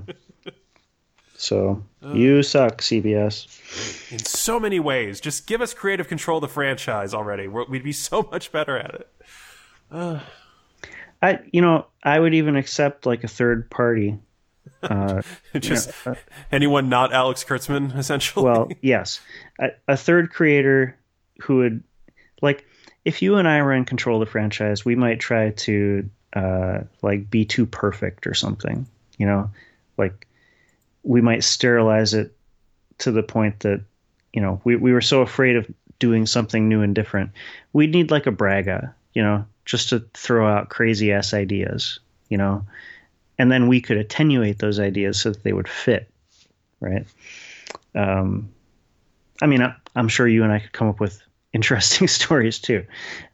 So 1.34 1.82
uh, 2.04 2.12
you 2.12 2.42
suck, 2.42 2.82
CBS. 2.82 4.12
In 4.12 4.18
so 4.18 4.60
many 4.60 4.78
ways. 4.78 5.20
Just 5.20 5.46
give 5.46 5.60
us 5.60 5.72
creative 5.72 6.06
control 6.06 6.38
of 6.38 6.42
the 6.42 6.48
franchise 6.48 7.14
already. 7.14 7.48
We'd 7.48 7.82
be 7.82 7.92
so 7.92 8.28
much 8.30 8.52
better 8.52 8.76
at 8.76 8.94
it. 8.94 9.08
Uh, 9.90 10.20
I, 11.22 11.38
you 11.52 11.62
know, 11.62 11.86
I 12.02 12.18
would 12.20 12.34
even 12.34 12.56
accept 12.56 13.06
like 13.06 13.24
a 13.24 13.28
third 13.28 13.70
party. 13.70 14.18
Uh, 14.82 15.22
Just 15.58 15.88
you 15.88 16.12
know, 16.12 16.12
uh, 16.12 16.20
anyone 16.52 16.88
not 16.88 17.12
Alex 17.12 17.44
Kurtzman, 17.44 17.96
essentially. 17.98 18.44
Well, 18.44 18.70
yes, 18.80 19.20
a, 19.58 19.70
a 19.88 19.96
third 19.96 20.30
creator 20.30 20.96
who 21.42 21.56
would 21.58 21.82
like 22.42 22.66
if 23.04 23.22
you 23.22 23.36
and 23.36 23.48
I 23.48 23.62
were 23.62 23.72
in 23.72 23.84
control 23.84 24.20
of 24.20 24.26
the 24.26 24.30
franchise, 24.30 24.84
we 24.84 24.94
might 24.94 25.20
try 25.20 25.50
to 25.50 26.08
uh, 26.34 26.80
like 27.02 27.30
be 27.30 27.44
too 27.44 27.66
perfect 27.66 28.26
or 28.26 28.34
something. 28.34 28.86
You 29.18 29.26
know, 29.26 29.50
like 29.96 30.26
we 31.02 31.20
might 31.20 31.44
sterilize 31.44 32.14
it 32.14 32.34
to 32.98 33.10
the 33.10 33.22
point 33.22 33.60
that 33.60 33.82
you 34.32 34.40
know 34.40 34.60
we, 34.64 34.76
we 34.76 34.92
were 34.92 35.00
so 35.00 35.22
afraid 35.22 35.56
of 35.56 35.66
doing 35.98 36.26
something 36.26 36.68
new 36.68 36.82
and 36.82 36.94
different 36.94 37.30
we'd 37.72 37.92
need 37.92 38.10
like 38.10 38.26
a 38.26 38.32
braga 38.32 38.94
you 39.12 39.22
know 39.22 39.44
just 39.64 39.90
to 39.90 40.00
throw 40.14 40.46
out 40.46 40.68
crazy 40.68 41.12
ass 41.12 41.34
ideas 41.34 41.98
you 42.28 42.38
know 42.38 42.64
and 43.40 43.50
then 43.50 43.68
we 43.68 43.80
could 43.80 43.96
attenuate 43.96 44.58
those 44.58 44.78
ideas 44.78 45.18
so 45.18 45.30
that 45.30 45.42
they 45.42 45.54
would 45.54 45.66
fit 45.66 46.10
right 46.78 47.06
um, 47.94 48.50
i 49.40 49.46
mean 49.46 49.62
I, 49.62 49.74
am 49.96 50.08
sure 50.08 50.28
you 50.28 50.44
and 50.44 50.52
i 50.52 50.58
could 50.58 50.72
come 50.72 50.88
up 50.88 51.00
with 51.00 51.20
interesting 51.52 52.06
stories 52.06 52.58
too 52.58 52.84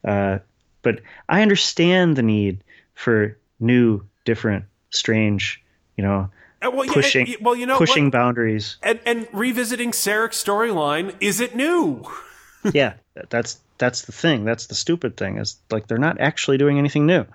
uh, 0.05 0.39
but 0.81 1.01
i 1.27 1.41
understand 1.41 2.15
the 2.15 2.23
need 2.23 2.63
for 2.93 3.37
new 3.59 4.01
different 4.23 4.65
strange 4.89 5.61
you 5.97 6.03
know 6.03 6.29
uh, 6.59 6.71
well, 6.71 6.87
pushing, 6.87 7.27
yeah, 7.27 7.35
well, 7.39 7.55
you 7.55 7.67
know, 7.67 7.77
pushing 7.77 8.05
what? 8.05 8.13
boundaries, 8.13 8.77
and 8.81 8.99
and 9.05 9.27
revisiting 9.31 9.91
Sarek's 9.91 10.43
storyline. 10.43 11.13
Is 11.19 11.39
it 11.39 11.55
new? 11.55 12.03
yeah, 12.73 12.93
that's 13.29 13.59
that's 13.77 14.01
the 14.01 14.11
thing. 14.11 14.43
That's 14.43 14.65
the 14.65 14.73
stupid 14.73 15.17
thing. 15.17 15.37
Is 15.37 15.57
like 15.69 15.85
they're 15.85 15.99
not 15.99 16.19
actually 16.19 16.57
doing 16.57 16.79
anything 16.79 17.05
new. 17.05 17.27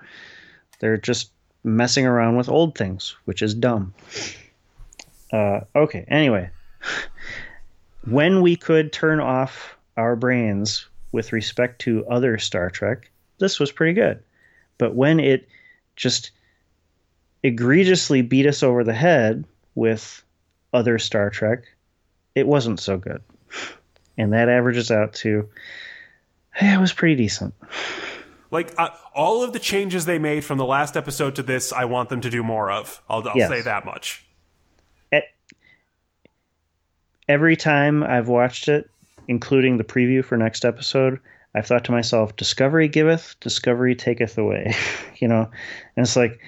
They're 0.79 0.97
just 0.97 1.31
messing 1.63 2.05
around 2.05 2.35
with 2.35 2.49
old 2.49 2.77
things, 2.77 3.15
which 3.25 3.41
is 3.41 3.53
dumb. 3.53 3.93
Uh, 5.31 5.61
okay. 5.75 6.05
Anyway, 6.07 6.49
when 8.05 8.41
we 8.41 8.55
could 8.55 8.91
turn 8.91 9.19
off 9.19 9.77
our 9.97 10.15
brains 10.15 10.87
with 11.11 11.33
respect 11.33 11.79
to 11.81 12.05
other 12.07 12.37
Star 12.37 12.69
Trek, 12.69 13.09
this 13.39 13.59
was 13.59 13.71
pretty 13.71 13.93
good. 13.93 14.21
But 14.77 14.95
when 14.95 15.19
it 15.19 15.47
just 15.95 16.31
egregiously 17.43 18.21
beat 18.21 18.45
us 18.45 18.63
over 18.63 18.83
the 18.83 18.93
head 18.93 19.45
with 19.75 20.23
other 20.73 20.97
Star 20.99 21.29
Trek, 21.29 21.63
it 22.35 22.47
wasn't 22.47 22.79
so 22.79 22.97
good. 22.97 23.21
And 24.15 24.33
that 24.33 24.47
averages 24.47 24.91
out 24.91 25.13
to, 25.13 25.49
hey, 26.53 26.75
it 26.75 26.79
was 26.79 26.93
pretty 26.93 27.15
decent. 27.15 27.55
Like 28.53 28.71
uh, 28.77 28.89
all 29.15 29.43
of 29.43 29.51
the 29.51 29.59
changes 29.59 30.05
they 30.05 30.19
made 30.19 30.45
from 30.45 30.59
the 30.59 30.65
last 30.65 30.95
episode 30.95 31.35
to 31.37 31.43
this, 31.43 31.73
I 31.73 31.85
want 31.85 32.09
them 32.09 32.21
to 32.21 32.29
do 32.29 32.43
more 32.43 32.69
of. 32.69 33.01
I'll, 33.09 33.27
I'll 33.27 33.35
yes. 33.35 33.49
say 33.49 33.61
that 33.61 33.83
much. 33.83 34.23
At, 35.11 35.23
every 37.27 37.55
time 37.55 38.03
I've 38.03 38.27
watched 38.27 38.67
it, 38.67 38.87
including 39.27 39.77
the 39.77 39.83
preview 39.83 40.23
for 40.23 40.37
next 40.37 40.65
episode, 40.65 41.19
I've 41.55 41.65
thought 41.65 41.85
to 41.85 41.91
myself, 41.91 42.35
"Discovery 42.35 42.87
giveth, 42.87 43.35
discovery 43.39 43.95
taketh 43.95 44.37
away." 44.37 44.75
you 45.17 45.27
know, 45.27 45.49
and 45.95 46.05
it's 46.05 46.15
like 46.15 46.39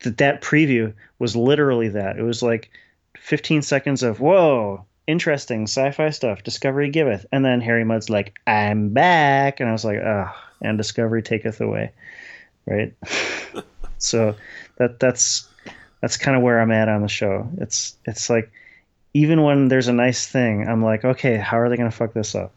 that 0.00 0.18
that 0.18 0.42
preview 0.42 0.92
was 1.18 1.36
literally 1.36 1.88
that. 1.88 2.18
It 2.18 2.22
was 2.22 2.42
like 2.42 2.68
15 3.16 3.62
seconds 3.62 4.02
of 4.02 4.20
whoa, 4.20 4.84
interesting 5.06 5.62
sci-fi 5.62 6.10
stuff. 6.10 6.42
Discovery 6.42 6.90
giveth, 6.90 7.24
and 7.32 7.42
then 7.42 7.62
Harry 7.62 7.84
Mudd's 7.84 8.10
like, 8.10 8.34
"I'm 8.46 8.90
back," 8.90 9.60
and 9.60 9.70
I 9.70 9.72
was 9.72 9.86
like, 9.86 10.00
"Ah," 10.04 10.49
and 10.62 10.78
Discovery 10.78 11.22
taketh 11.22 11.60
away. 11.60 11.92
right? 12.66 12.94
so 13.98 14.34
that 14.76 14.98
that's 15.00 15.48
that's 16.00 16.16
kind 16.16 16.36
of 16.36 16.42
where 16.42 16.60
I'm 16.60 16.70
at 16.70 16.88
on 16.88 17.02
the 17.02 17.08
show. 17.08 17.48
It's 17.58 17.96
it's 18.04 18.30
like 18.30 18.50
even 19.14 19.42
when 19.42 19.68
there's 19.68 19.88
a 19.88 19.92
nice 19.92 20.26
thing, 20.26 20.66
I'm 20.68 20.82
like, 20.84 21.04
okay, 21.04 21.36
how 21.36 21.58
are 21.58 21.68
they 21.68 21.76
going 21.76 21.90
to 21.90 21.96
fuck 21.96 22.12
this 22.12 22.34
up? 22.34 22.54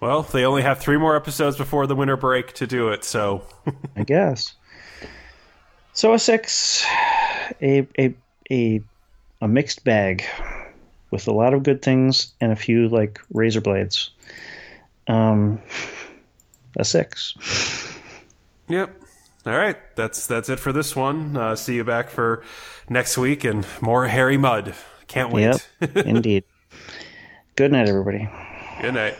Well, 0.00 0.22
they 0.22 0.44
only 0.44 0.62
have 0.62 0.78
three 0.78 0.98
more 0.98 1.16
episodes 1.16 1.56
before 1.56 1.86
the 1.86 1.96
winter 1.96 2.16
break 2.16 2.52
to 2.54 2.66
do 2.66 2.88
it, 2.88 3.04
so 3.04 3.42
I 3.96 4.04
guess. 4.04 4.54
So 5.92 6.12
a 6.12 6.18
six, 6.18 6.84
a 7.62 7.86
a 7.98 8.14
a 8.50 8.82
a 9.40 9.48
mixed 9.48 9.84
bag 9.84 10.24
with 11.10 11.28
a 11.28 11.32
lot 11.32 11.54
of 11.54 11.62
good 11.62 11.82
things 11.82 12.34
and 12.40 12.52
a 12.52 12.56
few 12.56 12.88
like 12.88 13.20
razor 13.32 13.60
blades. 13.60 14.10
Um, 15.08 15.62
a 16.76 16.84
six. 16.84 17.34
Yep. 18.68 19.02
All 19.46 19.56
right, 19.56 19.76
that's 19.94 20.26
that's 20.26 20.48
it 20.48 20.58
for 20.58 20.72
this 20.72 20.96
one. 20.96 21.36
Uh, 21.36 21.54
see 21.54 21.76
you 21.76 21.84
back 21.84 22.10
for 22.10 22.42
next 22.88 23.16
week 23.16 23.44
and 23.44 23.64
more 23.80 24.08
Harry 24.08 24.36
Mudd. 24.36 24.74
Can't 25.06 25.32
wait. 25.32 25.42
Yep, 25.80 25.96
indeed. 26.04 26.44
Good 27.56 27.72
night, 27.72 27.88
everybody. 27.88 28.28
Good 28.80 28.94
night. 28.94 29.16